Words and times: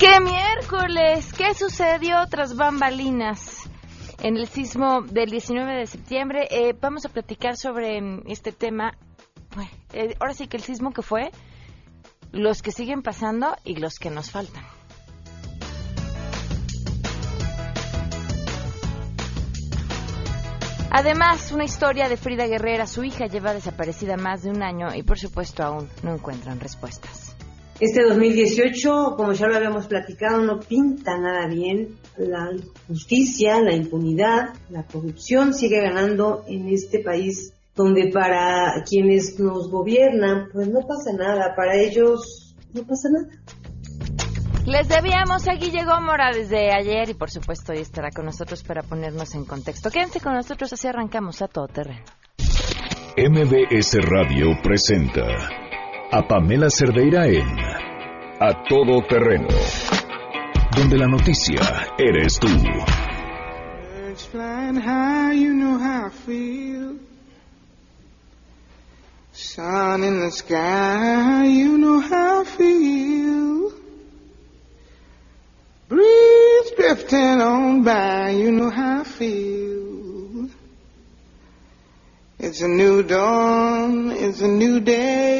¡Qué 0.00 0.18
miércoles! 0.18 1.30
¿Qué 1.34 1.52
sucedió 1.52 2.26
tras 2.30 2.56
bambalinas? 2.56 3.68
En 4.22 4.38
el 4.38 4.48
sismo 4.48 5.02
del 5.02 5.28
19 5.28 5.74
de 5.74 5.86
septiembre 5.86 6.48
eh, 6.50 6.72
vamos 6.72 7.04
a 7.04 7.10
platicar 7.10 7.58
sobre 7.58 8.00
mm, 8.00 8.22
este 8.26 8.50
tema. 8.50 8.96
Eh, 9.92 10.16
ahora 10.18 10.32
sí 10.32 10.48
que 10.48 10.56
el 10.56 10.62
sismo 10.62 10.94
que 10.94 11.02
fue, 11.02 11.30
los 12.32 12.62
que 12.62 12.72
siguen 12.72 13.02
pasando 13.02 13.54
y 13.62 13.76
los 13.76 13.98
que 13.98 14.08
nos 14.08 14.30
faltan. 14.30 14.64
Además, 20.90 21.52
una 21.52 21.64
historia 21.64 22.08
de 22.08 22.16
Frida 22.16 22.46
Guerrera. 22.46 22.86
Su 22.86 23.04
hija 23.04 23.26
lleva 23.26 23.52
desaparecida 23.52 24.16
más 24.16 24.44
de 24.44 24.48
un 24.48 24.62
año 24.62 24.94
y 24.94 25.02
por 25.02 25.18
supuesto 25.18 25.62
aún 25.62 25.90
no 26.02 26.14
encuentran 26.14 26.58
respuestas. 26.58 27.29
Este 27.80 28.02
2018, 28.02 29.14
como 29.16 29.32
ya 29.32 29.46
lo 29.46 29.56
habíamos 29.56 29.86
platicado, 29.86 30.42
no 30.42 30.60
pinta 30.60 31.16
nada 31.16 31.46
bien. 31.46 31.96
La 32.18 32.50
justicia, 32.86 33.58
la 33.62 33.74
impunidad, 33.74 34.50
la 34.68 34.84
corrupción 34.84 35.54
sigue 35.54 35.80
ganando 35.80 36.44
en 36.46 36.68
este 36.68 36.98
país 36.98 37.54
donde 37.74 38.10
para 38.12 38.82
quienes 38.86 39.40
nos 39.40 39.70
gobiernan, 39.70 40.48
pues 40.52 40.68
no 40.68 40.80
pasa 40.80 41.12
nada. 41.16 41.54
Para 41.56 41.76
ellos 41.76 42.54
no 42.74 42.82
pasa 42.82 43.08
nada. 43.10 43.40
Les 44.66 44.86
debíamos 44.86 45.48
a 45.48 45.54
Guille 45.54 45.86
Gómora 45.86 46.32
desde 46.34 46.74
ayer 46.74 47.08
y 47.08 47.14
por 47.14 47.30
supuesto 47.30 47.72
hoy 47.72 47.78
estará 47.78 48.10
con 48.10 48.26
nosotros 48.26 48.62
para 48.62 48.82
ponernos 48.82 49.34
en 49.34 49.46
contexto. 49.46 49.90
Quédense 49.90 50.20
con 50.20 50.34
nosotros, 50.34 50.70
así 50.74 50.86
arrancamos 50.86 51.40
a 51.40 51.48
todo 51.48 51.66
terreno. 51.66 52.04
MBS 53.16 53.96
Radio 54.02 54.48
presenta 54.62 55.69
a 56.12 56.26
Pamela 56.26 56.70
Cerdeira 56.70 57.28
en 57.28 57.46
A 58.40 58.64
Todo 58.68 59.00
Terreno, 59.02 59.48
donde 60.76 60.98
la 60.98 61.06
noticia 61.06 61.60
eres 61.98 62.38
tú. 62.40 62.48
High, 64.32 65.32
you 65.34 65.54
know 65.54 65.78
how 65.78 66.06
I 66.06 66.10
feel. 66.10 66.98
Sun 69.32 70.02
in 70.02 70.20
the 70.20 70.30
sky, 70.30 71.46
you 71.46 71.78
know 71.78 72.00
how 72.00 72.42
I 72.42 72.44
feel. 72.44 73.72
Breeze 75.88 76.72
drifting 76.76 77.40
on 77.40 77.82
by, 77.82 78.30
you 78.30 78.50
know 78.50 78.70
how 78.70 79.00
I 79.00 79.04
feel. 79.04 80.50
It's 82.38 82.62
a 82.62 82.68
new 82.68 83.02
dawn, 83.02 84.10
it's 84.10 84.40
a 84.40 84.48
new 84.48 84.80
day. 84.80 85.39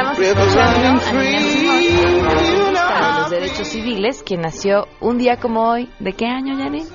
Estamos 0.00 0.18
Rivers 0.18 0.38
escuchando 0.38 0.72
running 0.72 0.86
a 0.86 0.92
Nina 0.92 1.00
free, 1.00 1.38
Simone, 1.40 1.84
you 1.84 2.72
know 2.72 2.72
de 2.72 2.78
how 2.78 3.20
los 3.20 3.30
derechos 3.30 3.68
civiles, 3.68 4.22
quien 4.22 4.40
nació 4.40 4.86
un 5.00 5.18
día 5.18 5.36
como 5.36 5.68
hoy. 5.68 5.90
¿De 5.98 6.14
qué 6.14 6.24
año, 6.24 6.56
Janine? 6.56 6.86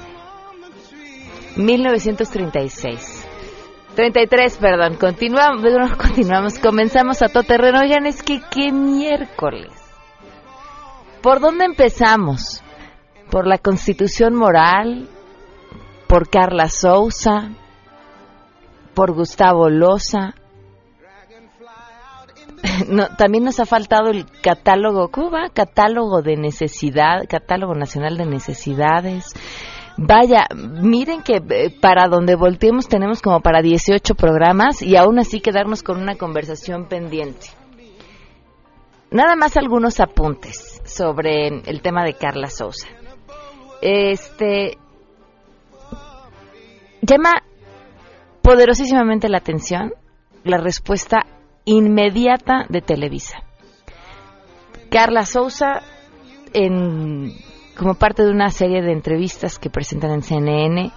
1936. 1.56 3.28
33, 3.96 4.58
perdón. 4.58 4.96
Continuamos, 4.96 5.62
no, 5.62 5.98
continuamos. 6.00 6.58
Comenzamos 6.58 7.22
a 7.22 7.28
todo 7.28 7.44
terreno. 7.44 7.82
Oigan, 7.82 8.08
es 8.08 8.24
que 8.24 8.42
qué 8.50 8.72
miércoles. 8.72 9.72
¿Por 11.22 11.40
dónde 11.40 11.66
empezamos? 11.66 12.64
¿Por 13.30 13.46
la 13.46 13.60
constitución 13.60 14.34
moral? 14.34 15.08
¿Por 16.08 16.28
Carla 16.30 16.70
Sousa? 16.70 17.52
¿Por 18.96 19.14
Gustavo 19.14 19.70
Loza? 19.70 20.34
No, 22.90 23.08
también 23.16 23.44
nos 23.44 23.60
ha 23.60 23.66
faltado 23.66 24.10
el 24.10 24.26
catálogo, 24.42 25.10
¿cómo 25.10 25.32
va? 25.32 25.50
Catálogo 25.54 26.22
de 26.22 26.36
necesidad, 26.36 27.24
catálogo 27.28 27.76
nacional 27.76 28.18
de 28.18 28.26
necesidades. 28.26 29.34
Vaya, 29.98 30.46
miren 30.54 31.22
que 31.22 31.42
eh, 31.50 31.74
para 31.80 32.08
donde 32.08 32.36
volteemos 32.36 32.88
tenemos 32.88 33.22
como 33.22 33.40
para 33.40 33.62
18 33.62 34.16
programas 34.16 34.82
y 34.82 34.98
aún 34.98 35.20
así 35.20 35.40
quedarnos 35.40 35.84
con 35.84 36.02
una 36.02 36.16
conversación 36.16 36.88
pendiente. 36.88 37.48
Nada 39.10 39.36
más 39.36 39.56
algunos 39.56 40.02
apuntes 40.02 40.82
sobre 40.84 41.48
el 41.48 41.82
tema 41.82 42.04
de 42.04 42.16
Carla 42.16 42.50
Sousa. 42.50 42.88
Este 43.82 44.78
llama 47.02 47.44
poderosísimamente 48.42 49.30
la 49.30 49.38
atención 49.38 49.94
la 50.44 50.58
respuesta 50.58 51.26
inmediata 51.66 52.66
de 52.70 52.82
Televisa. 52.82 53.40
Carla 54.90 55.26
Sousa, 55.26 55.82
en, 56.54 57.34
como 57.78 57.96
parte 57.96 58.24
de 58.24 58.32
una 58.32 58.50
serie 58.50 58.82
de 58.82 58.94
entrevistas 58.94 59.60
que 59.60 59.70
presentan 59.70 60.12
en 60.12 60.22
CNN, 60.22 60.92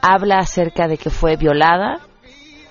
habla 0.00 0.38
acerca 0.38 0.88
de 0.88 0.96
que 0.96 1.10
fue 1.10 1.36
violada 1.36 2.00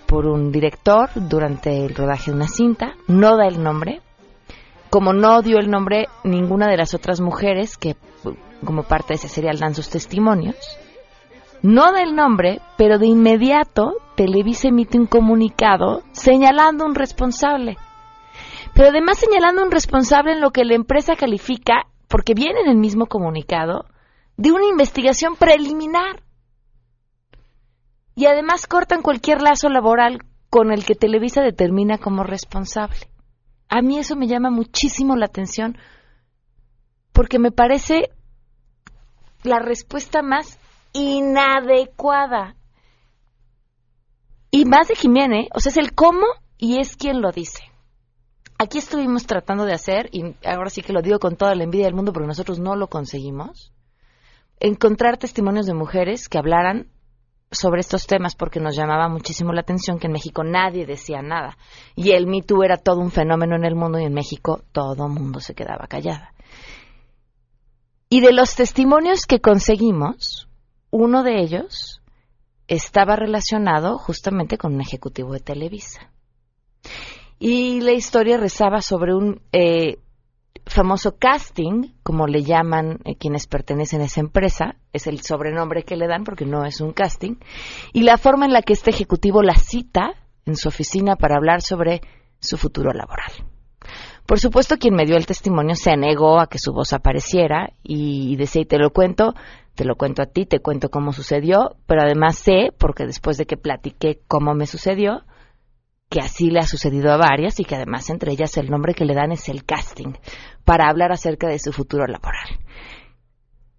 por 0.08 0.26
un 0.26 0.52
director 0.52 1.10
durante 1.16 1.86
el 1.86 1.96
rodaje 1.96 2.32
de 2.32 2.38
una 2.38 2.48
cinta, 2.48 2.96
no 3.08 3.38
da 3.38 3.48
el 3.48 3.62
nombre, 3.62 4.02
como 4.90 5.14
no 5.14 5.42
dio 5.42 5.58
el 5.58 5.70
nombre 5.70 6.08
ninguna 6.24 6.68
de 6.68 6.78
las 6.78 6.94
otras 6.94 7.22
mujeres 7.22 7.78
que 7.78 7.96
como 8.66 8.84
parte 8.84 9.10
de 9.10 9.16
ese 9.16 9.30
serial 9.30 9.58
dan 9.58 9.74
sus 9.74 9.90
testimonios, 9.90 10.58
no 11.62 11.92
da 11.92 12.02
el 12.02 12.16
nombre, 12.16 12.60
pero 12.78 12.98
de 12.98 13.08
inmediato 13.08 13.94
Televisa 14.22 14.68
emite 14.68 15.00
un 15.00 15.08
comunicado 15.08 16.04
señalando 16.12 16.86
un 16.86 16.94
responsable. 16.94 17.76
Pero 18.76 18.90
además 18.90 19.18
señalando 19.18 19.64
un 19.64 19.72
responsable 19.72 20.34
en 20.34 20.42
lo 20.42 20.52
que 20.52 20.64
la 20.64 20.76
empresa 20.76 21.16
califica, 21.16 21.88
porque 22.08 22.36
viene 22.36 22.60
en 22.60 22.70
el 22.70 22.78
mismo 22.78 23.08
comunicado, 23.08 23.86
de 24.38 24.52
una 24.52 24.68
investigación 24.68 25.36
preliminar. 25.38 26.22
Y 28.14 28.28
además 28.28 28.68
cortan 28.68 29.02
cualquier 29.02 29.42
lazo 29.42 29.70
laboral 29.70 30.20
con 30.52 30.72
el 30.72 30.86
que 30.86 30.94
Televisa 30.94 31.42
determina 31.42 31.98
como 31.98 32.22
responsable. 32.24 33.10
A 33.70 33.82
mí 33.82 33.98
eso 33.98 34.16
me 34.16 34.28
llama 34.28 34.52
muchísimo 34.52 35.16
la 35.16 35.26
atención 35.26 35.80
porque 37.12 37.40
me 37.40 37.50
parece 37.50 38.12
la 39.42 39.58
respuesta 39.58 40.22
más 40.22 40.60
inadecuada. 40.94 42.56
Y 44.52 44.66
más 44.66 44.90
de 44.90 44.96
Jiménez, 44.96 45.48
o 45.56 45.62
sea, 45.62 45.72
es 45.72 45.78
el 45.78 45.94
cómo 45.94 46.26
y 46.58 46.80
es 46.80 46.98
quien 46.98 47.22
lo 47.22 47.32
dice. 47.32 47.64
Aquí 48.58 48.78
estuvimos 48.78 49.26
tratando 49.26 49.66
de 49.66 49.74
hacer, 49.74 50.10
y 50.12 50.36
ahora 50.46 50.70
sí 50.70 50.84
que 50.84 50.94
lo 50.94 51.02
digo 51.02 51.18
con 51.18 51.38
toda 51.38 51.56
la 51.56 51.64
envidia 51.64 51.86
del 51.86 51.96
mundo 51.96 52.14
porque 52.14 52.28
nosotros 52.28 52.60
no 52.60 52.76
lo 52.76 52.88
conseguimos, 52.88 53.74
encontrar 54.60 55.18
testimonios 55.18 55.66
de 55.66 55.74
mujeres 55.74 56.30
que 56.30 56.38
hablaran 56.38 56.88
sobre 57.50 57.82
estos 57.82 58.06
temas 58.08 58.36
porque 58.36 58.60
nos 58.60 58.76
llamaba 58.76 59.10
muchísimo 59.10 59.52
la 59.52 59.62
atención 59.62 60.00
que 60.00 60.08
en 60.08 60.14
México 60.14 60.44
nadie 60.44 60.86
decía 60.86 61.22
nada. 61.22 61.58
Y 61.96 62.12
el 62.12 62.28
Me 62.28 62.42
Too 62.42 62.64
era 62.64 62.78
todo 62.78 63.00
un 63.00 63.12
fenómeno 63.12 63.56
en 63.56 63.66
el 63.66 63.76
mundo 63.76 64.00
y 64.00 64.04
en 64.04 64.14
México 64.14 64.62
todo 64.72 65.10
mundo 65.10 65.40
se 65.40 65.56
quedaba 65.56 65.88
callada. 65.88 66.34
Y 68.10 68.22
de 68.22 68.34
los 68.34 68.56
testimonios 68.56 69.26
que 69.26 69.40
conseguimos, 69.40 70.50
uno 70.92 71.24
de 71.24 71.42
ellos 71.42 72.01
estaba 72.72 73.18
relacionado 73.18 73.98
justamente 73.98 74.58
con 74.58 74.76
un 74.76 74.82
ejecutivo 74.82 75.34
de 75.34 75.42
Televisa. 75.42 76.10
Y 77.38 77.82
la 77.82 77.92
historia 77.92 78.38
rezaba 78.38 78.82
sobre 78.82 79.14
un 79.14 79.42
eh, 79.52 79.98
famoso 80.66 81.18
casting, 81.18 81.94
como 82.02 82.28
le 82.28 82.44
llaman 82.44 83.00
eh, 83.04 83.18
quienes 83.18 83.48
pertenecen 83.48 84.00
a 84.00 84.06
esa 84.06 84.22
empresa, 84.22 84.76
es 84.94 85.06
el 85.06 85.20
sobrenombre 85.20 85.84
que 85.84 85.98
le 85.98 86.08
dan 86.08 86.24
porque 86.24 86.46
no 86.46 86.64
es 86.64 86.80
un 86.80 86.94
casting, 86.94 87.36
y 87.92 88.04
la 88.04 88.18
forma 88.18 88.46
en 88.46 88.54
la 88.54 88.62
que 88.62 88.72
este 88.72 88.92
ejecutivo 88.92 89.42
la 89.42 89.56
cita 89.56 90.14
en 90.46 90.56
su 90.56 90.70
oficina 90.70 91.18
para 91.18 91.36
hablar 91.36 91.62
sobre 91.62 92.00
su 92.40 92.56
futuro 92.56 92.94
laboral. 92.94 93.34
Por 94.26 94.40
supuesto, 94.40 94.78
quien 94.78 94.96
me 94.96 95.06
dio 95.06 95.18
el 95.18 95.26
testimonio 95.26 95.76
se 95.76 95.98
negó 95.98 96.40
a 96.40 96.48
que 96.48 96.58
su 96.58 96.72
voz 96.72 96.94
apareciera 96.94 97.74
y 97.84 98.38
decía, 98.38 98.62
y 98.62 98.66
te 98.66 98.78
lo 98.78 98.92
cuento, 98.92 99.34
te 99.76 99.86
lo 99.86 99.96
cuento 99.96 100.22
a 100.22 100.26
ti, 100.26 100.46
te 100.46 100.60
cuento 100.60 100.90
cómo 100.90 101.14
sucedió, 101.14 101.78
pero 101.86 102.02
además 102.02 102.38
sé, 102.38 102.74
porque 102.78 103.06
después 103.06 103.38
de 103.38 103.46
que 103.46 103.58
platiqué 103.58 104.20
cómo 104.28 104.54
me 104.54 104.68
sucedió, 104.68 105.24
que 106.10 106.20
así 106.20 106.52
le 106.52 106.60
ha 106.60 106.68
sucedido 106.68 107.12
a 107.12 107.18
varias 107.18 107.60
y 107.60 107.64
que 107.64 107.76
además 107.76 108.10
entre 108.10 108.34
ellas 108.34 108.58
el 108.58 108.70
nombre 108.70 108.94
que 108.94 109.06
le 109.06 109.16
dan 109.16 109.32
es 109.32 109.48
el 109.48 109.64
casting 109.64 110.14
para 110.66 110.90
hablar 110.90 111.14
acerca 111.14 111.48
de 111.48 111.58
su 111.58 111.72
futuro 111.72 112.06
laboral. 112.06 112.60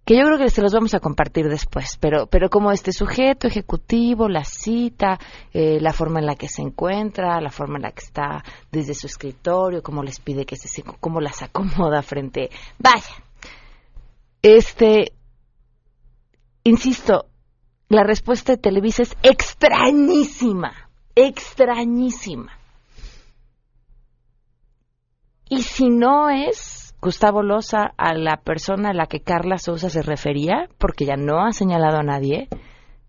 Que 0.03 0.17
yo 0.17 0.25
creo 0.25 0.37
que 0.37 0.49
se 0.49 0.61
los 0.61 0.73
vamos 0.73 0.93
a 0.95 0.99
compartir 0.99 1.47
después, 1.47 1.97
pero, 2.01 2.25
pero 2.27 2.49
como 2.49 2.71
este 2.71 2.91
sujeto 2.91 3.47
ejecutivo, 3.47 4.27
la 4.27 4.43
cita, 4.43 5.17
eh, 5.53 5.77
la 5.79 5.93
forma 5.93 6.19
en 6.19 6.25
la 6.25 6.35
que 6.35 6.49
se 6.49 6.61
encuentra, 6.61 7.39
la 7.39 7.51
forma 7.51 7.77
en 7.77 7.83
la 7.83 7.91
que 7.91 8.03
está 8.03 8.43
desde 8.69 8.95
su 8.95 9.07
escritorio, 9.07 9.81
cómo 9.81 10.03
les 10.03 10.19
pide 10.19 10.45
que 10.45 10.57
se, 10.57 10.83
cómo 10.83 11.21
las 11.21 11.41
acomoda 11.43 12.01
frente, 12.01 12.49
vaya, 12.79 13.23
este, 14.41 15.13
insisto, 16.63 17.25
la 17.89 18.03
respuesta 18.03 18.53
de 18.53 18.57
Televisa 18.57 19.03
es 19.03 19.15
extrañísima, 19.23 20.89
extrañísima. 21.15 22.57
Y 25.49 25.61
si 25.61 25.89
no 25.89 26.29
es 26.29 26.95
Gustavo 26.99 27.43
Loza 27.43 27.93
a 27.97 28.13
la 28.13 28.37
persona 28.37 28.89
a 28.89 28.93
la 28.93 29.05
que 29.05 29.21
Carla 29.21 29.57
Sousa 29.57 29.89
se 29.89 30.01
refería, 30.01 30.69
porque 30.77 31.05
ya 31.05 31.15
no 31.15 31.45
ha 31.45 31.51
señalado 31.51 31.97
a 31.97 32.03
nadie, 32.03 32.47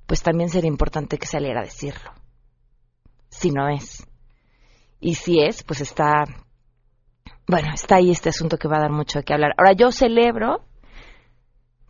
pues 0.07 0.23
también 0.23 0.51
sería 0.51 0.69
importante 0.69 1.17
que 1.17 1.27
saliera 1.27 1.61
a 1.61 1.65
decirlo. 1.65 2.13
Si 3.29 3.51
no 3.51 3.69
es. 3.69 4.07
Y 5.01 5.15
si 5.15 5.41
es, 5.41 5.63
pues 5.63 5.81
está, 5.81 6.25
bueno, 7.47 7.69
está 7.73 7.97
ahí 7.97 8.11
este 8.11 8.31
asunto 8.31 8.59
que 8.59 8.69
va 8.69 8.77
a 8.77 8.83
dar 8.83 8.93
mucho 8.93 9.21
de 9.21 9.25
qué 9.25 9.33
hablar. 9.33 9.55
Ahora 9.57 9.73
yo 9.73 9.91
celebro 9.93 10.65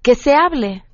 que 0.02 0.14
se 0.14 0.34
hable. 0.34 0.84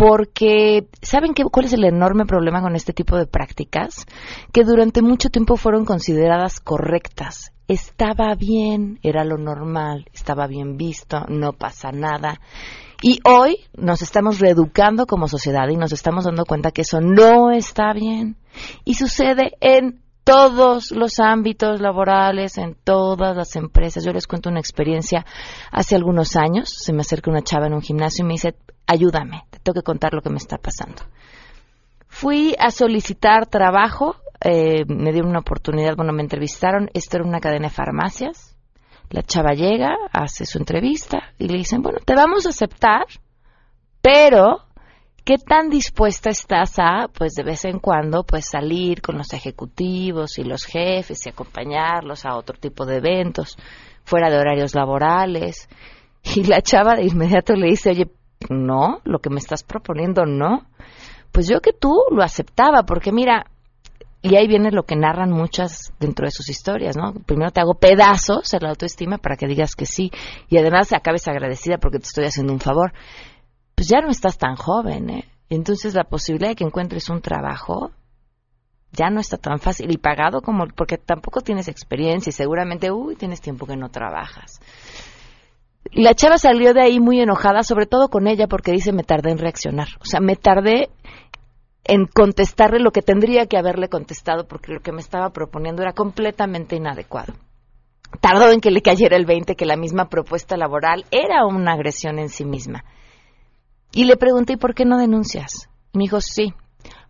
Porque, 0.00 0.88
¿saben 1.02 1.34
qué, 1.34 1.44
cuál 1.44 1.66
es 1.66 1.74
el 1.74 1.84
enorme 1.84 2.24
problema 2.24 2.62
con 2.62 2.74
este 2.74 2.94
tipo 2.94 3.18
de 3.18 3.26
prácticas? 3.26 4.06
Que 4.50 4.64
durante 4.64 5.02
mucho 5.02 5.28
tiempo 5.28 5.58
fueron 5.58 5.84
consideradas 5.84 6.58
correctas. 6.58 7.52
Estaba 7.68 8.34
bien, 8.34 8.98
era 9.02 9.24
lo 9.24 9.36
normal, 9.36 10.06
estaba 10.14 10.46
bien 10.46 10.78
visto, 10.78 11.26
no 11.28 11.52
pasa 11.52 11.92
nada. 11.92 12.40
Y 13.02 13.20
hoy 13.24 13.58
nos 13.76 14.00
estamos 14.00 14.38
reeducando 14.38 15.04
como 15.04 15.28
sociedad 15.28 15.68
y 15.68 15.76
nos 15.76 15.92
estamos 15.92 16.24
dando 16.24 16.46
cuenta 16.46 16.70
que 16.70 16.80
eso 16.80 17.02
no 17.02 17.50
está 17.50 17.92
bien. 17.92 18.38
Y 18.86 18.94
sucede 18.94 19.52
en 19.60 20.00
todos 20.24 20.92
los 20.92 21.20
ámbitos 21.20 21.78
laborales, 21.82 22.56
en 22.56 22.74
todas 22.84 23.36
las 23.36 23.54
empresas. 23.54 24.02
Yo 24.02 24.12
les 24.12 24.26
cuento 24.26 24.48
una 24.48 24.60
experiencia 24.60 25.26
hace 25.70 25.94
algunos 25.94 26.36
años. 26.36 26.70
Se 26.70 26.94
me 26.94 27.02
acerca 27.02 27.30
una 27.30 27.42
chava 27.42 27.66
en 27.66 27.74
un 27.74 27.82
gimnasio 27.82 28.24
y 28.24 28.28
me 28.28 28.32
dice, 28.32 28.54
ayúdame, 28.86 29.44
tengo 29.62 29.74
que 29.74 29.84
contar 29.84 30.14
lo 30.14 30.22
que 30.22 30.30
me 30.30 30.38
está 30.38 30.58
pasando. 30.58 31.02
Fui 32.08 32.54
a 32.58 32.70
solicitar 32.70 33.46
trabajo, 33.46 34.16
eh, 34.40 34.84
me 34.86 35.12
dieron 35.12 35.30
una 35.30 35.40
oportunidad, 35.40 35.96
bueno, 35.96 36.12
me 36.12 36.22
entrevistaron, 36.22 36.90
esto 36.92 37.18
era 37.18 37.26
una 37.26 37.40
cadena 37.40 37.68
de 37.68 37.74
farmacias. 37.74 38.56
La 39.10 39.22
chava 39.22 39.52
llega, 39.54 39.96
hace 40.12 40.46
su 40.46 40.58
entrevista 40.58 41.32
y 41.38 41.48
le 41.48 41.58
dicen, 41.58 41.82
bueno, 41.82 41.98
te 42.04 42.14
vamos 42.14 42.46
a 42.46 42.50
aceptar, 42.50 43.06
pero 44.00 44.66
¿qué 45.24 45.36
tan 45.36 45.68
dispuesta 45.68 46.30
estás 46.30 46.78
a, 46.78 47.08
pues 47.12 47.32
de 47.34 47.42
vez 47.42 47.64
en 47.64 47.80
cuando, 47.80 48.22
pues 48.24 48.46
salir 48.46 49.02
con 49.02 49.18
los 49.18 49.32
ejecutivos 49.32 50.38
y 50.38 50.44
los 50.44 50.64
jefes 50.64 51.26
y 51.26 51.30
acompañarlos 51.30 52.24
a 52.24 52.36
otro 52.36 52.56
tipo 52.58 52.86
de 52.86 52.96
eventos, 52.96 53.56
fuera 54.04 54.30
de 54.30 54.38
horarios 54.38 54.74
laborales? 54.74 55.68
Y 56.22 56.44
la 56.44 56.60
chava 56.60 56.96
de 56.96 57.06
inmediato 57.06 57.54
le 57.54 57.68
dice, 57.68 57.90
oye, 57.90 58.10
no, 58.48 59.00
lo 59.04 59.18
que 59.18 59.30
me 59.30 59.38
estás 59.38 59.62
proponiendo 59.62 60.24
no. 60.24 60.66
Pues 61.32 61.48
yo 61.48 61.60
que 61.60 61.72
tú 61.72 61.94
lo 62.10 62.22
aceptaba, 62.22 62.82
porque 62.84 63.12
mira, 63.12 63.46
y 64.22 64.36
ahí 64.36 64.48
viene 64.48 64.70
lo 64.70 64.82
que 64.82 64.96
narran 64.96 65.30
muchas 65.30 65.92
dentro 66.00 66.26
de 66.26 66.32
sus 66.32 66.48
historias, 66.48 66.96
¿no? 66.96 67.14
Primero 67.26 67.50
te 67.50 67.60
hago 67.60 67.74
pedazos 67.74 68.52
en 68.52 68.60
la 68.62 68.70
autoestima 68.70 69.18
para 69.18 69.36
que 69.36 69.46
digas 69.46 69.74
que 69.74 69.86
sí, 69.86 70.10
y 70.48 70.58
además 70.58 70.92
acabes 70.92 71.28
agradecida 71.28 71.78
porque 71.78 71.98
te 71.98 72.06
estoy 72.06 72.24
haciendo 72.24 72.52
un 72.52 72.60
favor 72.60 72.92
pues 73.80 73.88
ya 73.88 74.02
no 74.02 74.10
estás 74.10 74.36
tan 74.36 74.56
joven, 74.56 75.08
¿eh? 75.08 75.24
Entonces 75.48 75.94
la 75.94 76.04
posibilidad 76.04 76.50
de 76.50 76.54
que 76.54 76.64
encuentres 76.64 77.08
un 77.08 77.22
trabajo 77.22 77.92
ya 78.92 79.08
no 79.08 79.20
está 79.20 79.38
tan 79.38 79.58
fácil 79.58 79.90
y 79.90 79.96
pagado 79.96 80.42
como 80.42 80.66
porque 80.66 80.98
tampoco 80.98 81.40
tienes 81.40 81.66
experiencia 81.66 82.28
y 82.28 82.34
seguramente, 82.34 82.90
uy, 82.92 83.16
tienes 83.16 83.40
tiempo 83.40 83.64
que 83.64 83.78
no 83.78 83.88
trabajas. 83.88 84.60
La 85.92 86.14
chava 86.14 86.38
salió 86.38 86.72
de 86.72 86.82
ahí 86.82 87.00
muy 87.00 87.20
enojada, 87.20 87.62
sobre 87.62 87.86
todo 87.86 88.08
con 88.08 88.28
ella, 88.28 88.46
porque 88.46 88.72
dice 88.72 88.92
me 88.92 89.02
tardé 89.02 89.32
en 89.32 89.38
reaccionar. 89.38 89.88
O 90.00 90.04
sea, 90.04 90.20
me 90.20 90.36
tardé 90.36 90.88
en 91.84 92.06
contestarle 92.06 92.78
lo 92.78 92.92
que 92.92 93.02
tendría 93.02 93.46
que 93.46 93.58
haberle 93.58 93.88
contestado 93.88 94.46
porque 94.46 94.72
lo 94.72 94.80
que 94.80 94.92
me 94.92 95.00
estaba 95.00 95.30
proponiendo 95.30 95.82
era 95.82 95.92
completamente 95.92 96.76
inadecuado. 96.76 97.34
Tardó 98.20 98.50
en 98.52 98.60
que 98.60 98.70
le 98.70 98.82
cayera 98.82 99.16
el 99.16 99.26
20 99.26 99.56
que 99.56 99.66
la 99.66 99.76
misma 99.76 100.08
propuesta 100.08 100.56
laboral 100.56 101.04
era 101.10 101.46
una 101.46 101.72
agresión 101.72 102.18
en 102.18 102.28
sí 102.28 102.44
misma. 102.44 102.84
Y 103.92 104.04
le 104.04 104.16
pregunté, 104.16 104.52
¿y 104.54 104.56
por 104.56 104.74
qué 104.74 104.84
no 104.84 104.98
denuncias? 104.98 105.68
Y 105.92 105.98
me 105.98 106.04
dijo, 106.04 106.20
sí, 106.20 106.54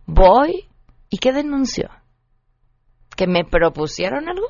voy. 0.05 0.67
¿Y 1.09 1.17
qué 1.17 1.33
denuncio? 1.33 1.89
¿Que 3.15 3.27
me 3.27 3.43
propusieron 3.43 4.29
algo? 4.29 4.47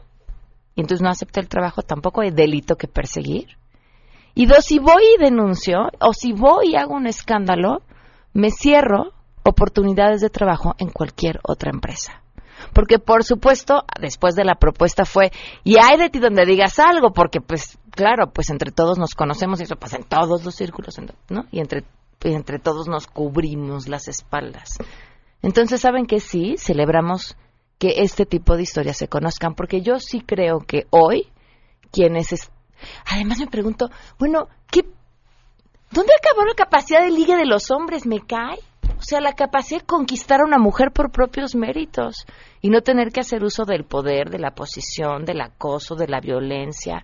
Y 0.75 0.81
entonces 0.81 1.01
no 1.01 1.09
acepté 1.09 1.41
el 1.41 1.49
trabajo, 1.49 1.81
tampoco 1.81 2.21
hay 2.21 2.31
delito 2.31 2.77
que 2.77 2.87
perseguir. 2.87 3.57
Y 4.33 4.45
dos, 4.45 4.65
si 4.65 4.79
voy 4.79 5.03
y 5.15 5.21
denuncio, 5.21 5.89
o 5.99 6.13
si 6.13 6.31
voy 6.31 6.71
y 6.71 6.75
hago 6.75 6.95
un 6.95 7.07
escándalo, 7.07 7.81
me 8.33 8.49
cierro 8.49 9.11
oportunidades 9.43 10.21
de 10.21 10.29
trabajo 10.29 10.75
en 10.77 10.89
cualquier 10.89 11.39
otra 11.43 11.71
empresa. 11.71 12.21
Porque, 12.73 12.99
por 12.99 13.23
supuesto, 13.23 13.83
después 13.99 14.35
de 14.35 14.45
la 14.45 14.55
propuesta 14.55 15.03
fue, 15.03 15.31
y 15.63 15.77
hay 15.81 15.97
de 15.97 16.09
ti 16.09 16.19
donde 16.19 16.45
digas 16.45 16.79
algo, 16.79 17.11
porque, 17.11 17.41
pues, 17.41 17.77
claro, 17.89 18.31
pues 18.31 18.49
entre 18.49 18.71
todos 18.71 18.97
nos 18.97 19.15
conocemos 19.15 19.59
y 19.59 19.63
eso 19.63 19.75
pasa 19.75 19.97
en 19.97 20.03
todos 20.03 20.45
los 20.45 20.55
círculos, 20.55 20.95
¿no? 21.29 21.45
Y 21.51 21.59
entre 21.59 21.83
entre 22.29 22.59
todos 22.59 22.87
nos 22.87 23.07
cubrimos 23.07 23.87
las 23.87 24.07
espaldas. 24.07 24.77
Entonces, 25.41 25.81
¿saben 25.81 26.05
que 26.05 26.19
sí? 26.19 26.55
Celebramos 26.57 27.35
que 27.79 28.03
este 28.03 28.25
tipo 28.25 28.55
de 28.55 28.63
historias 28.63 28.97
se 28.97 29.07
conozcan, 29.07 29.55
porque 29.55 29.81
yo 29.81 29.99
sí 29.99 30.21
creo 30.21 30.59
que 30.59 30.85
hoy 30.91 31.27
quienes... 31.91 32.51
Además 33.05 33.39
me 33.39 33.47
pregunto, 33.47 33.89
bueno, 34.19 34.47
¿qué... 34.71 34.81
¿dónde 35.91 36.13
acabó 36.17 36.45
la 36.45 36.53
capacidad 36.55 37.01
de 37.01 37.11
ligue 37.11 37.35
de 37.35 37.45
los 37.45 37.71
hombres? 37.71 38.05
¿Me 38.05 38.19
cae? 38.19 38.59
O 38.97 39.03
sea, 39.03 39.19
la 39.19 39.33
capacidad 39.33 39.81
de 39.81 39.85
conquistar 39.87 40.41
a 40.41 40.45
una 40.45 40.59
mujer 40.59 40.91
por 40.91 41.11
propios 41.11 41.55
méritos 41.55 42.25
y 42.61 42.69
no 42.69 42.81
tener 42.81 43.11
que 43.11 43.21
hacer 43.21 43.43
uso 43.43 43.65
del 43.65 43.83
poder, 43.83 44.29
de 44.29 44.37
la 44.37 44.51
posición, 44.51 45.25
del 45.25 45.41
acoso, 45.41 45.95
de 45.95 46.07
la 46.07 46.19
violencia. 46.19 47.03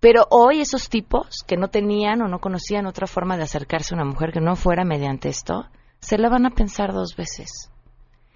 Pero 0.00 0.26
hoy 0.30 0.60
esos 0.60 0.88
tipos 0.88 1.44
que 1.46 1.56
no 1.56 1.68
tenían 1.68 2.22
o 2.22 2.28
no 2.28 2.40
conocían 2.40 2.86
otra 2.86 3.06
forma 3.06 3.36
de 3.36 3.44
acercarse 3.44 3.94
a 3.94 3.98
una 3.98 4.04
mujer 4.04 4.32
que 4.32 4.40
no 4.40 4.56
fuera 4.56 4.84
mediante 4.84 5.28
esto, 5.28 5.68
se 6.00 6.18
la 6.18 6.28
van 6.28 6.44
a 6.44 6.50
pensar 6.50 6.92
dos 6.92 7.14
veces. 7.14 7.70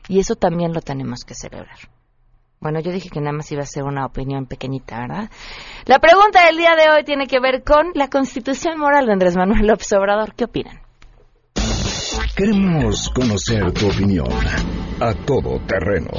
Y 0.09 0.21
eso 0.21 0.37
también 0.37 0.73
lo 0.73 0.81
tenemos 0.81 1.25
que 1.25 1.35
celebrar. 1.35 1.96
Bueno, 2.61 2.81
yo 2.81 2.91
dije 2.91 3.11
que 3.11 3.21
nada 3.21 3.33
más 3.33 3.51
iba 3.53 3.63
a 3.63 3.67
ser 3.67 3.85
una 3.85 4.07
opinión 4.07 4.47
pequeñita, 4.47 4.99
¿verdad? 5.01 5.31
La 5.85 5.99
pregunta 5.99 6.47
del 6.47 6.57
día 6.57 6.75
de 6.75 6.91
hoy 6.91 7.05
tiene 7.05 7.27
que 7.27 7.39
ver 7.39 7.63
con 7.63 7.93
la 7.95 8.09
constitución 8.09 8.79
moral 8.79 9.07
de 9.07 9.13
Andrés 9.13 9.37
Manuel 9.37 9.67
López 9.67 9.93
Obrador. 9.93 10.35
¿Qué 10.35 10.45
opinan? 10.45 10.81
Queremos 12.35 13.11
conocer 13.15 13.73
tu 13.73 13.89
opinión 13.89 14.29
a 15.01 15.15
todo 15.25 15.59
terreno 15.67 16.11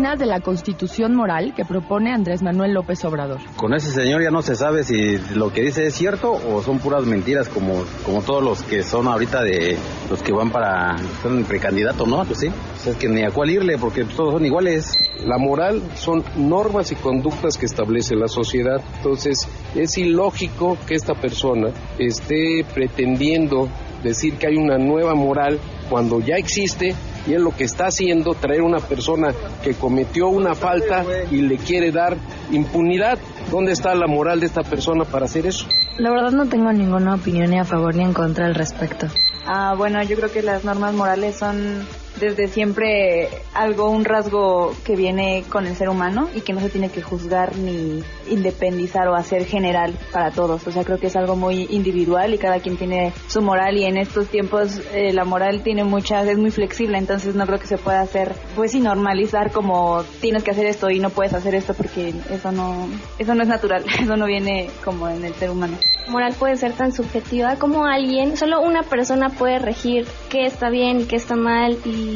opinas 0.00 0.18
de 0.18 0.24
la 0.24 0.40
constitución 0.40 1.14
moral 1.14 1.52
que 1.54 1.66
propone 1.66 2.10
Andrés 2.10 2.42
Manuel 2.42 2.72
López 2.72 3.04
Obrador? 3.04 3.38
Con 3.56 3.74
ese 3.74 3.90
señor 3.90 4.22
ya 4.22 4.30
no 4.30 4.40
se 4.40 4.56
sabe 4.56 4.82
si 4.82 5.18
lo 5.34 5.52
que 5.52 5.60
dice 5.60 5.84
es 5.84 5.94
cierto 5.94 6.32
o 6.32 6.62
son 6.62 6.78
puras 6.78 7.04
mentiras 7.04 7.50
como, 7.50 7.84
como 8.06 8.22
todos 8.22 8.42
los 8.42 8.62
que 8.62 8.82
son 8.82 9.08
ahorita 9.08 9.42
de 9.42 9.76
los 10.08 10.22
que 10.22 10.32
van 10.32 10.50
para 10.50 10.96
son 11.20 11.44
precandidato, 11.44 12.06
¿no? 12.06 12.24
Pues 12.24 12.38
sí, 12.38 12.48
pues 12.48 12.86
es 12.86 12.96
que 12.96 13.08
ni 13.10 13.24
a 13.24 13.30
cuál 13.30 13.50
irle 13.50 13.76
porque 13.76 14.04
todos 14.04 14.32
son 14.32 14.46
iguales. 14.46 14.96
La 15.26 15.36
moral 15.36 15.82
son 15.96 16.24
normas 16.34 16.90
y 16.92 16.94
conductas 16.94 17.58
que 17.58 17.66
establece 17.66 18.14
la 18.16 18.28
sociedad, 18.28 18.80
entonces 18.96 19.46
es 19.74 19.98
ilógico 19.98 20.78
que 20.86 20.94
esta 20.94 21.12
persona 21.12 21.72
esté 21.98 22.64
pretendiendo 22.72 23.68
decir 24.02 24.38
que 24.38 24.46
hay 24.46 24.56
una 24.56 24.78
nueva 24.78 25.14
moral 25.14 25.58
cuando 25.90 26.20
ya 26.20 26.36
existe 26.36 26.94
y 27.26 27.34
es 27.34 27.40
lo 27.40 27.50
que 27.50 27.64
está 27.64 27.86
haciendo, 27.86 28.34
traer 28.34 28.62
una 28.62 28.78
persona 28.78 29.32
que 29.62 29.74
cometió 29.74 30.28
una 30.28 30.54
falta 30.54 31.04
y 31.30 31.42
le 31.42 31.56
quiere 31.56 31.92
dar 31.92 32.16
impunidad. 32.50 33.18
¿Dónde 33.50 33.72
está 33.72 33.94
la 33.94 34.06
moral 34.06 34.40
de 34.40 34.46
esta 34.46 34.62
persona 34.62 35.04
para 35.04 35.26
hacer 35.26 35.46
eso? 35.46 35.66
La 35.98 36.10
verdad 36.10 36.30
no 36.30 36.46
tengo 36.46 36.72
ninguna 36.72 37.14
opinión 37.14 37.50
ni 37.50 37.58
a 37.58 37.64
favor 37.64 37.94
ni 37.94 38.02
en 38.02 38.12
contra 38.12 38.46
al 38.46 38.54
respecto. 38.54 39.06
Ah, 39.46 39.74
bueno, 39.76 40.02
yo 40.02 40.16
creo 40.16 40.30
que 40.30 40.42
las 40.42 40.64
normas 40.64 40.94
morales 40.94 41.36
son 41.36 41.86
desde 42.20 42.48
siempre 42.48 43.28
algo, 43.54 43.90
un 43.90 44.04
rasgo 44.04 44.74
que 44.84 44.94
viene 44.94 45.44
con 45.48 45.66
el 45.66 45.74
ser 45.74 45.88
humano 45.88 46.28
y 46.34 46.42
que 46.42 46.52
no 46.52 46.60
se 46.60 46.68
tiene 46.68 46.90
que 46.90 47.02
juzgar 47.02 47.56
ni 47.56 48.04
independizar 48.28 49.08
o 49.08 49.14
hacer 49.14 49.44
general 49.46 49.94
para 50.12 50.30
todos. 50.30 50.66
O 50.66 50.70
sea, 50.70 50.84
creo 50.84 50.98
que 50.98 51.08
es 51.08 51.16
algo 51.16 51.34
muy 51.34 51.66
individual 51.70 52.34
y 52.34 52.38
cada 52.38 52.60
quien 52.60 52.76
tiene 52.76 53.12
su 53.26 53.40
moral 53.40 53.76
y 53.76 53.84
en 53.84 53.96
estos 53.96 54.28
tiempos 54.28 54.80
eh, 54.92 55.12
la 55.12 55.24
moral 55.24 55.62
tiene 55.62 55.84
muchas, 55.84 56.28
es 56.28 56.38
muy 56.38 56.50
flexible, 56.50 56.98
entonces 56.98 57.34
no 57.34 57.46
creo 57.46 57.58
que 57.58 57.66
se 57.66 57.78
pueda 57.78 58.00
hacer, 58.00 58.34
pues 58.54 58.74
y 58.74 58.80
normalizar 58.80 59.50
como 59.50 60.04
tienes 60.20 60.44
que 60.44 60.50
hacer 60.50 60.66
esto 60.66 60.90
y 60.90 61.00
no 61.00 61.10
puedes 61.10 61.32
hacer 61.32 61.54
esto 61.54 61.74
porque 61.74 62.14
eso 62.30 62.52
no, 62.52 62.88
eso 63.18 63.34
no 63.34 63.42
es 63.42 63.48
natural, 63.48 63.84
eso 64.00 64.16
no 64.16 64.26
viene 64.26 64.68
como 64.84 65.08
en 65.08 65.24
el 65.24 65.34
ser 65.34 65.50
humano. 65.50 65.78
Moral 66.08 66.34
puede 66.38 66.56
ser 66.56 66.72
tan 66.72 66.92
subjetiva 66.92 67.56
como 67.56 67.84
alguien, 67.84 68.36
solo 68.36 68.60
una 68.60 68.82
persona 68.82 69.28
puede 69.28 69.58
regir 69.58 70.06
qué 70.28 70.44
está 70.44 70.68
bien 70.68 71.00
y 71.00 71.04
qué 71.04 71.16
está 71.16 71.36
mal 71.36 71.78
y 71.84 72.09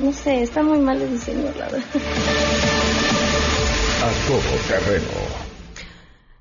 no 0.00 0.12
sé, 0.12 0.42
está 0.42 0.62
muy 0.62 0.78
mal 0.78 1.00
el 1.00 1.10
diseño, 1.10 1.50
la 1.56 1.66
verdad. 1.66 1.84
A 4.02 4.28
todo 4.28 4.40
terreno. 4.68 5.50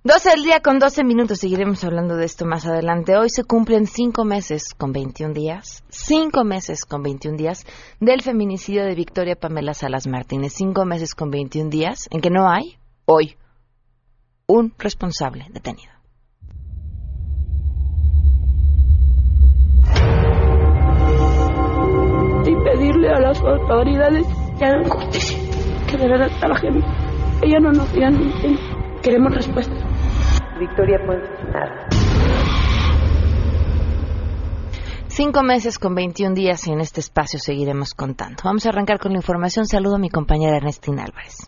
12 0.02 0.30
del 0.30 0.44
día 0.44 0.62
con 0.62 0.80
12 0.80 1.04
minutos. 1.04 1.40
Seguiremos 1.40 1.84
hablando 1.84 2.16
de 2.16 2.24
esto 2.24 2.46
más 2.46 2.66
adelante. 2.66 3.18
Hoy 3.18 3.30
se 3.30 3.44
cumplen 3.44 3.86
5 3.86 4.24
meses 4.24 4.74
con 4.74 4.94
21 4.94 5.34
días. 5.34 5.84
5 5.90 6.46
meses 6.46 6.86
con 6.86 7.04
21 7.04 7.36
días 7.36 7.66
del 8.00 8.22
feminicidio 8.22 8.86
de 8.86 8.96
Victoria 8.96 9.36
Pamela 9.36 9.74
Salas 9.74 10.08
Martínez. 10.08 10.54
5 10.56 10.86
meses 10.86 11.16
con 11.16 11.30
21 11.32 11.70
días 11.70 12.08
en 12.12 12.22
que 12.22 12.30
no 12.30 12.50
hay, 12.50 12.78
hoy, 13.06 13.36
un 14.48 14.74
responsable 14.80 15.48
detenido. 15.52 15.99
Pedirle 23.00 23.16
a 23.16 23.20
las 23.20 23.40
autoridades 23.42 24.26
que 24.58 24.66
hagan 24.66 24.84
justicia, 24.90 25.38
que 25.88 25.98
de 25.98 26.08
verdad 26.08 26.30
trabajen. 26.40 26.84
Ella 27.42 27.60
no 27.60 27.72
nos 27.72 27.92
digan, 27.94 28.18
queremos 29.02 29.34
respuesta. 29.34 29.76
Victoria 30.60 31.00
Ponce 31.06 31.26
Cinco 35.08 35.44
meses 35.44 35.80
con 35.80 35.96
21 35.96 36.34
días 36.34 36.68
y 36.68 36.72
en 36.72 36.82
este 36.82 37.00
espacio 37.00 37.40
seguiremos 37.40 37.94
contando. 37.94 38.42
Vamos 38.44 38.66
a 38.66 38.70
arrancar 38.70 39.00
con 39.00 39.12
la 39.12 39.18
información. 39.18 39.66
Saludo 39.66 39.96
a 39.96 40.00
mi 40.00 40.10
compañera 40.10 40.58
Ernestina 40.58 41.04
Álvarez. 41.04 41.48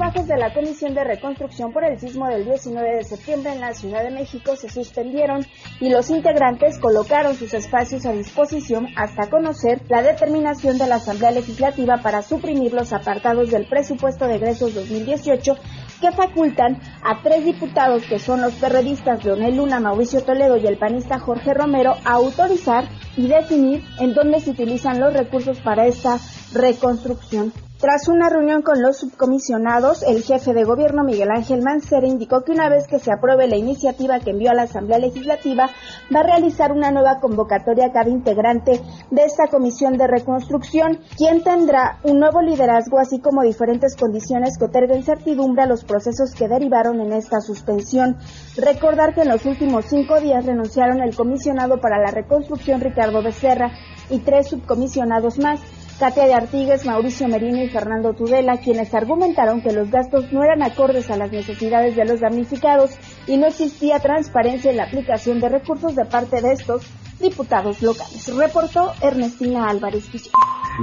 Trabajos 0.00 0.28
de 0.28 0.38
la 0.38 0.54
Comisión 0.54 0.94
de 0.94 1.04
Reconstrucción 1.04 1.74
por 1.74 1.84
el 1.84 2.00
sismo 2.00 2.26
del 2.26 2.46
19 2.46 2.96
de 2.96 3.04
septiembre 3.04 3.52
en 3.52 3.60
la 3.60 3.74
Ciudad 3.74 4.02
de 4.02 4.10
México 4.10 4.56
se 4.56 4.70
suspendieron 4.70 5.44
y 5.78 5.90
los 5.90 6.08
integrantes 6.08 6.78
colocaron 6.78 7.34
sus 7.34 7.52
espacios 7.52 8.06
a 8.06 8.12
disposición 8.12 8.86
hasta 8.96 9.28
conocer 9.28 9.82
la 9.90 10.00
determinación 10.00 10.78
de 10.78 10.86
la 10.86 10.94
Asamblea 10.94 11.32
Legislativa 11.32 11.98
para 11.98 12.22
suprimir 12.22 12.72
los 12.72 12.94
apartados 12.94 13.50
del 13.50 13.66
presupuesto 13.66 14.26
de 14.26 14.36
egresos 14.36 14.74
2018 14.74 15.54
que 16.00 16.12
facultan 16.12 16.80
a 17.02 17.20
tres 17.22 17.44
diputados 17.44 18.02
que 18.04 18.18
son 18.18 18.40
los 18.40 18.54
periodistas 18.54 19.22
Leonel 19.22 19.58
Luna, 19.58 19.80
Mauricio 19.80 20.22
Toledo 20.22 20.56
y 20.56 20.66
el 20.66 20.78
panista 20.78 21.18
Jorge 21.18 21.52
Romero 21.52 21.96
a 22.06 22.12
autorizar 22.12 22.88
y 23.18 23.28
definir 23.28 23.84
en 24.00 24.14
dónde 24.14 24.40
se 24.40 24.52
utilizan 24.52 24.98
los 24.98 25.12
recursos 25.12 25.60
para 25.60 25.86
esta 25.86 26.18
reconstrucción. 26.54 27.52
Tras 27.80 28.08
una 28.08 28.28
reunión 28.28 28.60
con 28.60 28.82
los 28.82 28.98
subcomisionados, 28.98 30.02
el 30.02 30.22
jefe 30.22 30.52
de 30.52 30.64
gobierno 30.64 31.02
Miguel 31.02 31.30
Ángel 31.30 31.62
Mancera 31.62 32.06
indicó 32.06 32.42
que 32.42 32.52
una 32.52 32.68
vez 32.68 32.86
que 32.86 32.98
se 32.98 33.10
apruebe 33.10 33.48
la 33.48 33.56
iniciativa 33.56 34.20
que 34.20 34.32
envió 34.32 34.50
a 34.50 34.54
la 34.54 34.64
Asamblea 34.64 34.98
Legislativa, 34.98 35.70
va 36.14 36.20
a 36.20 36.24
realizar 36.24 36.72
una 36.72 36.90
nueva 36.90 37.20
convocatoria 37.20 37.86
a 37.86 37.92
cada 37.92 38.10
integrante 38.10 38.82
de 39.10 39.22
esta 39.22 39.46
comisión 39.46 39.96
de 39.96 40.06
reconstrucción, 40.08 40.98
quien 41.16 41.42
tendrá 41.42 42.00
un 42.04 42.20
nuevo 42.20 42.42
liderazgo 42.42 42.98
así 42.98 43.18
como 43.18 43.42
diferentes 43.42 43.96
condiciones 43.96 44.58
que 44.58 44.66
otorguen 44.66 45.02
certidumbre 45.02 45.62
a 45.62 45.66
los 45.66 45.82
procesos 45.82 46.34
que 46.34 46.48
derivaron 46.48 47.00
en 47.00 47.14
esta 47.14 47.40
suspensión. 47.40 48.18
Recordar 48.58 49.14
que 49.14 49.22
en 49.22 49.30
los 49.30 49.46
últimos 49.46 49.86
cinco 49.86 50.20
días 50.20 50.44
renunciaron 50.44 51.00
el 51.00 51.16
comisionado 51.16 51.80
para 51.80 51.98
la 51.98 52.10
reconstrucción 52.10 52.82
Ricardo 52.82 53.22
Becerra 53.22 53.72
y 54.10 54.18
tres 54.18 54.48
subcomisionados 54.48 55.38
más. 55.38 55.60
Katia 56.00 56.24
de 56.24 56.32
Artigues, 56.32 56.86
Mauricio 56.86 57.28
Merino 57.28 57.62
y 57.62 57.68
Fernando 57.68 58.14
Tudela, 58.14 58.56
quienes 58.56 58.94
argumentaron 58.94 59.60
que 59.60 59.70
los 59.70 59.90
gastos 59.90 60.32
no 60.32 60.42
eran 60.42 60.62
acordes 60.62 61.10
a 61.10 61.18
las 61.18 61.30
necesidades 61.30 61.94
de 61.94 62.06
los 62.06 62.20
damnificados 62.20 62.92
y 63.26 63.36
no 63.36 63.46
existía 63.46 63.98
transparencia 63.98 64.70
en 64.70 64.78
la 64.78 64.84
aplicación 64.84 65.40
de 65.40 65.50
recursos 65.50 65.94
de 65.94 66.06
parte 66.06 66.40
de 66.40 66.52
estos 66.54 66.86
diputados 67.20 67.82
locales. 67.82 68.26
Reportó 68.34 68.92
Ernestina 69.02 69.68
Álvarez. 69.68 70.04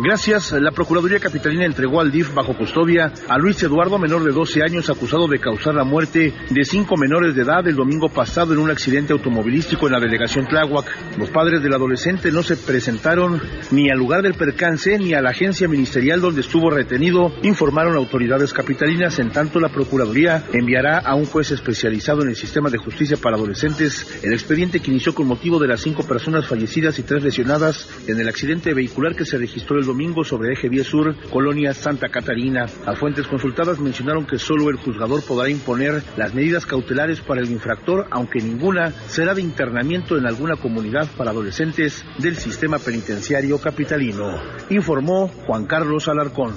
Gracias. 0.04 0.52
La 0.52 0.72
Procuraduría 0.72 1.20
Capitalina 1.20 1.66
entregó 1.66 2.00
al 2.00 2.12
DIF 2.12 2.34
bajo 2.34 2.56
custodia 2.56 3.12
a 3.28 3.38
Luis 3.40 3.62
Eduardo, 3.64 3.98
menor 3.98 4.24
de 4.24 4.32
12 4.32 4.62
años, 4.62 4.90
acusado 4.90 5.28
de 5.28 5.40
causar 5.40 5.74
la 5.74 5.84
muerte 5.84 6.34
de 6.50 6.64
cinco 6.66 6.96
menores 6.98 7.34
de 7.34 7.42
edad 7.42 7.68
el 7.68 7.76
domingo 7.76 8.10
pasado 8.10 8.54
en 8.54 8.60
un 8.60 8.70
accidente 8.70 9.14
automovilístico 9.14 9.88
en 9.88 9.94
la 9.94 10.00
delegación 10.00 10.46
Tláhuac. 10.46 11.18
Los 11.18 11.32
padres 11.32 11.64
del 11.64 11.74
adolescente 11.74 12.32
no 12.32 12.44
se 12.44 12.58
presentaron 12.58 13.42
ni 13.72 13.90
al 13.90 13.98
lugar 13.98 14.22
del 14.22 14.36
percance 14.36 15.00
ni 15.00 15.14
a 15.14 15.22
la 15.22 15.32
agencia 15.32 15.68
ministerial 15.68 16.22
donde 16.22 16.42
estuvo 16.42 16.70
retenido, 16.70 17.34
informaron 17.42 17.96
autoridades 17.96 18.54
capitalinas. 18.54 19.18
En 19.18 19.32
tanto, 19.32 19.60
la 19.60 19.70
Procuraduría 19.70 20.44
enviará 20.54 21.00
a 21.00 21.16
un 21.16 21.26
juez 21.26 21.52
especializado 21.52 22.22
en 22.22 22.30
el 22.30 22.36
sistema 22.36 22.70
de 22.70 22.78
justicia 22.78 23.18
para 23.18 23.36
adolescentes 23.36 24.20
el 24.24 24.34
expediente 24.34 24.80
que 24.80 24.92
inició 24.92 25.16
con 25.16 25.26
motivo 25.26 25.58
de 25.58 25.68
las 25.68 25.82
cinco 25.82 26.04
personas 26.04 26.27
fallecidas 26.46 27.00
y 27.00 27.04
tres 27.04 27.24
lesionadas 27.24 27.88
en 28.06 28.20
el 28.20 28.28
accidente 28.28 28.74
vehicular 28.74 29.16
que 29.16 29.26
se 29.26 29.38
registró 29.38 29.78
el 29.78 29.86
domingo 29.86 30.26
sobre 30.26 30.54
Eje 30.54 30.68
Vía 30.68 30.84
Sur, 30.84 31.16
Colonia 31.30 31.74
Santa 31.74 32.10
Catarina. 32.10 32.66
A 32.86 32.96
fuentes 32.96 33.28
consultadas 33.28 33.80
mencionaron 33.80 34.26
que 34.26 34.38
solo 34.38 34.70
el 34.70 34.76
juzgador 34.76 35.24
podrá 35.24 35.50
imponer 35.50 36.04
las 36.18 36.34
medidas 36.34 36.66
cautelares 36.66 37.22
para 37.22 37.42
el 37.42 37.50
infractor, 37.50 38.08
aunque 38.12 38.42
ninguna 38.42 38.92
será 39.08 39.34
de 39.34 39.42
internamiento 39.42 40.18
en 40.18 40.28
alguna 40.28 40.58
comunidad 40.58 41.08
para 41.16 41.32
adolescentes 41.32 42.04
del 42.20 42.36
sistema 42.36 42.78
penitenciario 42.78 43.60
capitalino, 43.60 44.42
informó 44.70 45.30
Juan 45.30 45.66
Carlos 45.66 46.08
Alarcón. 46.10 46.56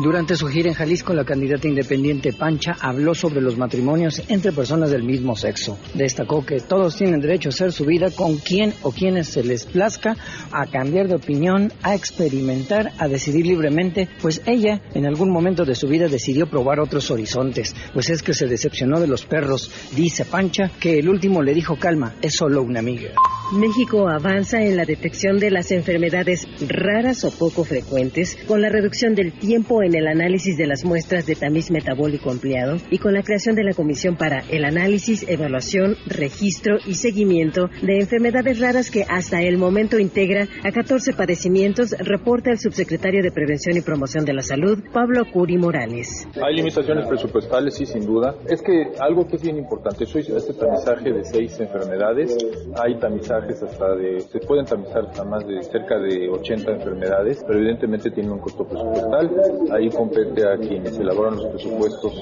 Durante 0.00 0.36
su 0.36 0.46
gira 0.46 0.68
en 0.68 0.76
Jalisco, 0.76 1.12
la 1.12 1.24
candidata 1.24 1.66
independiente 1.66 2.32
Pancha 2.32 2.76
habló 2.80 3.16
sobre 3.16 3.40
los 3.40 3.58
matrimonios 3.58 4.22
entre 4.28 4.52
personas 4.52 4.92
del 4.92 5.02
mismo 5.02 5.34
sexo. 5.34 5.76
Destacó 5.92 6.46
que 6.46 6.60
todos 6.60 6.94
tienen 6.94 7.20
derecho 7.20 7.48
a 7.48 7.50
hacer 7.50 7.72
su 7.72 7.84
vida 7.84 8.12
con 8.12 8.36
quien 8.36 8.72
o 8.82 8.92
quienes 8.92 9.26
se 9.26 9.42
les 9.42 9.66
plazca, 9.66 10.16
a 10.52 10.66
cambiar 10.66 11.08
de 11.08 11.16
opinión, 11.16 11.72
a 11.82 11.96
experimentar, 11.96 12.92
a 12.96 13.08
decidir 13.08 13.44
libremente, 13.48 14.08
pues 14.22 14.40
ella 14.46 14.80
en 14.94 15.04
algún 15.04 15.30
momento 15.32 15.64
de 15.64 15.74
su 15.74 15.88
vida 15.88 16.06
decidió 16.06 16.46
probar 16.46 16.78
otros 16.78 17.10
horizontes, 17.10 17.74
pues 17.92 18.08
es 18.08 18.22
que 18.22 18.34
se 18.34 18.46
decepcionó 18.46 19.00
de 19.00 19.08
los 19.08 19.26
perros. 19.26 19.68
Dice 19.96 20.24
Pancha 20.24 20.70
que 20.78 21.00
el 21.00 21.08
último 21.08 21.42
le 21.42 21.54
dijo 21.54 21.76
calma, 21.76 22.14
es 22.22 22.36
solo 22.36 22.62
una 22.62 22.78
amiga. 22.78 23.10
México 23.52 24.08
avanza 24.08 24.60
en 24.62 24.76
la 24.76 24.84
detección 24.84 25.40
de 25.40 25.50
las 25.50 25.72
enfermedades 25.72 26.46
raras 26.68 27.24
o 27.24 27.30
poco 27.30 27.64
frecuentes 27.64 28.36
con 28.46 28.60
la 28.60 28.68
reducción 28.68 29.14
del 29.14 29.32
tiempo 29.32 29.82
en 29.82 29.87
el 29.94 30.06
análisis 30.06 30.56
de 30.56 30.66
las 30.66 30.84
muestras 30.84 31.26
de 31.26 31.34
tamiz 31.34 31.70
metabólico 31.70 32.30
empleado 32.30 32.76
y 32.90 32.98
con 32.98 33.14
la 33.14 33.22
creación 33.22 33.54
de 33.54 33.64
la 33.64 33.74
Comisión 33.74 34.16
para 34.16 34.42
el 34.50 34.64
Análisis, 34.64 35.28
Evaluación, 35.28 35.96
Registro 36.06 36.78
y 36.86 36.94
Seguimiento 36.94 37.68
de 37.82 38.00
Enfermedades 38.00 38.60
Raras 38.60 38.90
que 38.90 39.04
hasta 39.08 39.40
el 39.42 39.58
momento 39.58 39.98
integra 39.98 40.46
a 40.64 40.72
14 40.72 41.12
padecimientos, 41.12 41.94
reporta 41.98 42.50
el 42.50 42.58
subsecretario 42.58 43.22
de 43.22 43.30
Prevención 43.30 43.76
y 43.76 43.80
Promoción 43.80 44.24
de 44.24 44.34
la 44.34 44.42
Salud, 44.42 44.78
Pablo 44.92 45.24
Curi 45.32 45.58
Morales. 45.58 46.26
Hay 46.42 46.56
limitaciones 46.56 47.06
presupuestales, 47.08 47.74
sí, 47.74 47.86
sin 47.86 48.04
duda. 48.04 48.34
Es 48.48 48.62
que 48.62 48.92
algo 49.00 49.26
que 49.26 49.36
es 49.36 49.42
bien 49.42 49.56
importante, 49.56 50.06
soy 50.06 50.22
este 50.22 50.54
tamizaje 50.54 51.12
de 51.12 51.24
seis 51.24 51.58
enfermedades, 51.60 52.36
hay 52.82 52.98
tamizajes 52.98 53.62
hasta 53.62 53.96
de, 53.96 54.20
se 54.20 54.38
pueden 54.40 54.64
tamizar 54.64 55.04
a 55.18 55.24
más 55.24 55.46
de 55.46 55.62
cerca 55.62 55.98
de 55.98 56.28
80 56.28 56.72
enfermedades, 56.72 57.42
pero 57.46 57.58
evidentemente 57.58 58.10
tienen 58.10 58.32
un 58.32 58.40
costo 58.40 58.64
presupuestal. 58.64 59.30
Ahí 59.72 59.90
compete 59.90 60.42
a 60.48 60.56
quienes 60.56 60.98
elaboran 60.98 61.36
los 61.36 61.46
presupuestos 61.46 62.12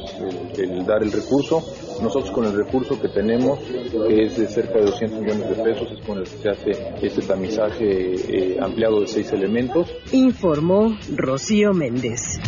el, 0.57 0.71
el 0.71 0.87
dar 0.87 1.03
el 1.03 1.13
recurso. 1.13 1.63
Nosotros 2.03 2.31
con 2.33 2.45
el 2.45 2.57
recurso 2.57 3.01
que 3.01 3.09
tenemos, 3.09 3.59
que 3.61 4.25
es 4.25 4.37
de 4.37 4.49
cerca 4.49 4.79
de 4.79 4.87
200 4.87 5.21
millones 5.21 5.57
de 5.57 5.63
pesos, 5.63 5.89
es 5.93 6.07
con 6.07 6.19
el 6.19 6.25
que 6.25 6.37
se 6.39 6.49
hace 6.49 6.71
este 7.03 7.23
tamizaje 7.23 8.15
eh, 8.15 8.59
ampliado 8.61 9.01
de 9.01 9.07
seis 9.07 9.33
elementos. 9.33 9.89
Informó 10.13 10.97
Rocío 11.15 11.73
Méndez. 11.73 12.41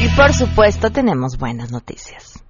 Y 0.00 0.08
por 0.14 0.32
supuesto 0.32 0.90
tenemos 0.90 1.38
buenas 1.38 1.72
noticias. 1.72 2.42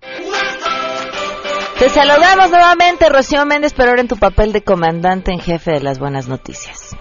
Te 1.79 1.89
saludamos 1.91 2.51
nuevamente, 2.51 3.09
Rocío 3.09 3.45
Méndez, 3.45 3.73
pero 3.75 3.91
ahora 3.91 4.01
en 4.01 4.09
tu 4.09 4.17
papel 4.17 4.53
de 4.53 4.63
comandante 4.63 5.31
en 5.31 5.41
jefe 5.41 5.73
de 5.73 5.81
las 5.81 5.99
buenas 5.99 6.27
noticias. 6.27 6.97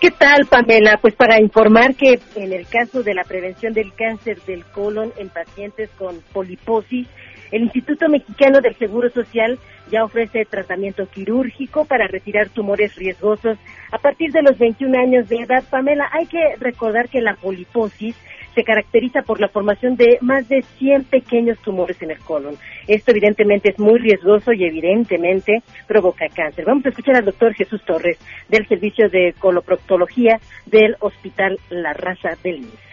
¿Qué 0.00 0.10
tal, 0.10 0.44
Pamela? 0.46 0.98
Pues 1.00 1.14
para 1.14 1.40
informar 1.40 1.94
que 1.94 2.20
en 2.34 2.52
el 2.52 2.66
caso 2.66 3.02
de 3.02 3.14
la 3.14 3.24
prevención 3.24 3.72
del 3.72 3.94
cáncer 3.94 4.38
del 4.42 4.64
colon 4.66 5.10
en 5.16 5.30
pacientes 5.30 5.88
con 5.96 6.20
poliposis, 6.34 7.06
El 7.50 7.62
Instituto 7.62 8.08
Mexicano 8.10 8.60
del 8.60 8.76
Seguro 8.76 9.08
Social 9.08 9.58
ya 9.90 10.04
ofrece 10.04 10.44
tratamiento 10.44 11.08
quirúrgico 11.08 11.86
para 11.86 12.08
retirar 12.08 12.50
tumores 12.50 12.94
riesgosos 12.96 13.56
a 13.90 13.98
partir 13.98 14.32
de 14.32 14.42
los 14.42 14.58
21 14.58 14.98
años 14.98 15.28
de 15.28 15.36
edad. 15.36 15.64
Pamela, 15.70 16.10
hay 16.12 16.26
que 16.26 16.56
recordar 16.58 17.08
que 17.08 17.22
la 17.22 17.34
poliposis 17.34 18.14
se 18.56 18.64
caracteriza 18.64 19.20
por 19.20 19.38
la 19.38 19.48
formación 19.48 19.96
de 19.96 20.16
más 20.22 20.48
de 20.48 20.62
100 20.62 21.04
pequeños 21.04 21.58
tumores 21.58 22.00
en 22.00 22.10
el 22.10 22.18
colon. 22.20 22.56
Esto 22.88 23.10
evidentemente 23.10 23.68
es 23.68 23.78
muy 23.78 23.98
riesgoso 23.98 24.50
y 24.54 24.64
evidentemente 24.64 25.62
provoca 25.86 26.26
cáncer. 26.34 26.64
Vamos 26.64 26.86
a 26.86 26.88
escuchar 26.88 27.16
al 27.16 27.26
doctor 27.26 27.52
Jesús 27.52 27.84
Torres 27.84 28.18
del 28.48 28.66
Servicio 28.66 29.10
de 29.10 29.34
Coloproctología 29.38 30.40
del 30.64 30.96
Hospital 31.00 31.58
La 31.68 31.92
Raza 31.92 32.30
del 32.42 32.56
INSS. 32.60 32.85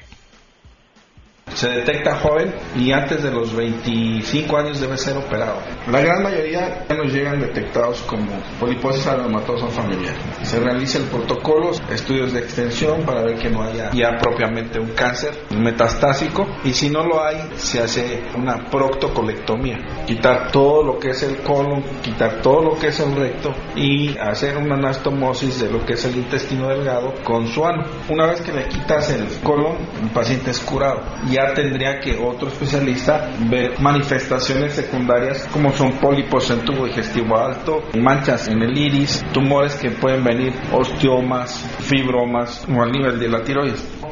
Se 1.53 1.69
detecta 1.69 2.15
joven 2.15 2.53
y 2.75 2.91
antes 2.91 3.22
de 3.22 3.31
los 3.31 3.55
25 3.55 4.57
años 4.57 4.79
debe 4.79 4.98
ser 4.98 5.17
operado. 5.17 5.60
La 5.91 6.01
gran 6.01 6.24
mayoría 6.24 6.86
ya 6.89 6.95
nos 6.95 7.13
llegan 7.13 7.39
detectados 7.39 8.01
como 8.03 8.25
poliposis 8.60 9.05
adenomatosa 9.05 9.67
familiar. 9.67 10.15
Se 10.41 10.60
realiza 10.60 10.98
el 10.98 11.05
protocolo, 11.05 11.72
estudios 11.91 12.33
de 12.33 12.39
extensión 12.39 13.03
para 13.03 13.24
ver 13.24 13.38
que 13.38 13.50
no 13.50 13.63
haya 13.63 13.91
ya 13.91 14.17
propiamente 14.19 14.79
un 14.79 14.89
cáncer 14.93 15.33
metastásico 15.51 16.48
y 16.63 16.74
si 16.74 16.89
no 16.89 17.03
lo 17.03 17.24
hay 17.24 17.38
se 17.55 17.81
hace 17.81 18.24
una 18.36 18.69
proctocolectomía. 18.69 20.05
Quitar 20.07 20.51
todo 20.51 20.83
lo 20.83 21.00
que 21.00 21.12
es 21.12 21.22
el 21.24 21.38
colon, 21.38 21.83
quitar 22.01 22.41
todo 22.41 22.62
lo 22.63 22.79
que 22.79 22.88
es 22.88 23.00
el 23.00 23.15
recto 23.15 23.53
y 23.75 24.17
hacer 24.17 24.57
una 24.57 24.75
anastomosis 24.75 25.62
de 25.62 25.69
lo 25.69 25.86
que 25.86 25.93
es 25.93 26.05
el 26.05 26.17
intestino 26.17 26.69
delgado 26.69 27.13
con 27.24 27.48
su 27.48 27.65
ano. 27.65 27.83
Una 28.10 28.27
vez 28.27 28.41
que 28.41 28.51
le 28.51 28.67
quitas 28.67 29.12
el 29.12 29.27
colon, 29.41 29.77
el 30.01 30.10
paciente 30.10 30.51
es 30.51 30.60
curado. 30.60 31.01
Ya 31.29 31.42
tendría 31.53 32.00
que 32.00 32.15
otro 32.15 32.47
especialista 32.47 33.29
ver 33.50 33.79
manifestaciones 33.79 34.73
secundarias 34.73 35.47
como 35.51 35.71
son 35.71 35.93
pólipos 35.93 36.50
en 36.51 36.63
tubo 36.63 36.85
digestivo 36.85 37.38
alto, 37.38 37.83
manchas 38.00 38.47
en 38.47 38.62
el 38.62 38.77
iris, 38.77 39.25
tumores 39.33 39.75
que 39.75 39.91
pueden 39.91 40.23
venir, 40.23 40.53
osteomas, 40.71 41.67
fibromas 41.79 42.65
o 42.69 42.81
al 42.81 42.91
nivel 42.91 43.19
de 43.19 43.29
la 43.29 43.43
tiroides. 43.43 44.02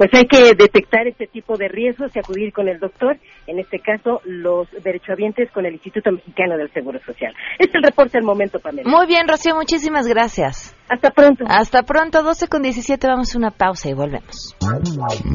Pues 0.00 0.08
hay 0.14 0.24
que 0.24 0.54
detectar 0.54 1.06
este 1.06 1.26
tipo 1.26 1.58
de 1.58 1.68
riesgos 1.68 2.10
y 2.16 2.20
acudir 2.20 2.54
con 2.54 2.70
el 2.70 2.80
doctor, 2.80 3.18
en 3.46 3.58
este 3.58 3.80
caso 3.80 4.22
los 4.24 4.66
derechohabientes 4.82 5.50
con 5.52 5.66
el 5.66 5.74
Instituto 5.74 6.10
Mexicano 6.10 6.56
del 6.56 6.72
Seguro 6.72 6.98
Social. 7.04 7.34
Este 7.58 7.68
es 7.68 7.74
el 7.74 7.82
reporte 7.82 8.16
al 8.16 8.24
momento, 8.24 8.58
Pamela. 8.60 8.88
Muy 8.88 9.06
bien, 9.06 9.28
Rocío, 9.28 9.54
muchísimas 9.54 10.06
gracias. 10.08 10.74
Hasta 10.88 11.10
pronto. 11.10 11.44
Hasta 11.46 11.82
pronto, 11.82 12.22
12 12.22 12.48
con 12.48 12.62
17, 12.62 13.06
vamos 13.08 13.34
a 13.34 13.38
una 13.38 13.50
pausa 13.50 13.90
y 13.90 13.92
volvemos. 13.92 14.56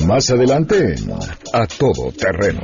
Más 0.07 0.31
adelante, 0.31 0.95
a 1.53 1.67
todo 1.67 2.11
terreno. 2.11 2.61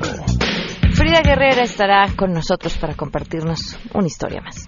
Frida 0.96 1.22
Guerrera 1.22 1.62
estará 1.62 2.08
con 2.18 2.34
nosotros 2.34 2.80
para 2.80 2.96
compartirnos 2.96 3.78
una 3.94 4.08
historia 4.08 4.42
más. 4.42 4.68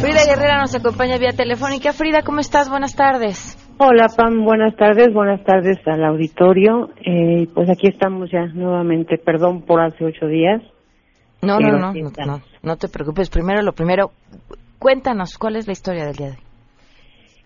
Frida 0.00 0.24
Guerrera 0.26 0.60
nos 0.60 0.74
acompaña 0.74 1.18
vía 1.18 1.32
telefónica. 1.32 1.92
Frida, 1.92 2.22
¿cómo 2.22 2.40
estás? 2.40 2.68
Buenas 2.68 2.94
tardes. 2.94 3.56
Hola 3.78 4.06
Pam, 4.16 4.44
buenas 4.44 4.76
tardes, 4.76 5.12
buenas 5.12 5.42
tardes 5.44 5.78
al 5.86 6.04
auditorio. 6.04 6.90
Eh, 7.04 7.48
pues 7.54 7.68
aquí 7.68 7.88
estamos 7.88 8.30
ya 8.30 8.46
nuevamente, 8.46 9.18
perdón 9.18 9.62
por 9.62 9.80
hace 9.80 10.04
ocho 10.04 10.26
días. 10.26 10.62
No, 11.42 11.58
no, 11.58 11.78
no, 11.78 11.92
no, 11.92 12.10
no, 12.26 12.40
no 12.62 12.76
te 12.76 12.88
preocupes. 12.88 13.28
Primero, 13.30 13.62
lo 13.62 13.72
primero, 13.72 14.12
cuéntanos, 14.78 15.36
¿cuál 15.38 15.56
es 15.56 15.66
la 15.66 15.72
historia 15.72 16.06
del 16.06 16.14
día 16.14 16.26
de 16.28 16.32
hoy? 16.32 16.38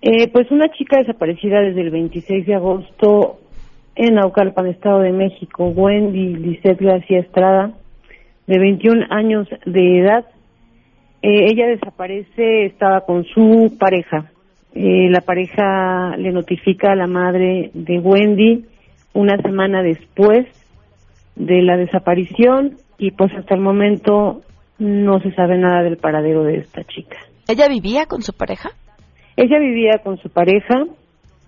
Eh, 0.01 0.29
pues 0.33 0.51
una 0.51 0.69
chica 0.71 0.99
desaparecida 0.99 1.61
desde 1.61 1.81
el 1.81 1.91
26 1.91 2.47
de 2.47 2.55
agosto 2.55 3.41
en 3.97 4.15
Naucalpan, 4.15 4.69
Estado 4.69 5.01
de 5.01 5.13
México, 5.13 5.67
Wendy 5.69 6.37
Lisette 6.37 6.81
García 6.81 7.19
Estrada, 7.19 7.73
de 8.47 8.59
21 8.59 9.07
años 9.11 9.49
de 9.67 10.01
edad. 10.01 10.25
Eh, 11.23 11.51
ella 11.51 11.67
desaparece, 11.67 12.67
estaba 12.67 13.01
con 13.03 13.25
su 13.25 13.77
pareja. 13.79 14.31
Eh, 14.75 15.09
la 15.11 15.21
pareja 15.21 16.17
le 16.17 16.31
notifica 16.31 16.93
a 16.93 16.97
la 16.97 17.07
madre 17.07 17.71
de 17.75 17.99
Wendy 17.99 18.65
una 19.15 19.37
semana 19.43 19.83
después 19.83 20.47
de 21.35 21.63
la 21.63 21.77
desaparición 21.77 22.77
y 22.99 23.11
pues 23.13 23.33
hasta 23.33 23.55
el 23.55 23.61
momento 23.61 24.43
no 24.79 25.21
se 25.21 25.33
sabe 25.33 25.59
nada 25.59 25.83
del 25.83 25.97
paradero 25.97 26.45
de 26.45 26.59
esta 26.59 26.85
chica. 26.85 27.17
¿Ella 27.49 27.69
vivía 27.69 28.07
con 28.07 28.23
su 28.23 28.33
pareja? 28.33 28.71
Ella 29.37 29.59
vivía 29.59 29.99
con 30.05 30.19
su 30.19 30.31
pareja, 30.31 30.85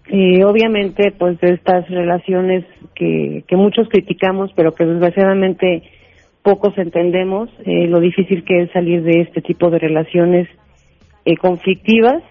eh, 0.08 0.44
obviamente 0.44 1.12
pues 1.16 1.38
de 1.40 1.54
estas 1.54 1.88
relaciones 1.88 2.64
que, 2.94 3.44
que 3.46 3.56
muchos 3.56 3.88
criticamos 3.88 4.50
pero 4.56 4.74
que 4.74 4.84
desgraciadamente 4.84 5.82
pocos 6.42 6.76
entendemos 6.78 7.50
eh, 7.64 7.86
lo 7.86 8.00
difícil 8.00 8.44
que 8.44 8.62
es 8.62 8.72
salir 8.72 9.02
de 9.02 9.22
este 9.22 9.42
tipo 9.42 9.70
de 9.70 9.78
relaciones 9.78 10.48
eh, 11.24 11.36
conflictivas. 11.36 12.22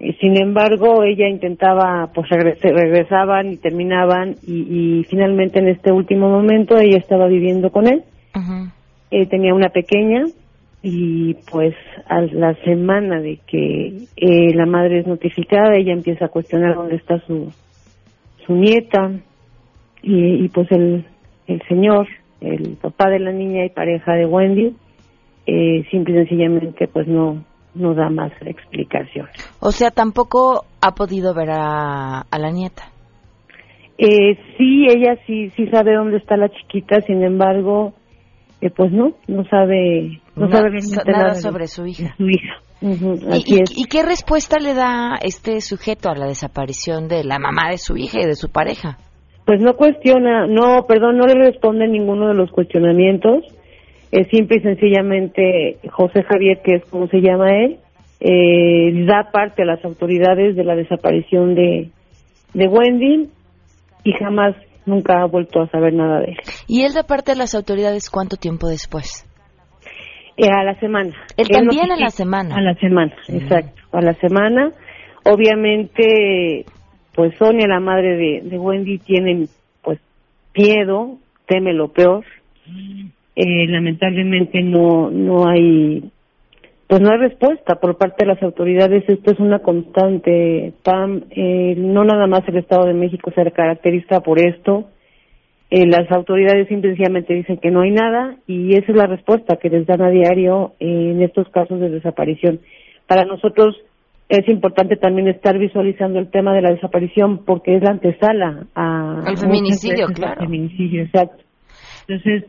Eh, 0.00 0.16
sin 0.20 0.40
embargo, 0.40 1.02
ella 1.04 1.28
intentaba, 1.28 2.10
pues 2.14 2.28
regresaban 2.30 3.52
y 3.52 3.56
terminaban 3.56 4.36
y, 4.46 5.00
y, 5.00 5.04
finalmente 5.04 5.58
en 5.58 5.68
este 5.68 5.92
último 5.92 6.28
momento 6.28 6.78
ella 6.78 6.98
estaba 6.98 7.26
viviendo 7.26 7.70
con 7.70 7.86
él. 7.86 8.02
eh, 9.10 9.26
tenía 9.26 9.54
una 9.54 9.70
pequeña 9.70 10.24
y 10.82 11.34
pues 11.50 11.74
a 12.06 12.20
la 12.20 12.54
semana 12.64 13.20
de 13.20 13.40
que 13.46 14.04
eh, 14.16 14.54
la 14.54 14.66
madre 14.66 15.00
es 15.00 15.06
notificada, 15.06 15.74
ella 15.74 15.92
empieza 15.92 16.26
a 16.26 16.28
cuestionar 16.28 16.74
dónde 16.74 16.96
está 16.96 17.18
su, 17.26 17.52
su 18.46 18.54
nieta 18.54 19.10
y, 20.02 20.44
y 20.44 20.48
pues 20.48 20.70
el, 20.70 21.04
el 21.46 21.62
señor 21.68 22.06
el 22.40 22.76
papá 22.76 23.08
de 23.10 23.18
la 23.18 23.32
niña 23.32 23.64
y 23.64 23.70
pareja 23.70 24.14
de 24.14 24.26
Wendy, 24.26 24.76
eh, 25.46 25.84
simple 25.90 26.14
y 26.14 26.18
sencillamente 26.18 26.88
pues 26.88 27.06
no, 27.08 27.44
no 27.74 27.94
da 27.94 28.10
más 28.10 28.32
explicación. 28.42 29.26
O 29.60 29.70
sea, 29.70 29.90
tampoco 29.90 30.64
ha 30.80 30.94
podido 30.94 31.34
ver 31.34 31.50
a, 31.50 32.20
a 32.20 32.38
la 32.38 32.50
nieta. 32.50 32.84
Eh, 33.98 34.38
sí, 34.56 34.86
ella 34.88 35.16
sí, 35.26 35.50
sí 35.56 35.66
sabe 35.68 35.94
dónde 35.94 36.18
está 36.18 36.36
la 36.36 36.48
chiquita, 36.50 37.00
sin 37.00 37.24
embargo, 37.24 37.94
eh, 38.60 38.70
pues 38.70 38.92
no, 38.92 39.14
no 39.26 39.44
sabe, 39.48 40.20
no, 40.36 40.46
no 40.46 40.52
sabe 40.52 40.78
nada, 41.04 41.18
nada 41.18 41.34
sobre 41.34 41.66
su 41.66 41.84
hija. 41.86 42.14
Su 42.16 42.28
hija. 42.28 42.62
Uh 42.80 42.90
-huh, 42.90 43.42
¿Y, 43.44 43.56
y, 43.56 43.82
¿Y 43.82 43.84
qué 43.86 44.04
respuesta 44.04 44.58
le 44.60 44.72
da 44.72 45.18
este 45.20 45.60
sujeto 45.60 46.10
a 46.10 46.14
la 46.14 46.26
desaparición 46.26 47.08
de 47.08 47.24
la 47.24 47.40
mamá 47.40 47.70
de 47.70 47.78
su 47.78 47.96
hija 47.96 48.20
y 48.20 48.26
de 48.26 48.36
su 48.36 48.50
pareja? 48.50 48.98
Pues 49.48 49.62
no 49.62 49.76
cuestiona, 49.76 50.46
no, 50.46 50.84
perdón, 50.86 51.16
no 51.16 51.24
le 51.24 51.32
responde 51.32 51.88
ninguno 51.88 52.28
de 52.28 52.34
los 52.34 52.50
cuestionamientos. 52.50 53.46
Es 54.12 54.28
simple 54.28 54.58
y 54.58 54.60
sencillamente 54.60 55.78
José 55.90 56.22
Javier, 56.22 56.60
que 56.62 56.74
es 56.74 56.84
como 56.90 57.08
se 57.08 57.22
llama 57.22 57.48
él, 57.56 57.78
eh, 58.20 59.06
da 59.06 59.30
parte 59.32 59.62
a 59.62 59.64
las 59.64 59.82
autoridades 59.86 60.54
de 60.54 60.64
la 60.64 60.76
desaparición 60.76 61.54
de, 61.54 61.88
de 62.52 62.68
Wendy 62.68 63.30
y 64.04 64.12
jamás, 64.22 64.54
nunca 64.84 65.22
ha 65.22 65.24
vuelto 65.24 65.62
a 65.62 65.68
saber 65.70 65.94
nada 65.94 66.20
de 66.20 66.32
él. 66.32 66.36
¿Y 66.66 66.82
él 66.82 66.92
da 66.92 67.04
parte 67.04 67.32
a 67.32 67.34
las 67.34 67.54
autoridades 67.54 68.10
cuánto 68.10 68.36
tiempo 68.36 68.68
después? 68.68 69.24
Eh, 70.36 70.50
a 70.54 70.62
la 70.62 70.78
semana. 70.78 71.16
Él, 71.38 71.46
él 71.48 71.56
también 71.56 71.90
a 71.90 71.96
la 71.96 72.10
semana. 72.10 72.54
A 72.54 72.60
la 72.60 72.74
semana, 72.74 73.16
sí. 73.24 73.38
exacto, 73.38 73.80
a 73.92 74.02
la 74.02 74.12
semana. 74.16 74.74
Obviamente 75.24 76.66
pues 77.18 77.36
Sonia, 77.36 77.66
la 77.66 77.80
madre 77.80 78.16
de, 78.44 78.58
Wendy, 78.60 78.98
tiene 78.98 79.48
pues 79.82 79.98
miedo, 80.56 81.18
teme 81.48 81.72
lo 81.72 81.88
peor. 81.88 82.24
Eh, 83.34 83.66
lamentablemente 83.66 84.62
no 84.62 85.10
no 85.10 85.48
hay 85.48 86.12
pues 86.86 87.00
no 87.00 87.10
hay 87.10 87.18
respuesta 87.18 87.80
por 87.80 87.98
parte 87.98 88.24
de 88.24 88.32
las 88.32 88.40
autoridades. 88.40 89.02
Esto 89.08 89.32
es 89.32 89.40
una 89.40 89.58
constante. 89.58 90.74
Pam, 90.84 91.24
eh, 91.30 91.74
no 91.76 92.04
nada 92.04 92.28
más 92.28 92.46
el 92.46 92.58
Estado 92.58 92.86
de 92.86 92.94
México 92.94 93.32
se 93.34 93.50
caracteriza 93.50 94.20
por 94.20 94.38
esto. 94.40 94.88
Eh, 95.70 95.86
las 95.88 96.08
autoridades 96.12 96.68
simplemente 96.68 97.34
dicen 97.34 97.56
que 97.56 97.72
no 97.72 97.80
hay 97.80 97.90
nada 97.90 98.36
y 98.46 98.74
esa 98.74 98.92
es 98.92 98.96
la 98.96 99.08
respuesta 99.08 99.56
que 99.56 99.70
les 99.70 99.88
dan 99.88 100.02
a 100.02 100.10
diario 100.10 100.74
en 100.78 101.20
estos 101.20 101.48
casos 101.48 101.80
de 101.80 101.90
desaparición. 101.90 102.60
Para 103.08 103.24
nosotros 103.24 103.76
es 104.28 104.48
importante 104.48 104.96
también 104.96 105.28
estar 105.28 105.58
visualizando 105.58 106.18
el 106.18 106.30
tema 106.30 106.52
de 106.52 106.62
la 106.62 106.70
desaparición 106.70 107.44
porque 107.44 107.76
es 107.76 107.82
la 107.82 107.92
antesala 107.92 108.66
a 108.74 109.24
feminicidio, 109.36 110.06
al 110.06 110.14
claro. 110.14 110.40
feminicidio, 110.42 111.04
exacto. 111.04 111.42
Entonces, 112.06 112.44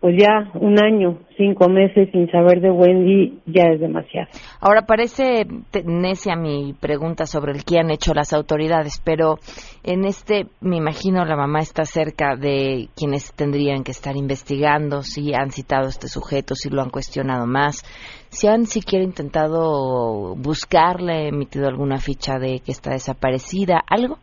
pues 0.00 0.14
ya 0.16 0.50
un 0.54 0.78
año, 0.80 1.18
cinco 1.36 1.68
meses 1.68 2.08
sin 2.12 2.30
saber 2.30 2.60
de 2.60 2.70
Wendy 2.70 3.40
ya 3.46 3.64
es 3.72 3.80
demasiado. 3.80 4.28
Ahora 4.60 4.82
parece 4.82 5.44
necia 5.84 6.36
mi 6.36 6.72
pregunta 6.72 7.26
sobre 7.26 7.52
el 7.52 7.64
qué 7.64 7.80
han 7.80 7.90
hecho 7.90 8.14
las 8.14 8.32
autoridades, 8.32 9.02
pero 9.04 9.38
en 9.82 10.04
este, 10.04 10.46
me 10.60 10.76
imagino 10.76 11.24
la 11.24 11.36
mamá 11.36 11.58
está 11.60 11.84
cerca 11.84 12.36
de 12.36 12.88
quienes 12.94 13.32
tendrían 13.32 13.82
que 13.82 13.90
estar 13.90 14.16
investigando, 14.16 15.02
si 15.02 15.34
han 15.34 15.50
citado 15.50 15.86
a 15.86 15.90
este 15.90 16.06
sujeto, 16.06 16.54
si 16.54 16.70
lo 16.70 16.80
han 16.80 16.90
cuestionado 16.90 17.46
más, 17.46 17.82
si 18.28 18.46
han 18.46 18.66
siquiera 18.66 19.04
intentado 19.04 20.36
buscarle, 20.36 21.28
emitido 21.28 21.66
alguna 21.66 21.98
ficha 21.98 22.38
de 22.38 22.60
que 22.60 22.70
está 22.70 22.92
desaparecida, 22.92 23.82
algo. 23.88 24.18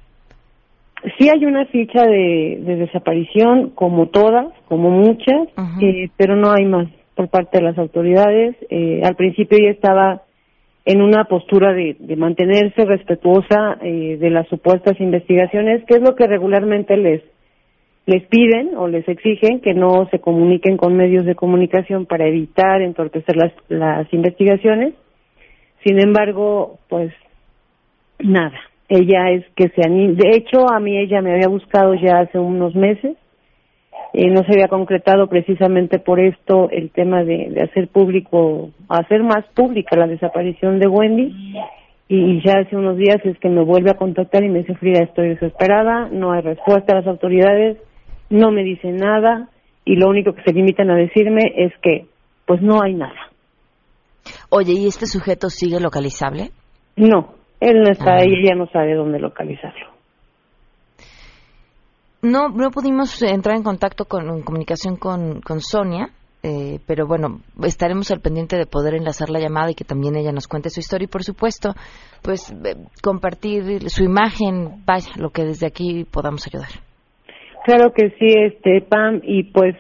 Sí 1.18 1.30
hay 1.30 1.46
una 1.46 1.65
ficha 1.68 2.06
de, 2.06 2.60
de 2.62 2.76
desaparición, 2.78 3.72
como 3.72 4.08
todas, 4.08 4.48
como 4.68 4.89
muchas, 4.89 5.48
eh, 5.82 6.10
pero 6.18 6.36
no 6.36 6.52
hay 6.52 6.65
más 6.65 6.88
por 7.15 7.30
parte 7.30 7.60
de 7.60 7.63
las 7.63 7.78
autoridades. 7.78 8.56
Eh, 8.70 9.02
al 9.04 9.15
principio 9.15 9.58
ella 9.58 9.72
estaba 9.72 10.24
en 10.86 11.02
una 11.02 11.26
postura 11.26 11.74
de, 11.74 11.96
de 12.00 12.15
mantenerse 12.15 12.86
respetuosa 12.86 13.78
eh, 13.82 14.18
de 14.20 14.30
las 14.30 14.48
supuestas 14.48 15.00
investigaciones, 15.00 15.84
que 15.86 15.96
es 15.96 16.02
lo 16.02 16.15
que 16.15 16.28
regularmente 16.28 16.98
les 16.98 17.22
les 18.06 18.24
piden 18.28 18.76
o 18.78 18.88
les 18.88 19.08
exigen 19.08 19.62
que 19.62 19.74
no 19.74 20.08
se 20.12 20.20
comuniquen 20.20 20.78
con 20.78 20.96
medios 20.96 21.26
de 21.26 21.34
comunicación 21.34 22.06
para 22.06 22.28
evitar 22.28 22.82
entorpecer 22.82 23.36
las, 23.36 23.52
las 23.68 24.12
investigaciones. 24.13 24.94
Sin 25.84 26.00
embargo, 26.00 26.78
pues 26.88 27.12
nada. 28.20 28.60
Ella 28.88 29.32
es 29.32 29.45
que 29.56 29.69
se 29.69 29.82
anima. 29.84 30.13
De 30.15 30.38
hecho, 30.38 30.71
a 30.71 30.80
mí 30.80 30.98
ella 30.98 31.21
me 31.21 31.34
había 31.34 31.48
buscado 31.48 31.95
ya 31.95 32.19
hace 32.19 32.38
unos 32.38 32.76
meses. 32.76 33.17
Eh, 34.13 34.30
no 34.30 34.43
se 34.43 34.54
había 34.54 34.67
concretado 34.67 35.28
precisamente 35.28 36.00
por 36.00 36.19
esto 36.19 36.69
el 36.69 36.91
tema 36.91 37.24
de, 37.24 37.50
de 37.50 37.63
hacer 37.63 37.88
público, 37.89 38.69
hacer 38.88 39.24
más 39.24 39.45
pública 39.54 39.98
la 39.98 40.08
desaparición 40.08 40.80
de 40.80 40.88
Wendy. 40.88 41.56
Y 42.08 42.41
ya 42.45 42.60
hace 42.60 42.76
unos 42.76 42.98
días 42.98 43.17
es 43.24 43.38
que 43.39 43.50
me 43.50 43.63
vuelve 43.63 43.89
a 43.89 43.98
contactar 43.98 44.43
y 44.43 44.50
me 44.50 44.60
dice, 44.60 44.76
Frida, 44.76 45.04
estoy 45.04 45.30
desesperada, 45.30 46.08
no 46.12 46.32
hay 46.32 46.41
respuesta 46.41 46.93
a 46.93 46.98
las 46.98 47.08
autoridades, 47.08 47.78
no 48.30 48.52
me 48.52 48.63
dicen 48.63 48.98
nada 48.98 49.50
y 49.86 49.95
lo 49.95 50.10
único 50.10 50.34
que 50.34 50.43
se 50.43 50.54
limitan 50.54 50.89
a 50.89 50.95
decirme 50.95 51.41
es 51.56 51.74
que 51.82 52.08
pues 52.45 52.62
no 52.62 52.82
hay 52.84 52.95
nada. 52.95 53.32
Oye, 54.50 54.74
¿y 54.74 54.88
este 54.88 55.06
sujeto 55.06 55.50
sigue 55.50 55.80
localizable? 55.80 56.52
No, 56.95 57.35
él 57.60 57.82
no 57.82 57.91
está 57.91 58.13
Ah. 58.13 58.20
ahí, 58.20 58.34
ella 58.34 58.56
no 58.56 58.68
sabe 58.68 58.96
dónde 58.96 59.20
localizarlo. 59.20 59.96
No, 62.22 62.50
no 62.50 62.72
pudimos 62.72 63.22
entrar 63.22 63.56
en 63.56 63.63
contacto 63.63 64.06
con 64.06 64.28
en 64.30 64.41
comunicación 64.41 64.96
con, 64.96 65.41
con 65.41 65.60
Sonia, 65.62 66.10
eh, 66.41 66.80
pero 66.88 67.08
bueno, 67.08 67.39
estaremos 67.63 68.12
al 68.12 68.20
pendiente 68.20 68.58
de 68.58 68.65
poder 68.65 68.96
enlazar 68.96 69.30
la 69.30 69.39
llamada 69.39 69.72
y 69.72 69.76
que 69.76 69.84
también 69.84 70.15
ella 70.15 70.32
nos 70.32 70.48
cuente 70.48 70.70
su 70.70 70.80
historia 70.80 71.06
y 71.06 71.08
por 71.08 71.24
supuesto, 71.24 71.74
pues 72.24 72.52
eh, 72.52 72.76
compartir 73.02 73.89
su 73.89 74.04
imagen, 74.04 74.84
vaya, 74.86 75.12
lo 75.18 75.30
que 75.30 75.44
desde 75.44 75.68
aquí 75.68 76.04
podamos 76.12 76.48
ayudar. 76.48 76.70
Claro 77.63 77.91
que 77.94 78.10
sí, 78.20 78.28
este 78.44 78.82
Pam, 78.82 79.22
y 79.24 79.44
pues 79.44 79.76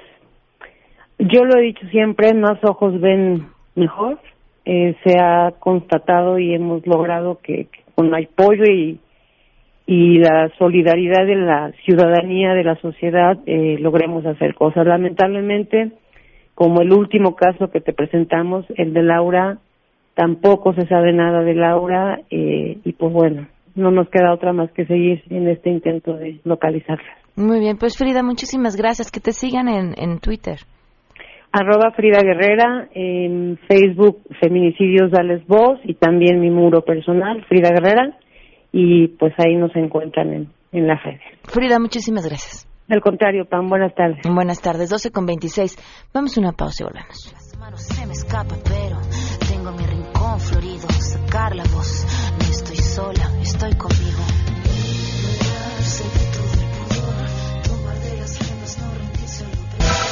yo 1.19 1.45
lo 1.45 1.59
he 1.59 1.63
dicho 1.63 1.87
siempre, 1.91 2.33
más 2.33 2.57
ojos 2.63 2.99
ven 2.99 3.47
mejor. 3.75 4.19
Eh, 4.67 4.95
se 5.03 5.19
ha 5.19 5.51
constatado 5.59 6.39
y 6.39 6.55
hemos 6.55 6.85
logrado 6.87 7.37
que, 7.43 7.65
que 7.65 7.79
con 7.93 8.07
el 8.07 8.25
apoyo 8.25 8.63
y, 8.65 8.99
y 9.85 10.17
la 10.17 10.49
solidaridad 10.57 11.23
de 11.27 11.35
la 11.35 11.71
ciudadanía, 11.85 12.55
de 12.55 12.63
la 12.63 12.75
sociedad, 12.77 13.37
eh, 13.45 13.77
logremos 13.79 14.25
hacer 14.25 14.55
cosas. 14.55 14.87
Lamentablemente, 14.87 15.91
como 16.55 16.81
el 16.81 16.91
último 16.93 17.35
caso 17.35 17.69
que 17.69 17.79
te 17.79 17.93
presentamos, 17.93 18.65
el 18.75 18.93
de 18.93 19.03
Laura, 19.03 19.59
tampoco 20.15 20.73
se 20.73 20.87
sabe 20.87 21.13
nada 21.13 21.43
de 21.43 21.53
Laura 21.53 22.21
eh, 22.31 22.79
y 22.83 22.93
pues 22.93 23.13
bueno, 23.13 23.47
no 23.75 23.91
nos 23.91 24.09
queda 24.09 24.33
otra 24.33 24.51
más 24.51 24.71
que 24.71 24.85
seguir 24.85 25.21
en 25.29 25.47
este 25.47 25.69
intento 25.69 26.17
de 26.17 26.39
localizarla. 26.43 27.17
Muy 27.35 27.59
bien, 27.59 27.77
pues 27.77 27.97
Frida, 27.97 28.23
muchísimas 28.23 28.75
gracias. 28.77 29.11
Que 29.11 29.19
te 29.19 29.31
sigan 29.33 29.67
en, 29.67 29.93
en 29.97 30.19
Twitter. 30.19 30.57
arroba 31.51 31.91
Frida 31.91 32.21
Guerrera, 32.21 32.87
en 32.93 33.57
Facebook 33.67 34.19
Feminicidios 34.47 35.09
Dales 35.09 35.45
Voz 35.47 35.79
y 35.85 35.95
también 35.95 36.39
mi 36.39 36.51
muro 36.51 36.81
personal, 36.81 37.43
Frida 37.47 37.69
Guerrera, 37.69 38.15
y 38.71 39.07
pues 39.07 39.33
ahí 39.39 39.55
nos 39.55 39.75
encuentran 39.75 40.31
en, 40.33 40.49
en 40.71 40.87
las 40.87 41.03
redes. 41.03 41.21
Frida, 41.45 41.79
muchísimas 41.79 42.27
gracias. 42.27 42.67
Al 42.87 43.01
contrario, 43.01 43.45
Pam, 43.45 43.67
buenas 43.67 43.95
tardes. 43.95 44.19
Buenas 44.31 44.61
tardes, 44.61 44.91
12 44.91 45.09
con 45.11 45.25
26. 45.25 46.11
Vamos 46.13 46.37
a 46.37 46.41
una 46.41 46.51
pausa 46.51 46.83
y 46.83 46.85
volvemos. 46.85 47.33
se 47.77 48.05
me 48.05 48.13
escapa, 48.13 48.55
pero 48.63 48.97
tengo 49.49 49.71
mi 49.71 49.83
rincón 49.83 50.39
florido. 50.39 50.87
Sacar 50.89 51.55
la 51.55 51.63
voz, 51.73 52.05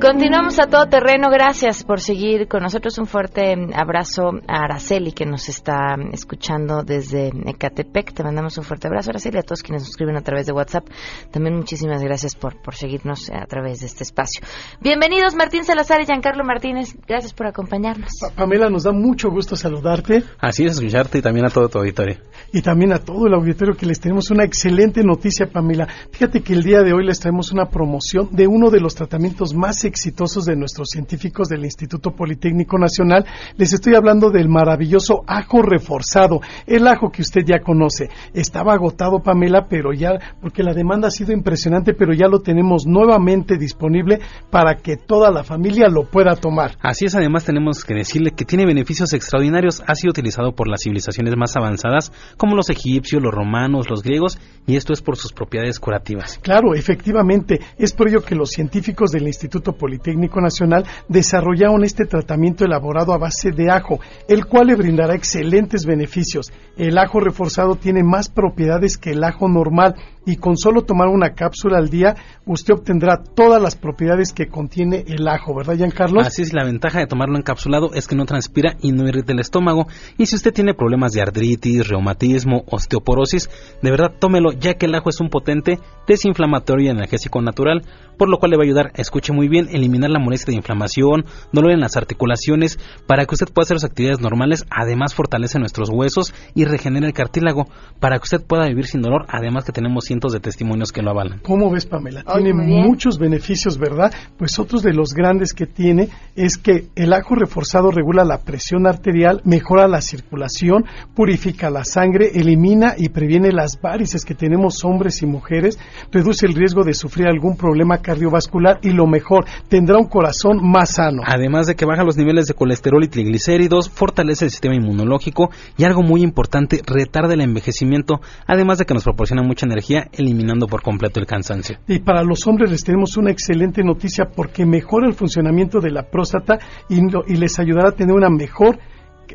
Continuamos 0.00 0.58
a 0.58 0.66
todo 0.66 0.86
terreno. 0.86 1.30
Gracias 1.30 1.82
por 1.82 2.00
seguir 2.00 2.48
con 2.48 2.62
nosotros. 2.62 2.98
Un 2.98 3.06
fuerte 3.06 3.54
abrazo 3.74 4.30
a 4.46 4.64
Araceli 4.64 5.12
que 5.12 5.24
nos 5.24 5.48
está 5.48 5.96
escuchando 6.12 6.82
desde 6.82 7.28
Ecatepec. 7.28 8.12
Te 8.12 8.22
mandamos 8.22 8.58
un 8.58 8.64
fuerte 8.64 8.88
abrazo, 8.88 9.10
Araceli, 9.10 9.38
a 9.38 9.42
todos 9.42 9.62
quienes 9.62 9.82
nos 9.82 9.90
escriben 9.90 10.16
a 10.16 10.20
través 10.20 10.44
de 10.44 10.52
WhatsApp. 10.52 10.86
También 11.30 11.56
muchísimas 11.56 12.02
gracias 12.02 12.36
por, 12.36 12.60
por 12.60 12.74
seguirnos 12.74 13.30
a 13.30 13.46
través 13.46 13.80
de 13.80 13.86
este 13.86 14.04
espacio. 14.04 14.42
Bienvenidos 14.82 15.34
Martín 15.34 15.64
Salazar 15.64 16.02
y 16.02 16.04
Giancarlo 16.04 16.44
Martínez. 16.44 16.94
Gracias 17.08 17.32
por 17.32 17.46
acompañarnos. 17.46 18.10
Pamela, 18.36 18.68
nos 18.68 18.84
da 18.84 18.92
mucho 18.92 19.30
gusto 19.30 19.56
saludarte 19.56 20.22
Así 20.38 20.64
es, 20.66 20.72
escucharte 20.72 21.18
y 21.18 21.22
también 21.22 21.46
a 21.46 21.50
todo 21.50 21.70
tu 21.70 21.78
auditorio. 21.78 22.18
y 22.52 22.60
también 22.60 22.92
a 22.92 22.98
todo 22.98 23.26
el 23.28 23.34
auditorio 23.34 23.74
que 23.74 23.86
les 23.86 23.98
tenemos 23.98 24.30
una 24.30 24.44
excelente 24.44 25.02
noticia, 25.02 25.46
Pamela. 25.46 25.88
Fíjate 26.12 26.42
que 26.42 26.52
el 26.52 26.62
día 26.62 26.82
de 26.82 26.92
hoy 26.92 27.06
les 27.06 27.18
traemos 27.18 27.50
una 27.50 27.70
promoción 27.70 28.28
de 28.32 28.46
uno 28.46 28.68
de 28.70 28.80
los 28.80 28.94
tratamientos 28.94 29.54
más 29.54 29.86
exitosos 29.96 30.44
de 30.44 30.56
nuestros 30.56 30.90
científicos 30.90 31.48
del 31.48 31.64
Instituto 31.64 32.10
Politécnico 32.10 32.78
Nacional. 32.78 33.24
Les 33.56 33.72
estoy 33.72 33.94
hablando 33.94 34.30
del 34.30 34.46
maravilloso 34.46 35.22
ajo 35.26 35.62
reforzado, 35.62 36.40
el 36.66 36.86
ajo 36.86 37.10
que 37.10 37.22
usted 37.22 37.40
ya 37.46 37.60
conoce. 37.60 38.10
Estaba 38.34 38.74
agotado, 38.74 39.20
Pamela, 39.20 39.68
pero 39.70 39.94
ya, 39.94 40.10
porque 40.42 40.62
la 40.62 40.74
demanda 40.74 41.08
ha 41.08 41.10
sido 41.10 41.32
impresionante, 41.32 41.94
pero 41.94 42.12
ya 42.12 42.28
lo 42.28 42.40
tenemos 42.40 42.84
nuevamente 42.86 43.56
disponible 43.56 44.20
para 44.50 44.76
que 44.76 44.98
toda 44.98 45.30
la 45.30 45.44
familia 45.44 45.88
lo 45.88 46.04
pueda 46.10 46.36
tomar. 46.36 46.76
Así 46.82 47.06
es, 47.06 47.14
además 47.14 47.46
tenemos 47.46 47.82
que 47.82 47.94
decirle 47.94 48.32
que 48.32 48.44
tiene 48.44 48.66
beneficios 48.66 49.14
extraordinarios. 49.14 49.82
Ha 49.86 49.94
sido 49.94 50.10
utilizado 50.10 50.52
por 50.52 50.68
las 50.68 50.82
civilizaciones 50.82 51.34
más 51.38 51.56
avanzadas, 51.56 52.12
como 52.36 52.54
los 52.54 52.68
egipcios, 52.68 53.22
los 53.22 53.32
romanos, 53.32 53.88
los 53.88 54.02
griegos, 54.02 54.38
y 54.66 54.76
esto 54.76 54.92
es 54.92 55.00
por 55.00 55.16
sus 55.16 55.32
propiedades 55.32 55.80
curativas. 55.80 56.38
Claro, 56.42 56.74
efectivamente, 56.74 57.60
es 57.78 57.94
por 57.94 58.08
ello 58.08 58.20
que 58.22 58.34
los 58.34 58.50
científicos 58.50 59.10
del 59.10 59.26
Instituto 59.26 59.72
Politécnico 59.76 60.40
Nacional 60.40 60.84
desarrollaron 61.08 61.84
este 61.84 62.04
tratamiento 62.06 62.64
elaborado 62.64 63.12
a 63.12 63.18
base 63.18 63.52
de 63.52 63.70
ajo, 63.70 64.00
el 64.28 64.46
cual 64.46 64.68
le 64.68 64.74
brindará 64.74 65.14
excelentes 65.14 65.86
beneficios. 65.86 66.52
El 66.76 66.98
ajo 66.98 67.20
reforzado 67.20 67.76
tiene 67.76 68.02
más 68.02 68.28
propiedades 68.28 68.98
que 68.98 69.10
el 69.10 69.24
ajo 69.24 69.48
normal 69.48 69.94
y 70.26 70.36
con 70.36 70.58
solo 70.58 70.82
tomar 70.82 71.08
una 71.08 71.30
cápsula 71.30 71.78
al 71.78 71.88
día 71.88 72.16
usted 72.44 72.74
obtendrá 72.74 73.22
todas 73.22 73.62
las 73.62 73.76
propiedades 73.76 74.32
que 74.32 74.48
contiene 74.48 75.04
el 75.06 75.26
ajo, 75.28 75.54
¿verdad, 75.54 75.76
Giancarlo? 75.76 76.20
Así 76.20 76.42
es, 76.42 76.52
la 76.52 76.64
ventaja 76.64 76.98
de 76.98 77.06
tomarlo 77.06 77.38
encapsulado 77.38 77.94
es 77.94 78.06
que 78.08 78.16
no 78.16 78.26
transpira 78.26 78.76
y 78.82 78.92
no 78.92 79.08
irrita 79.08 79.32
el 79.32 79.40
estómago. 79.40 79.86
Y 80.18 80.26
si 80.26 80.36
usted 80.36 80.52
tiene 80.52 80.74
problemas 80.74 81.12
de 81.12 81.22
artritis, 81.22 81.88
reumatismo, 81.88 82.64
osteoporosis, 82.66 83.48
de 83.80 83.90
verdad 83.90 84.12
tómelo, 84.18 84.52
ya 84.52 84.74
que 84.74 84.86
el 84.86 84.94
ajo 84.94 85.10
es 85.10 85.20
un 85.20 85.30
potente 85.30 85.78
desinflamatorio 86.06 86.86
y 86.86 86.90
analgésico 86.90 87.40
natural, 87.40 87.82
por 88.16 88.28
lo 88.28 88.38
cual 88.38 88.50
le 88.50 88.56
va 88.56 88.62
a 88.62 88.66
ayudar, 88.66 88.92
escuche 88.94 89.32
muy 89.32 89.48
bien, 89.48 89.68
eliminar 89.70 90.10
la 90.10 90.18
molestia 90.18 90.52
de 90.52 90.56
inflamación, 90.56 91.24
dolor 91.52 91.72
en 91.72 91.80
las 91.80 91.96
articulaciones, 91.96 92.78
para 93.06 93.26
que 93.26 93.34
usted 93.34 93.52
pueda 93.52 93.64
hacer 93.64 93.78
sus 93.78 93.90
actividades 93.90 94.20
normales, 94.20 94.64
además 94.70 95.14
fortalece 95.14 95.58
nuestros 95.58 95.90
huesos 95.90 96.34
y 96.54 96.64
regenera 96.64 97.06
el 97.06 97.12
cartílago, 97.12 97.68
para 98.00 98.16
que 98.18 98.24
usted 98.24 98.46
pueda 98.46 98.66
vivir 98.66 98.86
sin 98.86 99.02
dolor, 99.02 99.26
además 99.28 99.64
que 99.64 99.72
tenemos 99.72 100.04
cientos 100.16 100.32
de 100.32 100.40
testimonios 100.40 100.92
que 100.92 101.02
lo 101.02 101.10
avalan. 101.10 101.40
¿Cómo 101.40 101.70
ves, 101.70 101.84
Pamela? 101.84 102.22
Tiene 102.22 102.54
muchos 102.54 103.18
beneficios, 103.18 103.76
¿verdad? 103.76 104.10
Pues 104.38 104.58
otros 104.58 104.82
de 104.82 104.94
los 104.94 105.12
grandes 105.12 105.52
que 105.52 105.66
tiene 105.66 106.08
es 106.34 106.56
que 106.56 106.88
el 106.94 107.12
ajo 107.12 107.34
reforzado 107.34 107.90
regula 107.90 108.24
la 108.24 108.38
presión 108.38 108.86
arterial, 108.86 109.42
mejora 109.44 109.86
la 109.88 110.00
circulación, 110.00 110.86
purifica 111.14 111.68
la 111.68 111.84
sangre, 111.84 112.30
elimina 112.34 112.94
y 112.96 113.10
previene 113.10 113.52
las 113.52 113.78
varices 113.80 114.24
que 114.24 114.34
tenemos 114.34 114.84
hombres 114.84 115.20
y 115.22 115.26
mujeres, 115.26 115.78
reduce 116.10 116.46
el 116.46 116.54
riesgo 116.54 116.82
de 116.82 116.94
sufrir 116.94 117.26
algún 117.26 117.56
problema 117.56 117.98
cardiovascular 117.98 118.78
y 118.82 118.90
lo 118.90 119.06
mejor, 119.06 119.44
tendrá 119.68 119.98
un 119.98 120.08
corazón 120.08 120.60
más 120.62 120.94
sano. 120.94 121.22
Además 121.26 121.66
de 121.66 121.74
que 121.74 121.84
baja 121.84 122.04
los 122.04 122.16
niveles 122.16 122.46
de 122.46 122.54
colesterol 122.54 123.04
y 123.04 123.08
triglicéridos, 123.08 123.90
fortalece 123.90 124.46
el 124.46 124.50
sistema 124.50 124.74
inmunológico 124.74 125.50
y 125.76 125.84
algo 125.84 126.02
muy 126.02 126.22
importante, 126.22 126.80
retarda 126.86 127.34
el 127.34 127.42
envejecimiento, 127.42 128.20
además 128.46 128.78
de 128.78 128.86
que 128.86 128.94
nos 128.94 129.04
proporciona 129.04 129.42
mucha 129.42 129.66
energía, 129.66 130.05
eliminando 130.12 130.66
por 130.66 130.82
completo 130.82 131.20
el 131.20 131.26
cansancio. 131.26 131.78
Y 131.86 132.00
para 132.00 132.22
los 132.22 132.46
hombres 132.46 132.70
les 132.70 132.84
tenemos 132.84 133.16
una 133.16 133.30
excelente 133.30 133.82
noticia 133.82 134.26
porque 134.34 134.66
mejora 134.66 135.06
el 135.06 135.14
funcionamiento 135.14 135.80
de 135.80 135.90
la 135.90 136.04
próstata 136.04 136.58
y, 136.88 137.00
les 137.36 137.58
ayudará 137.58 137.90
a 137.90 137.92
tener 137.92 138.14
una 138.14 138.30
mejor 138.30 138.78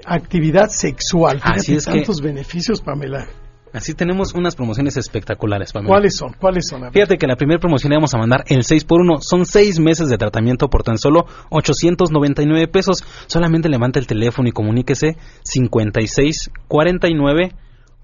actividad 0.05 0.69
sexual. 0.69 1.39
Fíjate 1.39 1.59
Así 1.59 1.75
es 1.75 1.85
que- 1.85 1.91
tantos 1.91 2.21
beneficios, 2.21 2.81
Pamela. 2.81 3.27
Así 3.73 3.93
tenemos 3.93 4.33
unas 4.33 4.55
promociones 4.55 4.97
espectaculares, 4.97 5.71
Pamela. 5.71 5.89
¿Cuáles 5.89 6.17
son? 6.17 6.33
¿Cuáles 6.33 6.67
son? 6.67 6.91
Fíjate 6.91 7.17
que 7.17 7.25
la 7.25 7.37
primera 7.37 7.57
promoción 7.57 7.91
le 7.91 7.97
vamos 7.97 8.13
a 8.13 8.17
mandar 8.17 8.43
el 8.47 8.63
6x1. 8.63 9.19
Son 9.21 9.45
6 9.45 9.79
meses 9.79 10.09
de 10.09 10.17
tratamiento 10.17 10.69
por 10.69 10.83
tan 10.83 10.97
solo 10.97 11.25
899 11.51 12.67
pesos. 12.67 13.03
Solamente 13.27 13.69
levanta 13.69 13.99
el 13.99 14.07
teléfono 14.07 14.49
y 14.49 14.51
comuníquese 14.51 15.15
56 15.43 16.51
49 16.67 17.53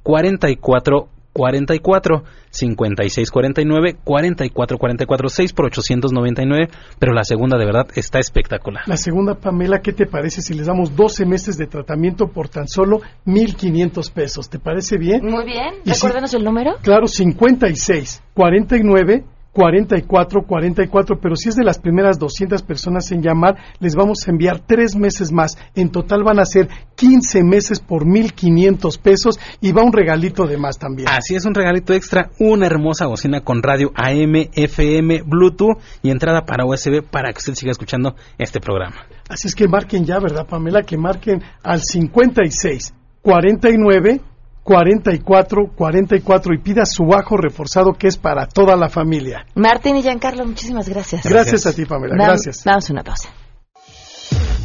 44 0.04 1.10
44 1.38 2.24
56 2.50 3.30
49 3.32 3.98
44 4.04 4.78
44 4.78 5.30
6 5.30 5.54
por 5.54 5.66
899. 5.66 6.68
Pero 7.00 7.14
la 7.14 7.24
segunda 7.24 7.58
de 7.58 7.66
verdad 7.66 7.88
está 7.96 8.20
espectacular. 8.20 8.84
La 8.88 8.98
segunda, 8.98 9.36
Pamela, 9.36 9.82
¿qué 9.82 9.94
te 9.94 10.08
parece 10.08 10.42
si 10.42 10.54
les 10.56 10.66
damos 10.66 10.96
12 10.96 11.26
meses 11.26 11.58
de 11.58 11.68
tratamiento 11.68 12.28
por 12.30 12.50
tan 12.50 12.68
solo 12.68 13.02
1.500 13.26 14.12
pesos? 14.12 14.50
¿Te 14.50 14.58
parece 14.60 14.98
bien? 14.98 15.24
Muy 15.24 15.46
bien. 15.46 15.76
Y 15.86 15.92
si- 15.92 15.96
Recuérdanos 15.96 16.34
el 16.34 16.44
número. 16.44 16.72
Claro, 16.82 17.08
56, 17.08 18.24
49, 18.34 19.24
44, 19.58 20.44
44, 20.44 21.20
pero 21.20 21.36
si 21.36 21.50
es 21.50 21.56
de 21.56 21.64
las 21.64 21.80
primeras 21.80 22.20
200 22.20 22.62
personas 22.62 23.12
en 23.12 23.24
llamar, 23.24 23.58
les 23.80 23.96
vamos 23.96 24.20
a 24.28 24.30
enviar 24.30 24.60
tres 24.60 24.96
meses 24.96 25.32
más. 25.32 25.58
En 25.74 25.90
total 25.90 26.24
van 26.24 26.40
a 26.40 26.46
ser 26.46 26.70
15 26.96 27.44
meses 27.44 27.80
por 27.80 28.06
1.500 28.06 29.02
pesos 29.02 29.40
y 29.60 29.72
va 29.72 29.82
un 29.82 29.94
regalito 29.94 30.46
de 30.46 30.60
más 30.60 30.78
también. 30.78 31.10
Así 31.10 31.34
es 31.34 31.44
un 31.46 31.56
regalito 31.56 31.96
extra, 31.96 32.30
una 32.38 32.68
hermosa 32.68 33.08
bocina 33.08 33.42
con 33.42 33.64
radio 33.64 33.92
AM, 33.96 34.48
FM, 34.54 35.24
Bluetooth 35.26 35.80
y 36.04 36.12
entrada 36.12 36.46
para 36.46 36.64
USB 36.64 37.02
para 37.02 37.34
que 37.34 37.40
usted 37.40 37.56
siga 37.56 37.72
escuchando 37.72 38.16
este 38.38 38.60
programa. 38.60 39.08
Así 39.28 39.48
es 39.48 39.56
que 39.56 39.68
marquen 39.68 40.06
ya, 40.06 40.20
¿verdad, 40.20 40.46
Pamela? 40.46 40.84
Que 40.84 40.98
marquen 40.98 41.42
al 41.64 41.82
56, 41.82 42.94
49, 43.24 44.22
44, 44.68 45.72
44 45.74 46.54
y 46.54 46.58
pida 46.58 46.86
su 46.86 47.06
bajo 47.06 47.38
reforzado 47.38 47.94
que 47.94 48.10
es 48.10 48.18
para 48.18 48.48
toda 48.48 48.76
la 48.76 48.90
familia. 48.90 49.46
Martín 49.56 49.96
y 49.96 50.02
Giancarlo, 50.02 50.46
muchísimas 50.46 50.90
gracias. 50.90 51.24
Gracias 51.24 51.66
a 51.66 51.72
ti, 51.72 51.86
Pamela. 51.86 52.16
Gracias. 52.16 52.66
Vamos 52.66 52.90
a 52.90 52.94
una 52.94 53.02
pausa. 53.02 53.30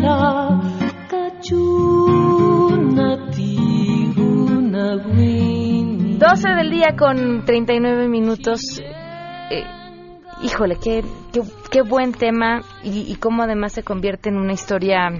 tijela 0.00 0.60
Kachuna 1.10 2.50
tihuna 3.30 4.96
gwini 4.96 6.16
12 6.18 6.48
del 6.54 6.70
día 6.70 6.96
con 6.98 7.44
39 7.44 8.08
minutos. 8.08 8.80
Eh, 9.50 9.64
híjole, 10.42 10.76
qué, 10.82 11.04
qué, 11.32 11.42
qué 11.70 11.82
buen 11.82 12.12
tema 12.12 12.60
y, 12.82 13.10
y 13.10 13.16
cómo 13.16 13.42
además 13.42 13.72
se 13.72 13.82
convierte 13.82 14.28
en 14.30 14.36
una 14.36 14.52
historia 14.52 15.10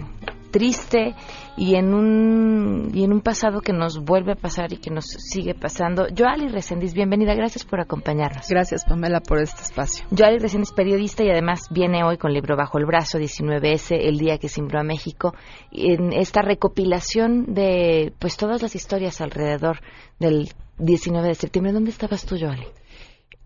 triste 0.51 1.15
y 1.61 1.75
en 1.75 1.93
un 1.93 2.91
y 2.95 3.05
en 3.05 3.13
un 3.13 3.21
pasado 3.21 3.61
que 3.61 3.75
nos 3.75 4.03
vuelve 4.03 4.33
a 4.33 4.35
pasar 4.35 4.73
y 4.73 4.79
que 4.79 4.91
nos 4.91 5.05
sigue 5.05 5.55
pasando. 5.55 6.07
Joali 6.17 6.49
Resendiz, 6.49 6.95
bienvenida, 6.95 7.35
gracias 7.35 7.67
por 7.67 7.81
acompañarnos. 7.81 8.49
Gracias, 8.49 8.87
Pamela, 8.87 9.21
por 9.21 9.43
este 9.43 9.61
espacio. 9.61 10.07
Joali 10.11 10.39
Resendiz, 10.39 10.73
periodista 10.73 11.23
y 11.23 11.29
además 11.29 11.69
viene 11.71 12.03
hoy 12.03 12.17
con 12.17 12.33
libro 12.33 12.57
bajo 12.57 12.79
el 12.79 12.87
brazo, 12.87 13.19
19S, 13.19 13.95
El 13.95 14.17
día 14.17 14.39
que 14.39 14.49
simbró 14.49 14.81
a 14.81 14.85
México, 14.85 15.35
en 15.71 16.15
esta 16.15 16.41
recopilación 16.41 17.53
de 17.53 18.15
pues 18.19 18.39
todas 18.39 18.63
las 18.63 18.75
historias 18.75 19.21
alrededor 19.21 19.81
del 20.19 20.49
19 20.79 21.29
de 21.29 21.35
septiembre. 21.35 21.75
¿Dónde 21.75 21.91
estabas 21.91 22.25
tú, 22.25 22.39
Joali? 22.41 22.65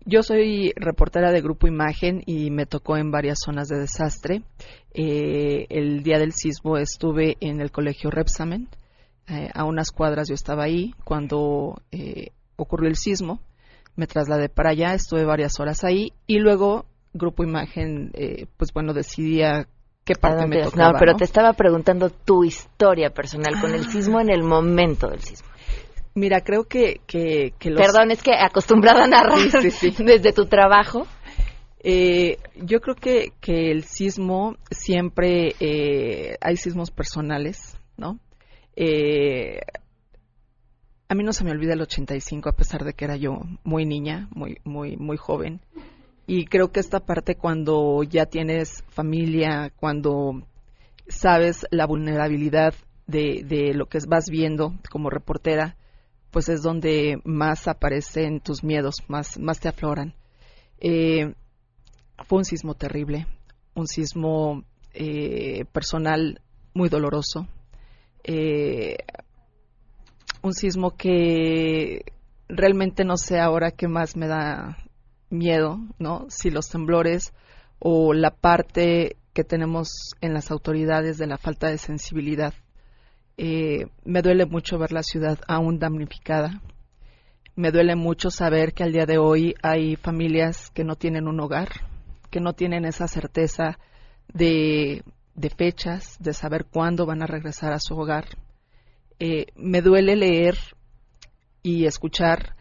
Yo 0.07 0.21
soy 0.21 0.71
reportera 0.75 1.31
de 1.31 1.41
Grupo 1.41 1.67
Imagen 1.67 2.21
y 2.27 2.51
me 2.51 2.67
tocó 2.67 2.95
en 2.97 3.09
varias 3.09 3.39
zonas 3.43 3.67
de 3.67 3.79
desastre. 3.79 4.43
Eh, 4.93 5.65
el 5.69 6.03
día 6.03 6.19
del 6.19 6.31
sismo 6.31 6.77
estuve 6.77 7.37
en 7.39 7.59
el 7.59 7.71
colegio 7.71 8.11
Repsamen. 8.11 8.67
Eh, 9.27 9.49
a 9.53 9.63
unas 9.63 9.91
cuadras 9.91 10.27
yo 10.29 10.35
estaba 10.35 10.63
ahí 10.63 10.93
cuando 11.03 11.81
eh, 11.91 12.27
ocurrió 12.55 12.87
el 12.87 12.95
sismo. 12.95 13.39
Me 13.95 14.05
trasladé 14.05 14.47
para 14.49 14.69
allá, 14.71 14.93
estuve 14.93 15.25
varias 15.25 15.59
horas 15.59 15.83
ahí 15.83 16.11
y 16.27 16.37
luego 16.37 16.85
Grupo 17.13 17.43
Imagen, 17.43 18.11
eh, 18.13 18.45
pues 18.57 18.71
bueno, 18.73 18.93
decidía 18.93 19.67
qué 20.03 20.13
¿A 20.13 20.21
parte 20.21 20.45
me 20.45 20.61
tocaba. 20.61 20.91
no, 20.91 20.99
pero 20.99 21.13
¿no? 21.13 21.17
te 21.17 21.23
estaba 21.23 21.53
preguntando 21.53 22.11
tu 22.11 22.43
historia 22.43 23.09
personal 23.09 23.59
con 23.59 23.73
el 23.73 23.85
Ah. 23.87 23.89
sismo 23.91 24.19
en 24.19 24.29
el 24.29 24.43
momento 24.43 25.07
del 25.07 25.21
sismo. 25.21 25.47
Mira, 26.15 26.39
creo 26.41 26.63
que, 26.63 27.01
que, 27.05 27.53
que 27.59 27.69
los... 27.69 27.81
Perdón, 27.81 28.09
es 28.11 28.23
que 28.23 28.31
acostumbrada 28.33 29.03
a 29.03 29.07
narrar 29.07 29.37
Sí, 29.37 29.69
sí, 29.69 29.91
sí. 29.91 29.95
desde 30.03 30.31
tu 30.31 30.45
trabajo. 30.45 31.05
Eh, 31.79 32.39
yo 32.55 32.79
creo 32.79 32.95
que, 32.95 33.33
que 33.41 33.69
el 33.69 33.83
sismo 33.83 34.55
siempre 34.71 35.53
eh, 35.59 36.37
hay 36.39 36.55
sismos 36.55 36.89
personales, 36.89 37.77
¿no? 37.97 38.17
Eh, 38.77 39.59
a 41.07 41.13
mí 41.13 41.23
no 41.23 41.33
se 41.33 41.43
me 41.43 41.51
olvida 41.51 41.73
el 41.73 41.81
85 41.81 42.49
a 42.49 42.55
pesar 42.55 42.83
de 42.85 42.93
que 42.93 43.05
era 43.05 43.17
yo 43.17 43.41
muy 43.63 43.85
niña, 43.85 44.27
muy 44.31 44.57
muy 44.63 44.97
muy 44.97 45.17
joven. 45.17 45.61
Y 46.25 46.45
creo 46.45 46.71
que 46.71 46.79
esta 46.79 47.01
parte 47.01 47.35
cuando 47.35 48.01
ya 48.01 48.25
tienes 48.25 48.83
familia, 48.87 49.71
cuando 49.75 50.41
sabes 51.07 51.67
la 51.69 51.85
vulnerabilidad 51.85 52.73
de, 53.05 53.43
de 53.45 53.75
lo 53.75 53.85
que 53.85 53.99
vas 54.07 54.25
viendo 54.31 54.73
como 54.89 55.11
reportera, 55.11 55.75
pues 56.35 56.49
es 56.49 56.61
donde 56.61 57.21
más 57.23 57.65
aparecen 57.69 58.41
tus 58.41 58.61
miedos, 58.61 58.95
más, 59.07 59.39
más 59.39 59.61
te 59.61 59.69
afloran. 59.69 60.13
Eh, 60.79 61.33
fue 62.27 62.39
un 62.39 62.43
sismo 62.43 62.73
terrible, 62.75 63.25
un 63.73 63.87
sismo 63.87 64.65
eh, 64.93 65.63
personal 65.71 66.41
muy 66.73 66.89
doloroso, 66.89 67.47
eh, 68.25 68.97
un 70.41 70.51
sismo 70.51 70.97
que 70.97 72.03
realmente 72.49 73.05
no 73.05 73.15
sé 73.15 73.39
ahora 73.39 73.71
qué 73.71 73.87
más 73.87 74.17
me 74.17 74.27
da 74.27 74.77
miedo, 75.29 75.79
¿no? 75.99 76.25
Si 76.27 76.51
los 76.51 76.67
temblores 76.67 77.31
o 77.79 78.13
la 78.13 78.31
parte 78.31 79.15
que 79.31 79.45
tenemos 79.45 79.87
en 80.19 80.33
las 80.33 80.51
autoridades 80.51 81.17
de 81.17 81.27
la 81.27 81.37
falta 81.37 81.69
de 81.69 81.77
sensibilidad. 81.77 82.53
Eh, 83.37 83.87
me 84.05 84.21
duele 84.21 84.45
mucho 84.45 84.77
ver 84.77 84.91
la 84.91 85.03
ciudad 85.03 85.39
aún 85.47 85.79
damnificada. 85.79 86.61
Me 87.55 87.71
duele 87.71 87.95
mucho 87.95 88.29
saber 88.29 88.73
que 88.73 88.83
al 88.83 88.91
día 88.91 89.05
de 89.05 89.17
hoy 89.17 89.55
hay 89.61 89.95
familias 89.95 90.69
que 90.71 90.83
no 90.83 90.95
tienen 90.95 91.27
un 91.27 91.39
hogar, 91.39 91.69
que 92.29 92.39
no 92.39 92.53
tienen 92.53 92.85
esa 92.85 93.07
certeza 93.07 93.77
de, 94.33 95.03
de 95.35 95.49
fechas, 95.49 96.17
de 96.19 96.33
saber 96.33 96.65
cuándo 96.65 97.05
van 97.05 97.21
a 97.21 97.27
regresar 97.27 97.73
a 97.73 97.79
su 97.79 97.95
hogar. 97.95 98.25
Eh, 99.19 99.47
me 99.55 99.81
duele 99.81 100.15
leer 100.15 100.57
y 101.63 101.85
escuchar 101.85 102.55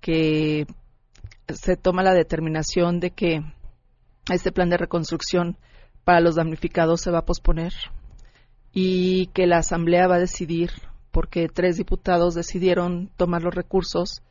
que 0.00 0.66
se 1.48 1.76
toma 1.76 2.02
la 2.02 2.14
determinación 2.14 3.00
de 3.00 3.10
que 3.10 3.42
este 4.30 4.52
plan 4.52 4.68
de 4.68 4.76
reconstrucción 4.76 5.56
para 6.04 6.20
los 6.20 6.36
damnificados 6.36 7.00
se 7.00 7.10
va 7.10 7.18
a 7.18 7.24
posponer 7.24 7.72
y 8.72 9.26
que 9.28 9.46
la 9.46 9.58
Asamblea 9.58 10.06
va 10.06 10.16
a 10.16 10.20
decidir 10.20 10.70
porque 11.10 11.48
tres 11.48 11.76
diputados 11.76 12.34
decidieron 12.34 13.10
tomar 13.16 13.42
los 13.42 13.54
recursos 13.54 14.22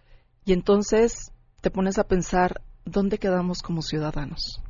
y 0.45 0.53
entonces 0.53 1.31
te 1.61 1.71
pones 1.71 1.97
a 1.97 2.05
pensar 2.05 2.61
dónde 2.85 3.17
quedamos 3.17 3.61
como 3.61 3.81
ciudadanos. 3.81 4.61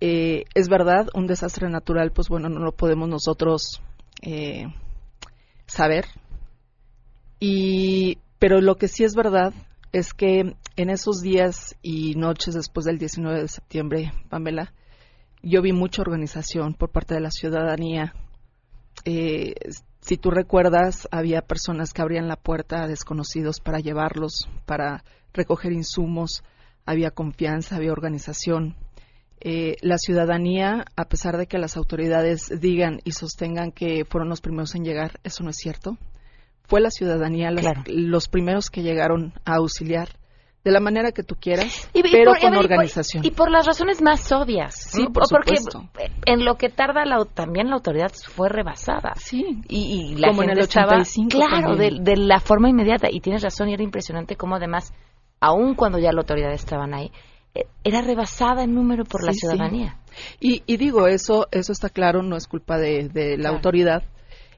Eh, 0.00 0.44
es 0.54 0.68
verdad, 0.68 1.08
un 1.14 1.26
desastre 1.26 1.68
natural, 1.68 2.12
pues 2.12 2.28
bueno, 2.28 2.48
no 2.48 2.60
lo 2.60 2.72
podemos 2.72 3.08
nosotros 3.08 3.82
eh, 4.22 4.66
saber. 5.66 6.06
Y, 7.40 8.18
pero 8.38 8.60
lo 8.60 8.76
que 8.76 8.88
sí 8.88 9.04
es 9.04 9.14
verdad 9.14 9.52
es 9.92 10.12
que 10.12 10.54
en 10.76 10.90
esos 10.90 11.20
días 11.20 11.76
y 11.82 12.14
noches 12.14 12.54
después 12.54 12.84
del 12.84 12.98
19 12.98 13.42
de 13.42 13.48
septiembre, 13.48 14.12
Pamela, 14.28 14.72
yo 15.42 15.62
vi 15.62 15.72
mucha 15.72 16.02
organización 16.02 16.74
por 16.74 16.90
parte 16.90 17.14
de 17.14 17.20
la 17.20 17.30
ciudadanía. 17.30 18.14
Eh, 19.04 19.54
si 20.00 20.16
tú 20.16 20.30
recuerdas, 20.30 21.08
había 21.10 21.42
personas 21.42 21.92
que 21.92 22.02
abrían 22.02 22.28
la 22.28 22.36
puerta 22.36 22.82
a 22.82 22.88
desconocidos 22.88 23.60
para 23.60 23.80
llevarlos, 23.80 24.48
para 24.64 25.04
recoger 25.32 25.72
insumos, 25.72 26.44
había 26.84 27.10
confianza, 27.10 27.76
había 27.76 27.92
organización. 27.92 28.76
Eh, 29.40 29.76
la 29.82 29.98
ciudadanía, 29.98 30.84
a 30.96 31.04
pesar 31.06 31.36
de 31.36 31.46
que 31.46 31.58
las 31.58 31.76
autoridades 31.76 32.48
digan 32.60 33.00
y 33.04 33.12
sostengan 33.12 33.72
que 33.72 34.04
fueron 34.04 34.28
los 34.28 34.40
primeros 34.40 34.74
en 34.74 34.84
llegar, 34.84 35.20
eso 35.24 35.42
no 35.42 35.50
es 35.50 35.56
cierto. 35.56 35.98
Fue 36.62 36.80
la 36.80 36.90
ciudadanía 36.90 37.50
los 37.86 38.28
primeros 38.28 38.70
que 38.70 38.82
llegaron 38.82 39.34
a 39.44 39.56
auxiliar 39.56 40.08
de 40.66 40.72
la 40.72 40.80
manera 40.80 41.12
que 41.12 41.22
tú 41.22 41.36
quieras, 41.40 41.88
pero 41.92 42.32
con 42.40 42.56
organización. 42.56 43.24
Y 43.24 43.30
por, 43.30 43.52
las 43.52 43.66
razones 43.66 44.02
más 44.02 44.32
obvias. 44.32 44.74
Sí, 44.74 45.04
por 45.04 45.22
porque 45.30 45.58
supuesto. 45.58 45.88
en 46.26 46.44
lo 46.44 46.56
que 46.56 46.70
tarda 46.70 47.04
la, 47.04 47.24
también 47.24 47.68
la 47.68 47.76
autoridad 47.76 48.10
fue 48.34 48.48
rebasada. 48.48 49.12
Sí. 49.14 49.62
Y, 49.68 50.10
y 50.12 50.14
la 50.16 50.30
Como 50.30 50.42
en 50.42 50.48
gente 50.48 50.62
el 50.62 50.66
estaba, 50.66 50.96
85 50.96 51.28
claro, 51.30 51.76
de, 51.76 52.16
la 52.16 52.40
forma 52.40 52.68
inmediata. 52.68 53.06
Y 53.08 53.20
tienes 53.20 53.44
razón, 53.44 53.68
y 53.68 53.74
era 53.74 53.84
impresionante 53.84 54.34
cómo 54.34 54.56
además, 54.56 54.92
aun 55.38 55.76
cuando 55.76 56.00
ya 56.00 56.10
la 56.10 56.22
autoridad 56.22 56.52
estaban 56.52 56.94
ahí, 56.94 57.12
eh, 57.54 57.66
era 57.84 58.02
rebasada 58.02 58.64
en 58.64 58.74
número 58.74 59.04
por 59.04 59.22
la 59.24 59.32
sí. 59.32 59.38
ciudadanía. 59.38 59.98
Y, 60.40 60.64
y 60.66 60.78
digo, 60.78 61.06
eso, 61.06 61.46
eso 61.52 61.70
está 61.70 61.90
claro, 61.90 62.24
no 62.24 62.36
es 62.36 62.48
culpa 62.48 62.76
de, 62.76 63.08
de 63.08 63.36
la 63.36 63.42
Claro. 63.42 63.54
autoridad. 63.54 64.02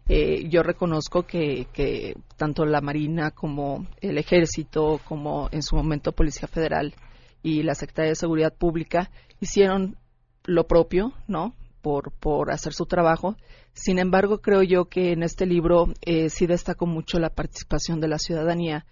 Eh, 0.08 0.48
yo 0.48 0.62
reconozco 0.62 1.24
que, 1.24 1.66
que 1.72 2.16
tanto 2.36 2.64
la 2.64 2.80
Marina 2.80 3.30
como 3.30 3.86
el 4.00 4.16
Ejército, 4.16 5.00
como 5.04 5.48
en 5.52 5.62
su 5.62 5.76
momento 5.76 6.12
Policía 6.12 6.48
Federal 6.48 6.94
y 7.42 7.62
la 7.62 7.74
Secretaría 7.74 8.10
de 8.10 8.16
Seguridad 8.16 8.54
Pública 8.54 9.10
hicieron 9.40 9.96
lo 10.44 10.66
propio, 10.66 11.12
¿no? 11.26 11.54
Por, 11.82 12.10
por 12.12 12.50
hacer 12.50 12.72
su 12.72 12.86
trabajo. 12.86 13.36
Sin 13.72 13.98
embargo, 13.98 14.40
creo 14.40 14.62
yo 14.62 14.86
que 14.86 15.12
en 15.12 15.22
este 15.22 15.46
libro 15.46 15.92
eh, 16.00 16.30
sí 16.30 16.46
destaco 16.46 16.86
mucho 16.86 17.18
la 17.18 17.30
participación 17.30 18.00
de 18.00 18.08
la 18.08 18.18
ciudadanía, 18.18 18.86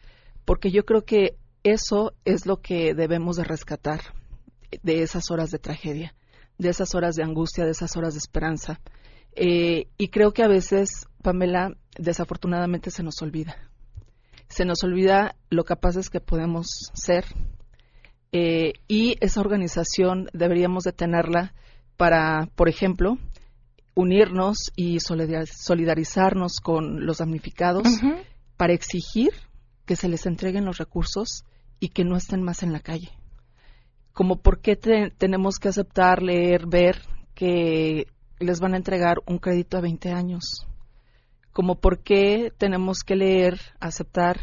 porque 0.45 0.71
yo 0.71 0.85
creo 0.85 1.05
que 1.05 1.37
eso 1.65 2.13
es 2.25 2.47
lo 2.47 2.61
que 2.61 2.95
debemos 2.95 3.37
de 3.37 3.45
rescatar 3.45 4.01
de 4.83 5.03
esas 5.03 5.31
horas 5.31 5.51
de 5.51 5.59
tragedia, 5.59 6.15
de 6.59 6.69
esas 6.69 6.95
horas 6.95 7.17
de 7.17 7.25
angustia, 7.25 7.65
de 7.65 7.73
esas 7.73 7.97
horas 7.97 8.15
de 8.15 8.19
esperanza. 8.19 8.81
Eh, 9.37 9.87
y 9.99 10.09
creo 10.09 10.33
que 10.33 10.43
a 10.43 10.49
veces, 10.49 11.07
Pamela, 11.23 11.77
desafortunadamente 11.99 12.91
se 12.91 13.03
nos 13.03 13.21
olvida. 13.23 13.57
Se 14.49 14.65
nos 14.65 14.83
olvida 14.83 15.37
lo 15.51 15.65
capaces 15.65 16.09
que 16.11 16.21
podemos 16.21 16.67
ser. 16.95 17.25
eh, 18.33 18.73
y 18.89 19.17
esa 19.21 19.41
organización 19.41 20.29
deberíamos 20.33 20.83
de 20.85 20.93
tenerla 20.93 21.55
para, 21.97 22.49
por 22.55 22.69
ejemplo, 22.69 23.19
unirnos 23.95 24.57
y 24.77 24.99
solidar- 25.01 25.47
solidarizarnos 25.49 26.61
con 26.61 27.07
los 27.07 27.19
damnificados 27.19 27.87
para 28.57 28.75
exigir 28.75 29.31
que 29.87 29.97
se 29.97 30.09
les 30.09 30.27
entreguen 30.27 30.65
los 30.67 30.77
recursos 30.79 31.45
y 31.81 31.91
que 31.91 32.05
no 32.05 32.17
estén 32.17 32.43
más 32.43 32.63
en 32.63 32.73
la 32.73 32.81
calle. 32.81 33.11
Como 34.13 34.41
por 34.43 34.61
qué 34.61 34.77
te- 34.77 35.11
tenemos 35.17 35.59
que 35.59 35.69
aceptar, 35.69 36.23
leer, 36.23 36.67
ver 36.67 37.01
que 37.35 38.07
les 38.39 38.61
van 38.61 38.75
a 38.75 38.77
entregar 38.77 39.19
un 39.27 39.39
crédito 39.39 39.77
a 39.77 39.81
20 39.81 40.11
años. 40.13 40.67
Como 41.53 41.77
por 41.81 42.01
qué 42.03 42.53
tenemos 42.59 42.99
que 43.05 43.17
leer, 43.17 43.59
aceptar 43.81 44.39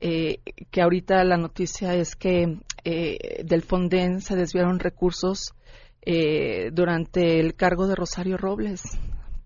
eh, 0.00 0.40
que 0.70 0.82
ahorita 0.82 1.22
la 1.24 1.36
noticia 1.36 1.94
es 1.94 2.16
que 2.16 2.58
eh, 2.84 3.42
del 3.44 3.62
Fonden 3.62 4.20
se 4.20 4.34
desviaron 4.34 4.78
recursos 4.80 5.52
eh, 6.02 6.70
durante 6.72 7.38
el 7.38 7.54
cargo 7.54 7.86
de 7.86 7.94
Rosario 7.94 8.36
Robles. 8.36 8.82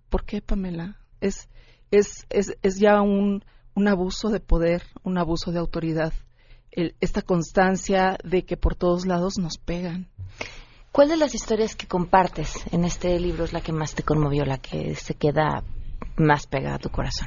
¿Por 0.08 0.24
qué, 0.24 0.40
Pamela? 0.40 0.96
Es, 1.20 1.48
es, 1.90 2.26
es, 2.30 2.56
es 2.62 2.78
ya 2.78 3.02
un, 3.02 3.44
un 3.74 3.88
abuso 3.88 4.30
de 4.30 4.40
poder, 4.40 4.82
un 5.02 5.18
abuso 5.18 5.50
de 5.52 5.58
autoridad. 5.58 6.12
El- 6.70 6.94
esta 7.00 7.22
constancia 7.22 8.16
de 8.24 8.44
que 8.44 8.56
por 8.56 8.76
todos 8.76 9.06
lados 9.06 9.34
nos 9.38 9.58
pegan. 9.58 10.08
¿Cuál 10.94 11.08
de 11.08 11.16
las 11.16 11.34
historias 11.34 11.74
que 11.74 11.88
compartes 11.88 12.54
en 12.72 12.84
este 12.84 13.18
libro 13.18 13.42
es 13.42 13.52
la 13.52 13.60
que 13.60 13.72
más 13.72 13.96
te 13.96 14.04
conmovió, 14.04 14.44
la 14.44 14.58
que 14.58 14.94
se 14.94 15.14
queda 15.16 15.64
más 16.16 16.46
pegada 16.46 16.76
a 16.76 16.78
tu 16.78 16.88
corazón? 16.88 17.26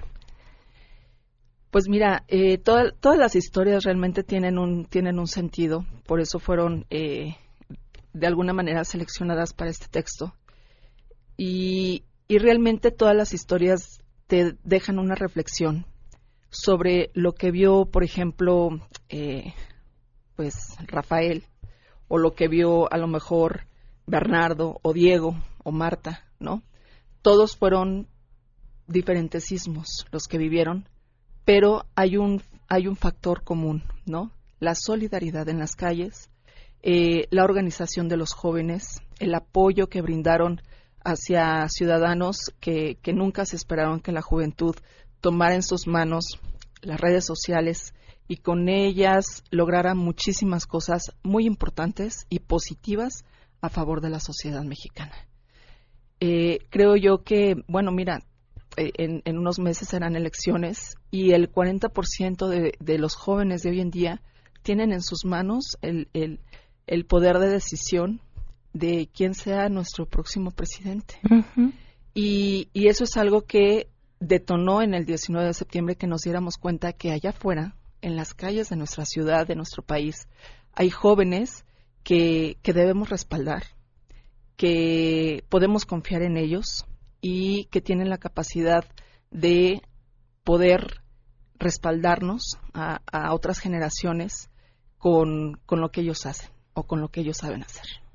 Pues 1.69 1.89
mira, 1.89 2.23
eh, 2.30 2.58
toda- 2.60 2.93
todas 2.93 3.17
las 3.17 3.36
historias 3.36 3.84
realmente 3.84 4.23
tienen 4.23 4.58
un, 4.58 4.86
tienen 4.86 5.19
un 5.19 5.27
sentido, 5.27 5.86
por 6.06 6.21
eso 6.21 6.39
fueron 6.39 6.86
eh, 6.89 7.36
de 8.13 8.27
alguna 8.27 8.53
manera 8.53 8.86
seleccionadas 8.86 9.51
para 9.51 9.69
este 9.69 9.89
texto. 9.89 10.34
Y, 11.36 12.06
y 12.30 12.38
realmente 12.38 12.91
todas 12.91 13.17
las 13.17 13.34
historias 13.34 14.01
te 14.27 14.56
dejan 14.63 14.97
una 14.97 15.15
reflexión 15.15 15.86
sobre 16.49 17.12
lo 17.13 17.34
que 17.34 17.51
vio, 17.51 17.84
por 17.84 18.06
ejemplo, 18.06 18.69
eh, 19.10 19.53
pues 20.38 20.77
Rafael, 20.88 21.43
o 22.08 22.17
lo 22.17 22.34
que 22.34 22.48
vio 22.48 22.91
a 22.91 22.98
lo 22.98 23.08
mejor 23.08 23.67
Bernardo, 24.06 24.80
o 24.82 24.93
Diego, 24.93 25.36
o 25.63 25.72
Marta, 25.72 26.24
¿no? 26.39 26.63
Todos 27.22 27.58
fueron 27.58 28.08
diferentes 28.88 29.46
sismos 29.46 30.06
los 30.12 30.28
que 30.28 30.38
vivieron, 30.38 30.88
pero 31.43 31.86
hay 31.96 32.17
un, 32.17 32.41
hay 32.70 32.88
un 32.88 32.96
factor 32.96 33.43
común, 33.43 33.84
¿no? 34.06 34.32
La 34.60 34.76
solidaridad 34.76 35.50
en 35.50 35.60
las 35.60 35.76
calles, 35.76 36.30
eh, 36.82 37.28
la 37.32 37.43
organización 37.43 38.08
de 38.08 38.17
los 38.17 38.34
jóvenes, 38.34 39.02
el 39.20 39.36
apoyo 39.36 39.88
que 39.88 40.02
brindaron 40.02 40.62
hacia 41.04 41.67
ciudadanos 41.70 42.38
que, 42.60 42.98
que 43.02 43.13
nunca 43.13 43.46
se 43.46 43.56
esperaron 43.56 44.00
que 44.00 44.12
la 44.12 44.22
juventud 44.22 44.76
tomara 45.22 45.56
en 45.56 45.63
sus 45.63 45.88
manos 45.88 46.39
las 46.82 47.00
redes 47.00 47.26
sociales 47.26 47.93
y 48.27 48.37
con 48.37 48.69
ellas 48.69 49.43
lograra 49.51 49.95
muchísimas 49.95 50.65
cosas 50.65 51.13
muy 51.23 51.45
importantes 51.45 52.25
y 52.29 52.39
positivas 52.39 53.23
a 53.61 53.69
favor 53.69 54.01
de 54.01 54.09
la 54.09 54.19
sociedad 54.19 54.63
mexicana. 54.63 55.15
Eh, 56.19 56.59
creo 56.69 56.95
yo 56.95 57.23
que, 57.23 57.55
bueno, 57.67 57.91
mira, 57.91 58.19
eh, 58.75 58.91
en, 58.97 59.21
en 59.25 59.37
unos 59.37 59.59
meses 59.59 59.89
serán 59.89 60.15
elecciones 60.15 60.95
y 61.11 61.31
el 61.31 61.51
40% 61.51 62.47
de, 62.47 62.73
de 62.79 62.97
los 62.99 63.15
jóvenes 63.15 63.63
de 63.63 63.69
hoy 63.69 63.81
en 63.81 63.91
día 63.91 64.21
tienen 64.61 64.91
en 64.91 65.01
sus 65.01 65.25
manos 65.25 65.77
el, 65.81 66.09
el, 66.13 66.39
el 66.85 67.05
poder 67.05 67.39
de 67.39 67.49
decisión 67.49 68.21
de 68.73 69.09
quién 69.13 69.33
sea 69.33 69.69
nuestro 69.69 70.05
próximo 70.05 70.51
presidente. 70.51 71.15
Y, 72.13 72.69
y 72.73 72.87
eso 72.87 73.03
es 73.03 73.15
algo 73.17 73.41
que 73.43 73.87
detonó 74.19 74.81
en 74.81 74.93
el 74.93 75.05
19 75.05 75.47
de 75.47 75.53
septiembre 75.53 75.95
que 75.95 76.07
nos 76.07 76.21
diéramos 76.21 76.57
cuenta 76.57 76.93
que 76.93 77.11
allá 77.11 77.29
afuera, 77.29 77.75
en 78.01 78.15
las 78.15 78.33
calles 78.33 78.69
de 78.69 78.75
nuestra 78.75 79.05
ciudad, 79.05 79.47
de 79.47 79.55
nuestro 79.55 79.83
país, 79.83 80.27
hay 80.73 80.89
jóvenes 80.89 81.65
que, 82.03 82.57
que 82.62 82.73
debemos 82.73 83.10
respaldar, 83.10 83.63
que 84.55 85.43
podemos 85.49 85.86
confiar 85.86 86.21
en 86.21 86.38
ellos 86.38 86.86
y 87.21 87.65
que 87.65 87.81
tienen 87.81 88.10
la 88.10 88.17
capacidad 88.17 88.86
de 89.31 89.81
poder 90.43 91.01
respaldarnos 91.55 92.57
a, 92.73 93.01
a 93.12 93.33
otras 93.33 93.60
generaciones 93.60 94.49
con, 94.97 95.59
con 95.65 95.82
lo 95.82 95.89
que 95.89 96.01
ellos 96.01 96.26
hacen 96.26 96.51
o 96.74 96.84
con 96.84 97.01
lo 97.01 97.09
que 97.09 97.22
ellos 97.22 97.38
saben 97.38 97.63
hacer. 97.63 98.07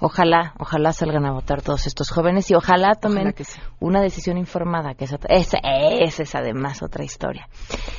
Ojalá, 0.00 0.54
ojalá 0.58 0.92
salgan 0.92 1.26
a 1.26 1.32
votar 1.32 1.60
todos 1.60 1.86
estos 1.86 2.10
jóvenes 2.10 2.50
y 2.50 2.54
ojalá 2.54 2.94
tomen 2.94 3.18
Ojalá 3.18 3.32
que 3.32 3.44
sí. 3.44 3.60
una 3.80 4.00
decisión 4.00 4.38
informada, 4.38 4.94
que 4.94 5.04
esa, 5.04 5.18
esa 5.28 6.22
es 6.22 6.34
además 6.34 6.82
otra 6.82 7.04
historia. 7.04 7.48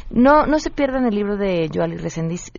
No, 0.10 0.47
no 0.47 0.58
se 0.58 0.72
pierdan 0.72 1.06
el 1.06 1.16
libro 1.16 1.38
de 1.38 1.70
Joali 1.72 1.97
Resendiz. 1.97 2.52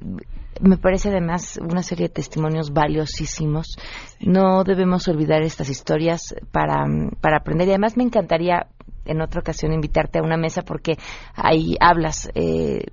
Me 0.61 0.76
parece 0.76 1.09
además 1.09 1.59
una 1.61 1.82
serie 1.82 2.07
de 2.07 2.14
testimonios 2.14 2.72
valiosísimos. 2.72 3.76
No 4.20 4.62
debemos 4.62 5.09
olvidar 5.09 5.43
estas 5.43 5.68
historias 5.68 6.36
para, 6.53 6.84
para 7.20 7.38
aprender. 7.38 7.66
Y 7.66 7.72
además 7.72 7.97
me 7.97 8.05
encantaría 8.05 8.68
en 9.05 9.20
otra 9.20 9.40
ocasión 9.40 9.72
invitarte 9.72 10.20
a 10.20 10.22
una 10.22 10.36
mesa 10.36 10.62
porque 10.62 10.97
ahí 11.34 11.74
hablas 11.80 12.30
eh, 12.34 12.84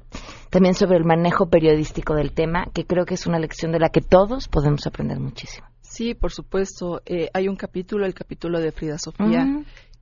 también 0.50 0.74
sobre 0.74 0.98
el 0.98 1.06
manejo 1.06 1.48
periodístico 1.48 2.16
del 2.16 2.32
tema, 2.32 2.66
que 2.74 2.86
creo 2.86 3.06
que 3.06 3.14
es 3.14 3.28
una 3.28 3.38
lección 3.38 3.72
de 3.72 3.80
la 3.80 3.90
que 3.90 4.02
todos 4.02 4.48
podemos 4.48 4.88
aprender 4.88 5.20
muchísimo. 5.20 5.69
Sí, 5.90 6.14
por 6.14 6.32
supuesto. 6.32 7.02
Eh, 7.06 7.30
hay 7.34 7.48
un 7.48 7.56
capítulo, 7.56 8.06
el 8.06 8.14
capítulo 8.14 8.60
de 8.60 8.72
Frida 8.72 8.98
Sofía, 9.00 9.44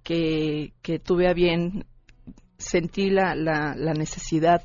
que, 0.03 0.73
que 0.81 0.99
tuve 0.99 1.27
a 1.29 1.33
bien, 1.33 1.85
sentí 2.57 3.09
la, 3.09 3.35
la, 3.35 3.73
la 3.75 3.93
necesidad 3.93 4.61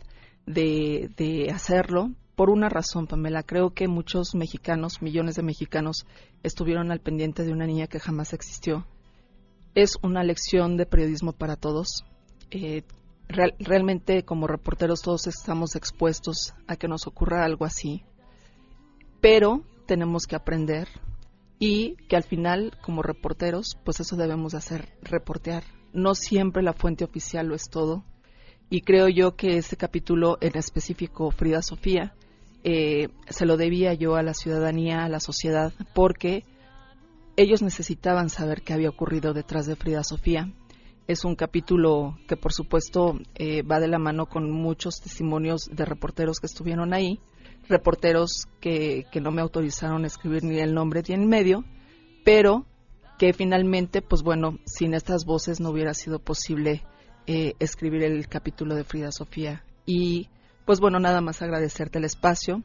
de, 0.47 1.11
de 1.17 1.51
hacerlo 1.53 2.11
por 2.35 2.51
una 2.51 2.69
razón, 2.69 3.07
Pamela. 3.07 3.43
Creo 3.45 3.71
que 3.71 3.87
muchos 3.89 4.35
mexicanos, 4.35 5.01
millones 5.01 5.37
de 5.37 5.43
mexicanos, 5.43 6.07
estuvieron 6.43 6.91
al 6.91 7.01
pendiente 7.01 7.45
de 7.45 7.53
una 7.53 7.67
niña 7.67 7.87
que 7.87 8.01
jamás 8.01 8.33
existió. 8.33 8.85
Es 9.75 9.97
una 10.03 10.25
lección 10.25 10.77
de 10.77 10.87
periodismo 10.87 11.33
para 11.33 11.57
todos. 11.57 12.05
Eh, 12.51 12.83
real- 13.29 13.55
realmente 13.61 14.25
como 14.25 14.47
reporteros 14.49 15.03
todos 15.03 15.27
estamos 15.29 15.77
expuestos 15.77 16.53
a 16.67 16.77
que 16.77 16.89
nos 16.89 17.07
ocurra 17.07 17.45
algo 17.45 17.65
así, 17.65 18.03
pero 19.21 19.63
tenemos 19.87 20.27
que 20.27 20.37
aprender 20.37 20.89
y 21.65 21.95
que 22.09 22.17
al 22.17 22.25
final 22.25 22.77
como 22.83 23.05
reporteros 23.05 23.79
pues 23.85 24.01
eso 24.01 24.17
debemos 24.17 24.51
de 24.51 24.59
hacer, 24.59 24.89
reportear. 25.01 25.63
No 25.93 26.17
siempre 26.17 26.61
la 26.61 26.73
fuente 26.73 27.05
oficial 27.05 27.47
lo 27.47 27.55
es 27.55 27.71
todo 27.71 28.03
y 28.69 28.81
creo 28.81 29.09
yo 29.09 29.37
que 29.37 29.59
ese 29.59 29.77
capítulo 29.77 30.39
en 30.41 30.59
específico 30.59 31.31
Frida 31.31 31.63
Sofía 31.63 32.17
eh, 32.65 33.11
se 33.29 33.47
lo 33.47 33.57
debía 33.57 33.95
yo 33.95 34.17
a 34.17 34.25
la 34.25 34.35
ciudadanía, 34.35 35.05
a 35.05 35.09
la 35.09 35.21
sociedad, 35.21 35.73
porque 35.95 36.43
ellos 37.37 37.63
necesitaban 37.63 38.29
saber 38.29 38.63
qué 38.63 38.73
había 38.73 38.89
ocurrido 38.89 39.33
detrás 39.33 39.67
de 39.67 39.77
Frida 39.77 40.03
Sofía. 40.03 40.53
Es 41.07 41.25
un 41.25 41.37
capítulo 41.37 42.19
que, 42.27 42.37
por 42.37 42.53
supuesto, 42.53 43.21
eh, 43.37 43.63
va 43.63 43.79
de 43.79 43.89
la 43.89 44.01
mano 44.01 44.27
con 44.27 44.51
muchos 44.51 45.01
testimonios 45.01 45.69
de 45.71 45.85
reporteros 45.85 46.41
que 46.41 46.47
estuvieron 46.47 46.93
ahí, 46.93 47.21
reporteros 47.69 48.49
que, 48.61 49.07
que 49.11 49.21
no 49.21 49.31
me 49.31 49.43
autorizaron 49.43 50.05
a 50.05 50.07
escribir 50.07 50.45
ni 50.45 50.59
el 50.59 50.75
nombre 50.75 51.03
ni 51.09 51.15
el 51.15 51.27
medio, 51.27 51.65
pero 52.25 52.67
que 53.19 53.33
finalmente, 53.33 54.03
pues 54.03 54.23
bueno, 54.23 54.59
sin 54.65 54.95
estas 54.95 55.25
voces 55.25 55.61
no 55.61 55.71
hubiera 55.71 55.95
sido 55.95 56.19
posible 56.19 56.83
eh, 57.27 57.55
escribir 57.61 58.03
el 58.03 58.27
capítulo 58.27 58.75
de 58.75 58.85
Frida 58.85 59.13
Sofía. 59.13 59.65
Y 59.87 60.29
pues 60.65 60.81
bueno, 60.81 60.99
nada 60.99 61.21
más 61.21 61.41
agradecerte 61.41 61.99
el 61.99 62.05
espacio, 62.05 62.63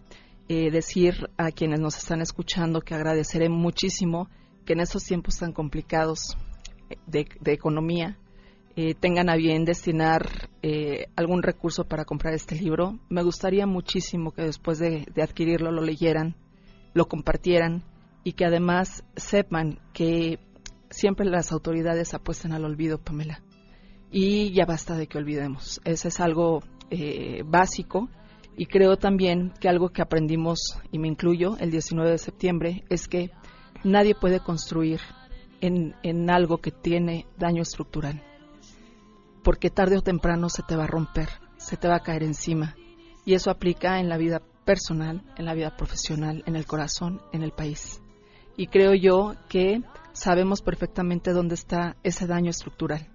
eh, 0.50 0.72
decir 0.72 1.30
a 1.38 1.52
quienes 1.52 1.80
nos 1.80 1.98
están 1.98 2.22
escuchando 2.22 2.82
que 2.82 2.96
agradeceré 2.96 3.50
muchísimo 3.50 4.30
que 4.66 4.74
en 4.74 4.80
estos 4.80 5.04
tiempos 5.04 5.38
tan 5.38 5.54
complicados 5.54 6.38
de, 7.06 7.28
de 7.40 7.54
economía 7.54 8.18
eh, 8.80 8.94
tengan 8.94 9.28
a 9.28 9.36
bien 9.36 9.66
destinar 9.66 10.52
eh, 10.62 11.08
algún 11.16 11.42
recurso 11.42 11.86
para 11.86 12.06
comprar 12.06 12.36
este 12.36 12.54
libro. 12.54 13.00
Me 13.10 13.24
gustaría 13.24 13.66
muchísimo 13.66 14.30
que 14.30 14.44
después 14.44 14.78
de, 14.78 15.08
adquirirlo 15.20 15.72
lo 15.72 15.82
leyeran, 15.82 16.36
lo 16.94 17.08
compartieran 17.08 17.84
y 18.24 18.34
que 18.34 18.46
además 18.46 19.04
sepan 19.16 19.80
que 19.94 20.38
siempre 20.92 21.26
las 21.26 21.52
autoridades 21.52 22.14
apuestan 22.14 22.52
al 22.52 22.66
olvido, 22.66 23.00
Pamela. 23.00 23.42
Y 24.12 24.54
ya 24.54 24.68
basta 24.68 24.96
de 24.96 25.08
que 25.08 25.18
olvidemos. 25.18 25.82
Ese 25.84 26.10
es 26.10 26.20
algo 26.20 26.62
eh, 26.92 27.42
básico 27.48 28.10
y 28.58 28.68
creo 28.68 28.98
también 28.98 29.54
que 29.60 29.70
algo 29.70 29.90
que 29.90 30.04
aprendimos, 30.04 30.80
y 30.92 31.00
me 31.00 31.08
incluyo, 31.08 31.58
el 31.58 31.72
19 31.72 32.12
de 32.12 32.18
septiembre, 32.20 32.84
es 32.90 33.08
que 33.08 33.32
nadie 33.84 34.14
puede 34.14 34.40
construir 34.40 35.00
en 35.62 36.30
algo 36.30 36.60
que 36.60 36.70
tiene 36.70 37.26
daño 37.40 37.64
estructural, 37.64 38.22
porque 39.48 39.70
tarde 39.70 39.96
o 39.98 40.02
temprano 40.02 40.50
se 40.50 40.62
te 40.62 40.76
va 40.76 40.84
a 40.84 40.88
romper, 40.88 41.30
se 41.56 41.78
te 41.78 41.88
va 41.88 41.96
a 41.96 42.04
caer 42.04 42.22
encima. 42.22 42.76
Y 43.24 43.34
eso 43.34 43.50
aplica 43.50 44.02
en 44.02 44.10
la 44.10 44.18
vida 44.18 44.42
personal, 44.66 45.24
en 45.38 45.46
la 45.46 45.54
vida 45.54 45.78
profesional, 45.78 46.44
en 46.46 46.58
el 46.58 46.66
corazón, 46.66 47.22
en 47.32 47.44
el 47.44 47.54
país. 47.54 48.02
Y 48.58 48.68
creo 48.68 48.94
yo 48.94 49.36
que 49.48 49.84
sabemos 50.12 50.62
perfectamente 50.62 51.32
dónde 51.32 51.56
está 51.56 51.96
ese 52.04 52.28
daño 52.28 52.50
estructural. 52.50 53.08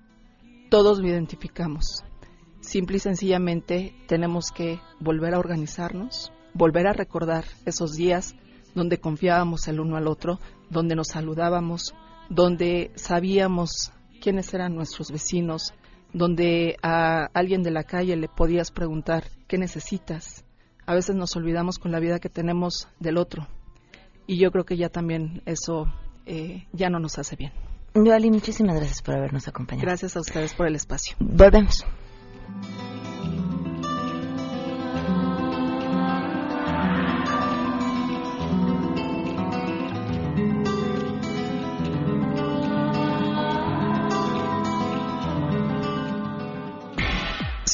Todos 0.70 1.00
lo 1.00 1.08
identificamos. 1.08 2.02
Simple 2.62 2.96
y 2.96 3.00
sencillamente 3.00 3.94
tenemos 4.08 4.52
que 4.52 4.80
volver 5.00 5.34
a 5.34 5.38
organizarnos, 5.38 6.32
volver 6.54 6.86
a 6.86 6.94
recordar 6.94 7.44
esos 7.66 7.92
días 7.92 8.36
donde 8.74 9.00
confiábamos 9.00 9.68
el 9.68 9.80
uno 9.80 9.98
al 9.98 10.08
otro, 10.08 10.38
donde 10.70 10.94
nos 10.94 11.08
saludábamos, 11.08 11.94
donde 12.30 12.90
sabíamos 12.94 13.92
quiénes 14.22 14.54
eran 14.54 14.74
nuestros 14.74 15.10
vecinos, 15.10 15.74
donde 16.12 16.76
a 16.82 17.26
alguien 17.34 17.62
de 17.62 17.70
la 17.70 17.84
calle 17.84 18.16
le 18.16 18.28
podías 18.28 18.70
preguntar 18.70 19.24
qué 19.48 19.58
necesitas. 19.58 20.44
A 20.86 20.94
veces 20.94 21.14
nos 21.14 21.36
olvidamos 21.36 21.78
con 21.78 21.92
la 21.92 22.00
vida 22.00 22.18
que 22.18 22.28
tenemos 22.28 22.88
del 22.98 23.16
otro. 23.16 23.46
Y 24.26 24.38
yo 24.38 24.50
creo 24.50 24.64
que 24.64 24.76
ya 24.76 24.88
también 24.88 25.42
eso 25.46 25.86
eh, 26.26 26.66
ya 26.72 26.90
no 26.90 26.98
nos 26.98 27.18
hace 27.18 27.36
bien. 27.36 27.52
Yoali, 27.94 28.30
muchísimas 28.30 28.76
gracias 28.76 29.02
por 29.02 29.14
habernos 29.14 29.48
acompañado. 29.48 29.86
Gracias 29.86 30.16
a 30.16 30.20
ustedes 30.20 30.54
por 30.54 30.66
el 30.66 30.74
espacio. 30.74 31.14
Volvemos. 31.20 31.84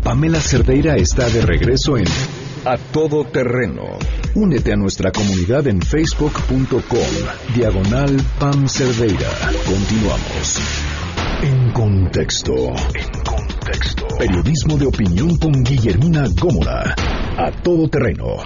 Pamela 0.03 0.41
Cerdeira 0.41 0.97
está 0.97 1.29
de 1.29 1.45
regreso 1.45 1.95
en 1.95 2.03
A 2.65 2.75
Todo 2.91 3.23
Terreno. 3.23 3.97
Únete 4.35 4.73
a 4.73 4.75
nuestra 4.75 5.13
comunidad 5.13 5.65
en 5.67 5.81
facebook.com, 5.81 7.07
diagonal 7.55 8.17
Pam 8.39 8.67
Cerdeira. 8.67 9.29
Continuamos. 9.65 10.59
En 11.43 11.71
contexto. 11.71 12.73
En 12.93 13.09
contexto. 13.23 14.05
Periodismo 14.19 14.77
de 14.77 14.87
opinión 14.87 15.37
con 15.37 15.63
Guillermina 15.63 16.25
Gómora. 16.37 16.93
A 17.39 17.51
todo 17.51 17.87
terreno. 17.87 18.37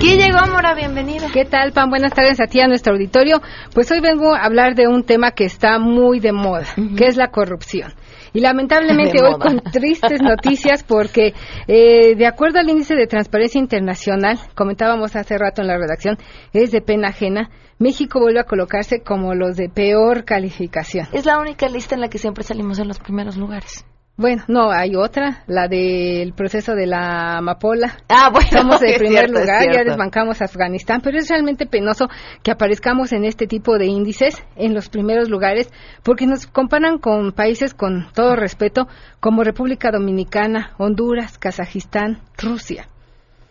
Guille 0.00 0.32
Gómora, 0.32 0.74
bienvenida. 0.74 1.28
¿Qué 1.32 1.44
tal, 1.44 1.70
Pam? 1.72 1.88
Buenas 1.88 2.12
tardes 2.12 2.40
a 2.40 2.46
ti, 2.46 2.60
a 2.60 2.66
nuestro 2.66 2.94
auditorio. 2.94 3.40
Pues 3.74 3.92
hoy 3.92 4.00
vengo 4.00 4.34
a 4.34 4.44
hablar 4.44 4.74
de 4.74 4.88
un 4.88 5.04
tema 5.04 5.30
que 5.30 5.44
está 5.44 5.78
muy 5.78 6.18
de 6.18 6.32
moda, 6.32 6.66
que 6.96 7.06
es 7.06 7.16
la 7.16 7.30
corrupción. 7.30 7.92
Y 8.32 8.40
lamentablemente 8.40 9.22
hoy 9.22 9.38
con 9.38 9.60
tristes 9.72 10.20
noticias 10.20 10.82
porque 10.82 11.32
eh, 11.68 12.16
de 12.16 12.26
acuerdo 12.26 12.58
al 12.58 12.68
índice 12.68 12.96
de 12.96 13.06
transparencia 13.06 13.60
internacional, 13.60 14.40
comentábamos 14.56 15.14
hace 15.14 15.38
rato 15.38 15.62
en 15.62 15.68
la 15.68 15.78
redacción, 15.78 16.18
es 16.52 16.72
de 16.72 16.80
pena 16.80 17.10
ajena, 17.10 17.50
México 17.78 18.18
vuelve 18.18 18.40
a 18.40 18.44
colocarse 18.44 19.00
como 19.00 19.34
los 19.34 19.56
de 19.56 19.68
peor 19.68 20.24
calificación. 20.24 21.06
Es 21.12 21.24
la 21.24 21.38
única 21.38 21.68
lista 21.68 21.94
en 21.94 22.00
la 22.00 22.08
que 22.08 22.18
siempre 22.18 22.42
salimos 22.42 22.80
en 22.80 22.88
los 22.88 22.98
primeros 22.98 23.36
lugares. 23.36 23.84
Bueno, 24.20 24.42
no, 24.48 24.70
hay 24.70 24.96
otra, 24.96 25.44
la 25.46 25.66
del 25.66 26.34
proceso 26.34 26.74
de 26.74 26.86
la 26.86 27.38
amapola. 27.38 27.96
Ah, 28.10 28.28
bueno, 28.30 28.50
Somos 28.50 28.82
es 28.82 28.98
primer 28.98 29.28
cierto, 29.30 29.40
lugar, 29.40 29.72
ya 29.72 29.82
desbancamos 29.82 30.42
a 30.42 30.44
Afganistán, 30.44 31.00
pero 31.02 31.16
es 31.16 31.30
realmente 31.30 31.64
penoso 31.64 32.06
que 32.42 32.50
aparezcamos 32.50 33.12
en 33.12 33.24
este 33.24 33.46
tipo 33.46 33.78
de 33.78 33.86
índices, 33.86 34.44
en 34.56 34.74
los 34.74 34.90
primeros 34.90 35.30
lugares, 35.30 35.72
porque 36.02 36.26
nos 36.26 36.46
comparan 36.46 36.98
con 36.98 37.32
países 37.32 37.72
con 37.72 38.08
todo 38.12 38.36
respeto, 38.36 38.88
como 39.20 39.42
República 39.42 39.90
Dominicana, 39.90 40.74
Honduras, 40.76 41.38
Kazajistán, 41.38 42.18
Rusia. 42.36 42.88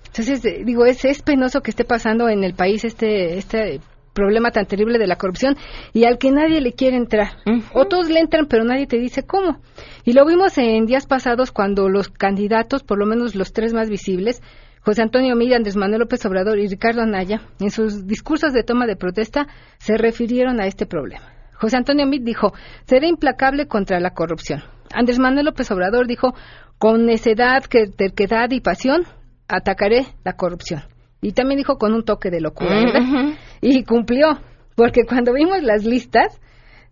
Entonces, 0.05 0.45
eh, 0.45 0.61
digo, 0.63 0.85
es, 0.85 1.03
es 1.03 1.23
penoso 1.23 1.61
que 1.61 1.71
esté 1.71 1.83
pasando 1.83 2.29
en 2.29 2.43
el 2.43 2.53
país 2.53 2.85
este, 2.85 3.39
este 3.39 3.81
problema 4.19 4.51
tan 4.51 4.65
terrible 4.65 4.97
de 4.99 5.07
la 5.07 5.15
corrupción 5.15 5.55
y 5.93 6.03
al 6.05 6.17
que 6.17 6.31
nadie 6.31 6.61
le 6.61 6.73
quiere 6.73 6.97
entrar. 6.97 7.29
O 7.73 7.85
todos 7.85 8.09
le 8.09 8.19
entran, 8.19 8.45
pero 8.47 8.63
nadie 8.63 8.85
te 8.87 8.97
dice 8.97 9.23
cómo. 9.23 9.61
Y 10.05 10.13
lo 10.13 10.25
vimos 10.25 10.57
en 10.57 10.85
días 10.85 11.05
pasados 11.07 11.51
cuando 11.51 11.87
los 11.89 12.09
candidatos, 12.09 12.83
por 12.83 12.97
lo 12.99 13.05
menos 13.05 13.35
los 13.35 13.53
tres 13.53 13.73
más 13.73 13.89
visibles, 13.89 14.41
José 14.81 15.01
Antonio 15.01 15.35
Milla, 15.35 15.57
Andrés 15.57 15.75
Manuel 15.75 15.99
López 16.01 16.25
Obrador 16.25 16.57
y 16.57 16.67
Ricardo 16.67 17.01
Anaya, 17.01 17.41
en 17.59 17.69
sus 17.69 18.07
discursos 18.07 18.53
de 18.53 18.63
toma 18.63 18.85
de 18.87 18.95
protesta, 18.95 19.47
se 19.77 19.97
refirieron 19.97 20.59
a 20.61 20.67
este 20.67 20.85
problema. 20.85 21.25
José 21.53 21.75
Antonio 21.77 22.05
Meade 22.05 22.23
dijo, 22.23 22.53
seré 22.85 23.07
implacable 23.07 23.67
contra 23.67 23.99
la 23.99 24.11
corrupción. 24.11 24.61
Andrés 24.93 25.19
Manuel 25.19 25.45
López 25.45 25.69
Obrador 25.71 26.07
dijo, 26.07 26.33
con 26.77 27.05
necedad, 27.05 27.63
que- 27.65 27.87
terquedad 27.87 28.49
y 28.51 28.61
pasión, 28.61 29.03
atacaré 29.47 30.05
la 30.23 30.33
corrupción. 30.33 30.81
Y 31.21 31.33
también 31.33 31.57
dijo 31.57 31.77
con 31.77 31.93
un 31.93 32.03
toque 32.05 32.29
de 32.31 32.39
locura, 32.39 32.69
¿verdad? 32.85 33.01
Y 33.61 33.83
cumplió, 33.83 34.39
porque 34.75 35.03
cuando 35.07 35.33
vimos 35.33 35.61
las 35.63 35.83
listas, 35.85 36.39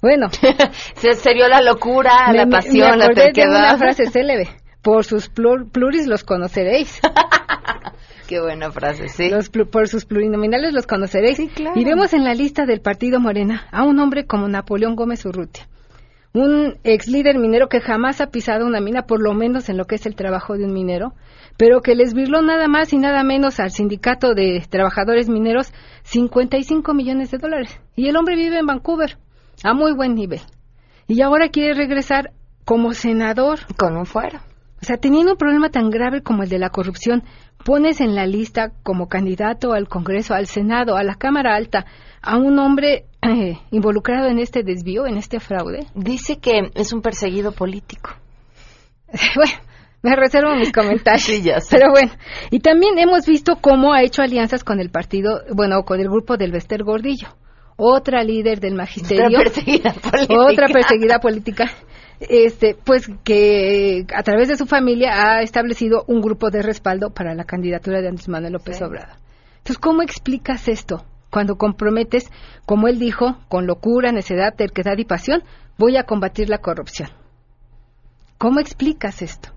Bueno. 0.01 0.27
se, 0.95 1.13
se 1.13 1.33
vio 1.33 1.47
la 1.47 1.61
locura, 1.61 2.27
me- 2.31 2.37
la 2.37 2.47
pasión, 2.47 2.91
me 2.91 2.97
la 2.97 3.05
acordé 3.05 3.21
de 3.27 3.31
terquedad. 3.33 3.59
una 3.59 3.77
frase 3.77 4.09
célebre. 4.09 4.49
Por 4.81 5.03
sus 5.05 5.29
plur- 5.33 5.69
pluris 5.71 6.07
los 6.07 6.23
conoceréis. 6.23 6.99
Qué 8.27 8.41
buena 8.41 8.71
frase, 8.71 9.07
sí. 9.07 9.29
Los 9.29 9.49
por 9.49 9.87
sus 9.87 10.05
plurinominales 10.05 10.73
los 10.73 10.85
conoceréis. 10.85 11.39
Y 11.39 11.85
vemos 11.85 12.13
en 12.13 12.23
la 12.25 12.33
lista 12.33 12.65
del 12.65 12.81
partido 12.81 13.19
Morena 13.21 13.67
a 13.71 13.83
un 13.83 13.99
hombre 13.99 14.25
como 14.25 14.47
Napoleón 14.49 14.95
Gómez 14.95 15.25
Urrutia. 15.25 15.67
Un 16.33 16.77
ex 16.83 17.07
líder 17.07 17.37
minero 17.37 17.69
que 17.69 17.81
jamás 17.81 18.21
ha 18.21 18.27
pisado 18.27 18.65
una 18.65 18.79
mina, 18.79 19.03
por 19.03 19.21
lo 19.21 19.33
menos 19.33 19.69
en 19.69 19.77
lo 19.77 19.85
que 19.85 19.95
es 19.95 20.05
el 20.05 20.15
trabajo 20.15 20.55
de 20.55 20.65
un 20.65 20.73
minero, 20.73 21.13
pero 21.57 21.81
que 21.81 21.95
les 21.95 22.13
virló 22.13 22.41
nada 22.41 22.67
más 22.67 22.93
y 22.93 22.97
nada 22.97 23.23
menos 23.23 23.59
al 23.59 23.71
sindicato 23.71 24.33
de 24.33 24.63
trabajadores 24.69 25.29
mineros 25.29 25.73
55 26.03 26.93
millones 26.93 27.31
de 27.31 27.37
dólares. 27.39 27.79
Y 27.95 28.07
el 28.07 28.17
hombre 28.17 28.35
vive 28.35 28.59
en 28.59 28.65
Vancouver, 28.65 29.17
a 29.63 29.73
muy 29.73 29.93
buen 29.93 30.13
nivel. 30.13 30.41
Y 31.07 31.21
ahora 31.21 31.49
quiere 31.49 31.73
regresar 31.73 32.31
como 32.65 32.93
senador. 32.93 33.59
Con 33.77 33.95
un 33.97 34.05
fuero. 34.05 34.39
O 34.81 34.85
sea, 34.85 34.97
teniendo 34.97 35.31
un 35.31 35.37
problema 35.37 35.69
tan 35.69 35.89
grave 35.89 36.21
como 36.21 36.43
el 36.43 36.49
de 36.49 36.59
la 36.59 36.69
corrupción, 36.69 37.23
pones 37.63 37.99
en 37.99 38.13
la 38.13 38.27
lista 38.27 38.71
como 38.83 39.07
candidato 39.07 39.73
al 39.73 39.87
Congreso, 39.87 40.35
al 40.35 40.47
Senado, 40.47 40.97
a 40.97 41.03
la 41.03 41.15
Cámara 41.15 41.55
Alta, 41.55 41.85
a 42.21 42.37
un 42.37 42.59
hombre 42.59 43.05
eh, 43.27 43.59
involucrado 43.71 44.27
en 44.27 44.39
este 44.39 44.63
desvío, 44.63 45.05
en 45.05 45.17
este 45.17 45.39
fraude. 45.39 45.87
Dice 45.95 46.37
que 46.37 46.71
es 46.75 46.93
un 46.93 47.01
perseguido 47.01 47.51
político. 47.51 48.11
bueno, 49.35 49.53
me 50.01 50.15
reservo 50.15 50.55
mis 50.55 50.71
comentarios. 50.71 51.23
Sí, 51.23 51.41
ya 51.41 51.59
sé. 51.59 51.77
Pero 51.77 51.91
bueno, 51.91 52.11
y 52.51 52.59
también 52.59 52.97
hemos 52.99 53.25
visto 53.25 53.57
cómo 53.61 53.93
ha 53.93 54.03
hecho 54.03 54.21
alianzas 54.21 54.63
con 54.63 54.79
el 54.79 54.89
partido, 54.89 55.41
bueno, 55.53 55.83
con 55.83 55.99
el 55.99 56.07
grupo 56.09 56.37
del 56.37 56.51
Bester 56.51 56.83
Gordillo, 56.83 57.27
otra 57.77 58.23
líder 58.23 58.59
del 58.59 58.75
magisterio, 58.75 59.25
Otra 59.39 59.43
perseguida 59.43 59.93
política. 59.93 60.35
otra 60.43 60.67
perseguida 60.67 61.19
política, 61.19 61.71
este, 62.19 62.75
pues 62.83 63.07
que 63.23 64.05
a 64.13 64.23
través 64.23 64.47
de 64.47 64.57
su 64.57 64.65
familia 64.65 65.11
ha 65.37 65.41
establecido 65.41 66.03
un 66.07 66.21
grupo 66.21 66.49
de 66.49 66.61
respaldo 66.63 67.11
para 67.11 67.35
la 67.35 67.43
candidatura 67.43 68.01
de 68.01 68.07
Andrés 68.09 68.27
Manuel 68.27 68.53
López 68.53 68.77
Sí. 68.77 68.83
Obrador. 68.83 69.15
Entonces, 69.57 69.77
¿cómo 69.79 70.01
explicas 70.01 70.67
esto? 70.67 71.03
Cuando 71.37 71.59
comprometes, 71.59 72.31
como 72.65 72.87
él 72.87 72.97
dijo, 72.97 73.37
con 73.47 73.67
locura, 73.67 74.11
necedad, 74.11 74.55
terquedad 74.55 74.97
y 74.97 75.05
pasión, 75.05 75.43
voy 75.77 75.95
a 75.95 76.01
combatir 76.01 76.49
la 76.49 76.57
corrupción. 76.57 77.09
¿Cómo 78.39 78.59
explicas 78.59 79.21
esto? 79.21 79.49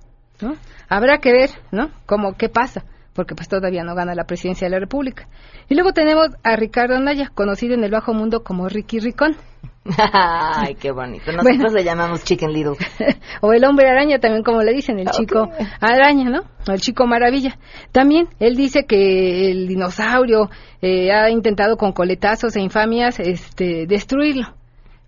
¿No? 0.42 0.56
Habrá 0.90 1.20
que 1.20 1.32
ver, 1.32 1.48
¿no? 1.72 1.90
Cómo, 2.04 2.34
qué 2.34 2.50
pasa, 2.50 2.84
porque 3.14 3.34
pues 3.34 3.48
todavía 3.48 3.84
no 3.84 3.94
gana 3.94 4.14
la 4.14 4.24
presidencia 4.24 4.66
de 4.66 4.72
la 4.72 4.78
República. 4.78 5.28
Y 5.68 5.74
luego 5.74 5.92
tenemos 5.92 6.28
a 6.42 6.56
Ricardo 6.56 6.96
Anaya, 6.96 7.30
conocido 7.34 7.74
en 7.74 7.84
el 7.84 7.90
bajo 7.90 8.14
mundo 8.14 8.42
como 8.42 8.68
Ricky 8.68 8.98
Ricón. 9.00 9.36
Ay, 10.12 10.74
qué 10.74 10.90
bonito. 10.90 11.32
Nosotros 11.32 11.58
Bueno. 11.58 11.74
le 11.74 11.84
llamamos 11.84 12.22
Chicken 12.24 12.52
Little. 12.52 12.76
o 13.40 13.52
el 13.52 13.64
hombre 13.64 13.88
araña 13.88 14.18
también 14.18 14.42
como 14.44 14.62
le 14.62 14.72
dicen, 14.72 14.98
el 14.98 15.08
chico 15.10 15.50
araña, 15.80 16.28
¿no? 16.30 16.40
O 16.68 16.72
el 16.72 16.80
chico 16.80 17.06
maravilla. 17.06 17.58
También 17.90 18.28
él 18.38 18.56
dice 18.56 18.84
que 18.84 19.50
el 19.50 19.66
dinosaurio 19.68 20.50
eh, 20.82 21.10
ha 21.12 21.30
intentado 21.30 21.76
con 21.76 21.92
coletazos 21.92 22.56
e 22.56 22.60
infamias 22.60 23.18
este, 23.20 23.86
destruirlo. 23.86 24.54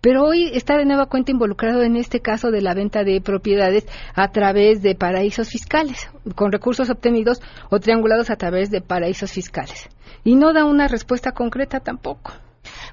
Pero 0.02 0.24
hoy 0.24 0.50
está 0.52 0.76
de 0.76 0.84
nueva 0.84 1.06
cuenta 1.06 1.30
involucrado 1.30 1.82
en 1.82 1.94
este 1.94 2.18
caso 2.18 2.50
de 2.50 2.60
la 2.60 2.74
venta 2.74 3.04
de 3.04 3.20
propiedades 3.20 3.86
a 4.16 4.32
través 4.32 4.82
de 4.82 4.96
paraísos 4.96 5.48
fiscales, 5.48 6.10
con 6.34 6.50
recursos 6.50 6.90
obtenidos 6.90 7.40
o 7.70 7.78
triangulados 7.78 8.28
a 8.28 8.36
través 8.36 8.68
de 8.72 8.80
paraísos 8.80 9.30
fiscales. 9.30 9.88
Y 10.24 10.34
no 10.34 10.52
da 10.52 10.64
una 10.64 10.88
respuesta 10.88 11.30
concreta 11.30 11.78
tampoco. 11.78 12.32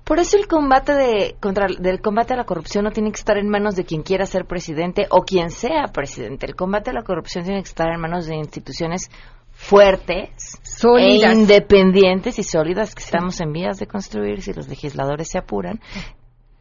Por 0.04 0.20
eso 0.20 0.38
el 0.38 0.48
combate 0.48 0.94
de 0.94 1.36
contra 1.40 1.66
del 1.80 2.00
combate 2.00 2.36
a 2.36 2.38
la 2.38 2.44
corrupción 2.44 2.84
no 2.84 2.92
tiene 2.92 3.12
que 3.12 3.20
estar 3.20 3.40
en 3.40 3.50
manos 3.50 3.76
de 3.76 3.86
quien 3.86 4.04
quiera 4.04 4.28
ser 4.28 4.46
presidente 4.46 5.08
o 5.10 5.24
quien 5.24 5.50
sea 5.50 5.86
presidente. 5.92 6.46
El 6.46 6.56
combate 6.56 6.92
a 6.92 6.94
la 6.94 7.04
corrupción 7.04 7.44
tiene 7.44 7.64
que 7.64 7.70
estar 7.70 7.90
en 7.90 8.00
manos 8.00 8.28
de 8.28 8.36
instituciones 8.36 9.10
fuertes, 9.52 10.60
Sólidas. 10.64 11.34
e 11.34 11.40
independientes 11.40 12.40
y 12.40 12.44
sólidas 12.44 12.96
que 12.96 13.04
estamos 13.04 13.42
en 13.42 13.52
vías 13.52 13.78
de 13.78 13.88
construir 13.88 14.42
si 14.42 14.54
los 14.54 14.70
legisladores 14.70 15.28
se 15.30 15.38
apuran 15.38 15.82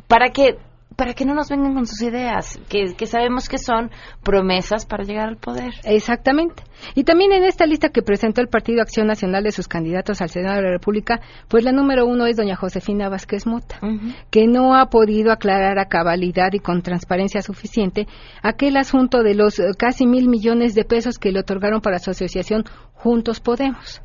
para 0.09 0.31
que 0.31 0.59
para 0.99 1.15
que 1.15 1.25
no 1.25 1.33
nos 1.33 1.49
vengan 1.49 1.75
con 1.75 1.87
sus 1.87 2.03
ideas, 2.03 2.59
que, 2.69 2.97
que 2.97 3.07
sabemos 3.07 3.49
que 3.49 3.57
son 3.57 3.93
promesas 4.25 4.85
para 4.85 5.05
llegar 5.05 5.29
al 5.29 5.37
poder. 5.37 5.73
Exactamente. 5.85 6.65
Y 6.97 7.05
también 7.05 7.31
en 7.31 7.45
esta 7.45 7.67
lista 7.67 7.91
que 7.91 8.03
presentó 8.03 8.41
el 8.41 8.49
Partido 8.49 8.83
Acción 8.83 9.07
Nacional 9.07 9.45
de 9.45 9.53
sus 9.53 9.69
candidatos 9.69 10.21
al 10.21 10.29
Senado 10.29 10.57
de 10.57 10.63
la 10.63 10.73
República, 10.73 11.21
pues 11.47 11.63
la 11.63 11.71
número 11.71 12.05
uno 12.05 12.27
es 12.27 12.37
doña 12.37 12.57
Josefina 12.57 13.09
Vázquez 13.09 13.47
Mota, 13.47 13.79
que 14.33 14.49
no 14.49 14.75
ha 14.75 14.87
podido 14.87 15.31
aclarar 15.31 15.79
a 15.79 15.87
cabalidad 15.87 16.53
y 16.53 16.59
con 16.59 16.83
transparencia 16.83 17.43
suficiente 17.43 18.09
aquel 18.43 18.77
asunto 18.77 19.23
de 19.23 19.35
los 19.35 19.61
eh, 19.61 19.67
casi 19.79 20.05
mil 20.05 20.29
millones 20.29 20.75
de 20.75 20.85
pesos 20.85 21.21
que 21.21 21.31
le 21.31 21.39
otorgaron 21.39 21.81
para 21.81 22.01
su 22.01 22.11
asociación 22.11 22.65
Juntos 22.95 23.39
Podemos. 23.39 24.03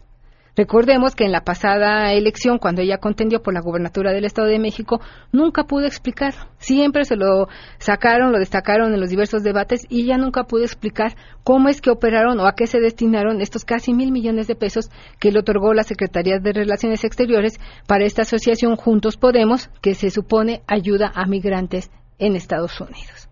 Recordemos 0.55 1.15
que 1.15 1.25
en 1.25 1.31
la 1.31 1.43
pasada 1.43 2.13
elección, 2.13 2.59
cuando 2.59 2.81
ella 2.81 2.99
contendió 2.99 3.41
por 3.41 3.55
la 3.55 3.61
gubernatura 3.61 4.11
del 4.11 4.25
Estado 4.25 4.47
de 4.47 4.59
México, 4.59 5.01
nunca 5.31 5.63
pudo 5.63 5.87
explicarlo. 5.87 6.47
Siempre 6.59 7.05
se 7.05 7.15
lo 7.15 7.47
sacaron, 7.79 8.31
lo 8.31 8.37
destacaron 8.37 8.93
en 8.93 8.99
los 8.99 9.09
diversos 9.09 9.41
debates 9.41 9.81
y 9.89 10.03
ella 10.03 10.17
nunca 10.17 10.43
pudo 10.43 10.63
explicar 10.63 11.15
cómo 11.43 11.69
es 11.69 11.81
que 11.81 11.89
operaron 11.89 12.39
o 12.39 12.45
a 12.45 12.53
qué 12.53 12.67
se 12.67 12.79
destinaron 12.79 13.41
estos 13.41 13.65
casi 13.65 13.93
mil 13.93 14.11
millones 14.11 14.45
de 14.45 14.55
pesos 14.55 14.91
que 15.19 15.31
le 15.31 15.39
otorgó 15.39 15.73
la 15.73 15.83
Secretaría 15.83 16.37
de 16.37 16.53
Relaciones 16.53 17.03
Exteriores 17.03 17.59
para 17.87 18.05
esta 18.05 18.21
asociación 18.21 18.75
Juntos 18.75 19.17
Podemos, 19.17 19.71
que 19.81 19.95
se 19.95 20.11
supone 20.11 20.61
ayuda 20.67 21.11
a 21.15 21.25
migrantes 21.25 21.89
en 22.19 22.35
Estados 22.35 22.79
Unidos. 22.79 23.27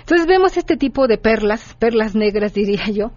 Entonces 0.00 0.26
vemos 0.26 0.56
este 0.56 0.78
tipo 0.78 1.06
de 1.06 1.18
perlas, 1.18 1.76
perlas 1.78 2.14
negras 2.14 2.54
diría 2.54 2.86
yo, 2.90 3.12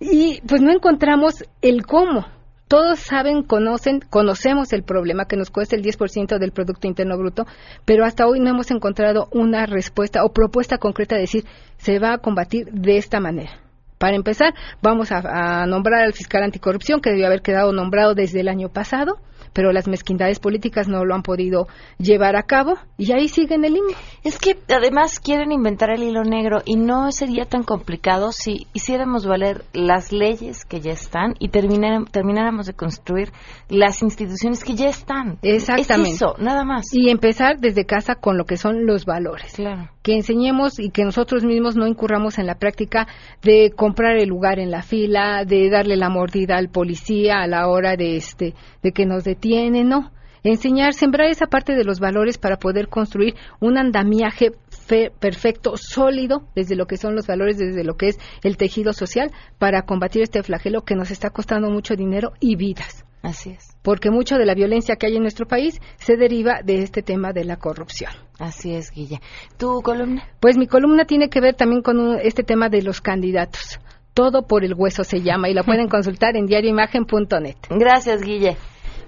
y 0.00 0.40
pues 0.46 0.60
no 0.60 0.72
encontramos 0.72 1.44
el 1.62 1.86
cómo. 1.86 2.26
Todos 2.68 2.98
saben, 2.98 3.44
conocen, 3.44 4.00
conocemos 4.00 4.72
el 4.72 4.82
problema 4.82 5.26
que 5.26 5.36
nos 5.36 5.50
cuesta 5.50 5.76
el 5.76 5.82
10% 5.82 6.38
del 6.38 6.50
Producto 6.50 6.88
Interno 6.88 7.16
Bruto, 7.16 7.46
pero 7.84 8.04
hasta 8.04 8.26
hoy 8.26 8.40
no 8.40 8.50
hemos 8.50 8.72
encontrado 8.72 9.28
una 9.30 9.66
respuesta 9.66 10.24
o 10.24 10.32
propuesta 10.32 10.78
concreta 10.78 11.14
de 11.14 11.22
decir 11.22 11.44
se 11.76 12.00
va 12.00 12.14
a 12.14 12.18
combatir 12.18 12.66
de 12.72 12.96
esta 12.96 13.20
manera. 13.20 13.60
Para 13.98 14.16
empezar, 14.16 14.52
vamos 14.82 15.12
a, 15.12 15.62
a 15.62 15.66
nombrar 15.66 16.02
al 16.02 16.12
fiscal 16.12 16.42
anticorrupción, 16.42 17.00
que 17.00 17.10
debió 17.10 17.26
haber 17.26 17.40
quedado 17.40 17.72
nombrado 17.72 18.14
desde 18.14 18.40
el 18.40 18.48
año 18.48 18.68
pasado, 18.68 19.20
pero 19.56 19.72
las 19.72 19.88
mezquindades 19.88 20.38
políticas 20.38 20.86
no 20.86 21.06
lo 21.06 21.14
han 21.14 21.22
podido 21.22 21.66
llevar 21.96 22.36
a 22.36 22.42
cabo 22.42 22.74
y 22.98 23.12
ahí 23.12 23.26
siguen 23.28 23.64
el 23.64 23.72
limbo. 23.72 23.94
Es 24.22 24.38
que 24.38 24.58
además 24.68 25.18
quieren 25.18 25.50
inventar 25.50 25.88
el 25.88 26.02
hilo 26.02 26.24
negro 26.24 26.58
y 26.66 26.76
no 26.76 27.10
sería 27.10 27.46
tan 27.46 27.62
complicado 27.62 28.32
si 28.32 28.66
hiciéramos 28.74 29.26
valer 29.26 29.64
las 29.72 30.12
leyes 30.12 30.66
que 30.66 30.80
ya 30.82 30.92
están 30.92 31.36
y 31.38 31.48
terminar- 31.48 32.04
termináramos 32.10 32.66
de 32.66 32.74
construir 32.74 33.32
las 33.70 34.02
instituciones 34.02 34.62
que 34.62 34.74
ya 34.74 34.88
están. 34.88 35.38
Exactamente. 35.40 36.10
Es 36.10 36.16
eso, 36.16 36.34
nada 36.38 36.62
más. 36.64 36.92
Y 36.92 37.08
empezar 37.08 37.56
desde 37.58 37.86
casa 37.86 38.16
con 38.16 38.36
lo 38.36 38.44
que 38.44 38.58
son 38.58 38.84
los 38.84 39.06
valores. 39.06 39.54
Claro. 39.54 39.88
Que 40.06 40.14
enseñemos 40.14 40.78
y 40.78 40.90
que 40.90 41.02
nosotros 41.04 41.42
mismos 41.42 41.74
no 41.74 41.84
incurramos 41.88 42.38
en 42.38 42.46
la 42.46 42.60
práctica 42.60 43.08
de 43.42 43.72
comprar 43.74 44.16
el 44.18 44.28
lugar 44.28 44.60
en 44.60 44.70
la 44.70 44.82
fila, 44.82 45.44
de 45.44 45.68
darle 45.68 45.96
la 45.96 46.08
mordida 46.08 46.58
al 46.58 46.68
policía 46.68 47.40
a 47.42 47.48
la 47.48 47.66
hora 47.66 47.96
de 47.96 48.14
este 48.14 48.54
de 48.84 48.92
que 48.92 49.04
nos 49.04 49.24
detiene, 49.24 49.82
no. 49.82 50.12
Enseñar, 50.44 50.94
sembrar 50.94 51.28
esa 51.28 51.46
parte 51.48 51.74
de 51.74 51.82
los 51.82 51.98
valores 51.98 52.38
para 52.38 52.56
poder 52.56 52.86
construir 52.86 53.34
un 53.58 53.78
andamiaje 53.78 54.52
fe- 54.70 55.10
perfecto, 55.18 55.72
sólido, 55.76 56.44
desde 56.54 56.76
lo 56.76 56.86
que 56.86 56.98
son 56.98 57.16
los 57.16 57.26
valores, 57.26 57.58
desde 57.58 57.82
lo 57.82 57.96
que 57.96 58.10
es 58.10 58.18
el 58.44 58.56
tejido 58.56 58.92
social, 58.92 59.32
para 59.58 59.82
combatir 59.82 60.22
este 60.22 60.44
flagelo 60.44 60.82
que 60.82 60.94
nos 60.94 61.10
está 61.10 61.30
costando 61.30 61.68
mucho 61.68 61.96
dinero 61.96 62.30
y 62.38 62.54
vidas. 62.54 63.05
Así 63.26 63.50
es. 63.50 63.76
Porque 63.82 64.10
mucho 64.10 64.36
de 64.36 64.46
la 64.46 64.54
violencia 64.54 64.94
que 64.94 65.06
hay 65.06 65.16
en 65.16 65.22
nuestro 65.22 65.46
país 65.46 65.80
se 65.98 66.16
deriva 66.16 66.60
de 66.62 66.82
este 66.84 67.02
tema 67.02 67.32
de 67.32 67.44
la 67.44 67.56
corrupción. 67.56 68.12
Así 68.38 68.72
es, 68.72 68.92
Guilla. 68.92 69.20
¿Tu 69.56 69.82
columna? 69.82 70.22
Pues 70.38 70.56
mi 70.56 70.68
columna 70.68 71.04
tiene 71.06 71.28
que 71.28 71.40
ver 71.40 71.54
también 71.56 71.82
con 71.82 71.98
un- 71.98 72.18
este 72.22 72.44
tema 72.44 72.68
de 72.68 72.82
los 72.82 73.00
candidatos. 73.00 73.80
Todo 74.14 74.46
por 74.46 74.64
el 74.64 74.74
hueso 74.74 75.02
se 75.02 75.22
llama 75.22 75.48
y 75.48 75.54
la 75.54 75.64
pueden 75.64 75.88
consultar 75.96 76.36
en 76.36 76.46
diarioimagen.net. 76.46 77.56
Gracias, 77.70 78.22
Guille. 78.22 78.56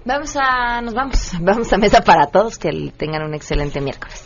Vamos 0.03 0.35
a, 0.35 0.81
nos 0.81 0.93
vamos, 0.93 1.31
vamos 1.41 1.71
a 1.71 1.77
mesa 1.77 2.01
para 2.01 2.27
todos, 2.27 2.57
que 2.57 2.91
tengan 2.97 3.23
un 3.23 3.33
excelente 3.35 3.79
miércoles. 3.79 4.25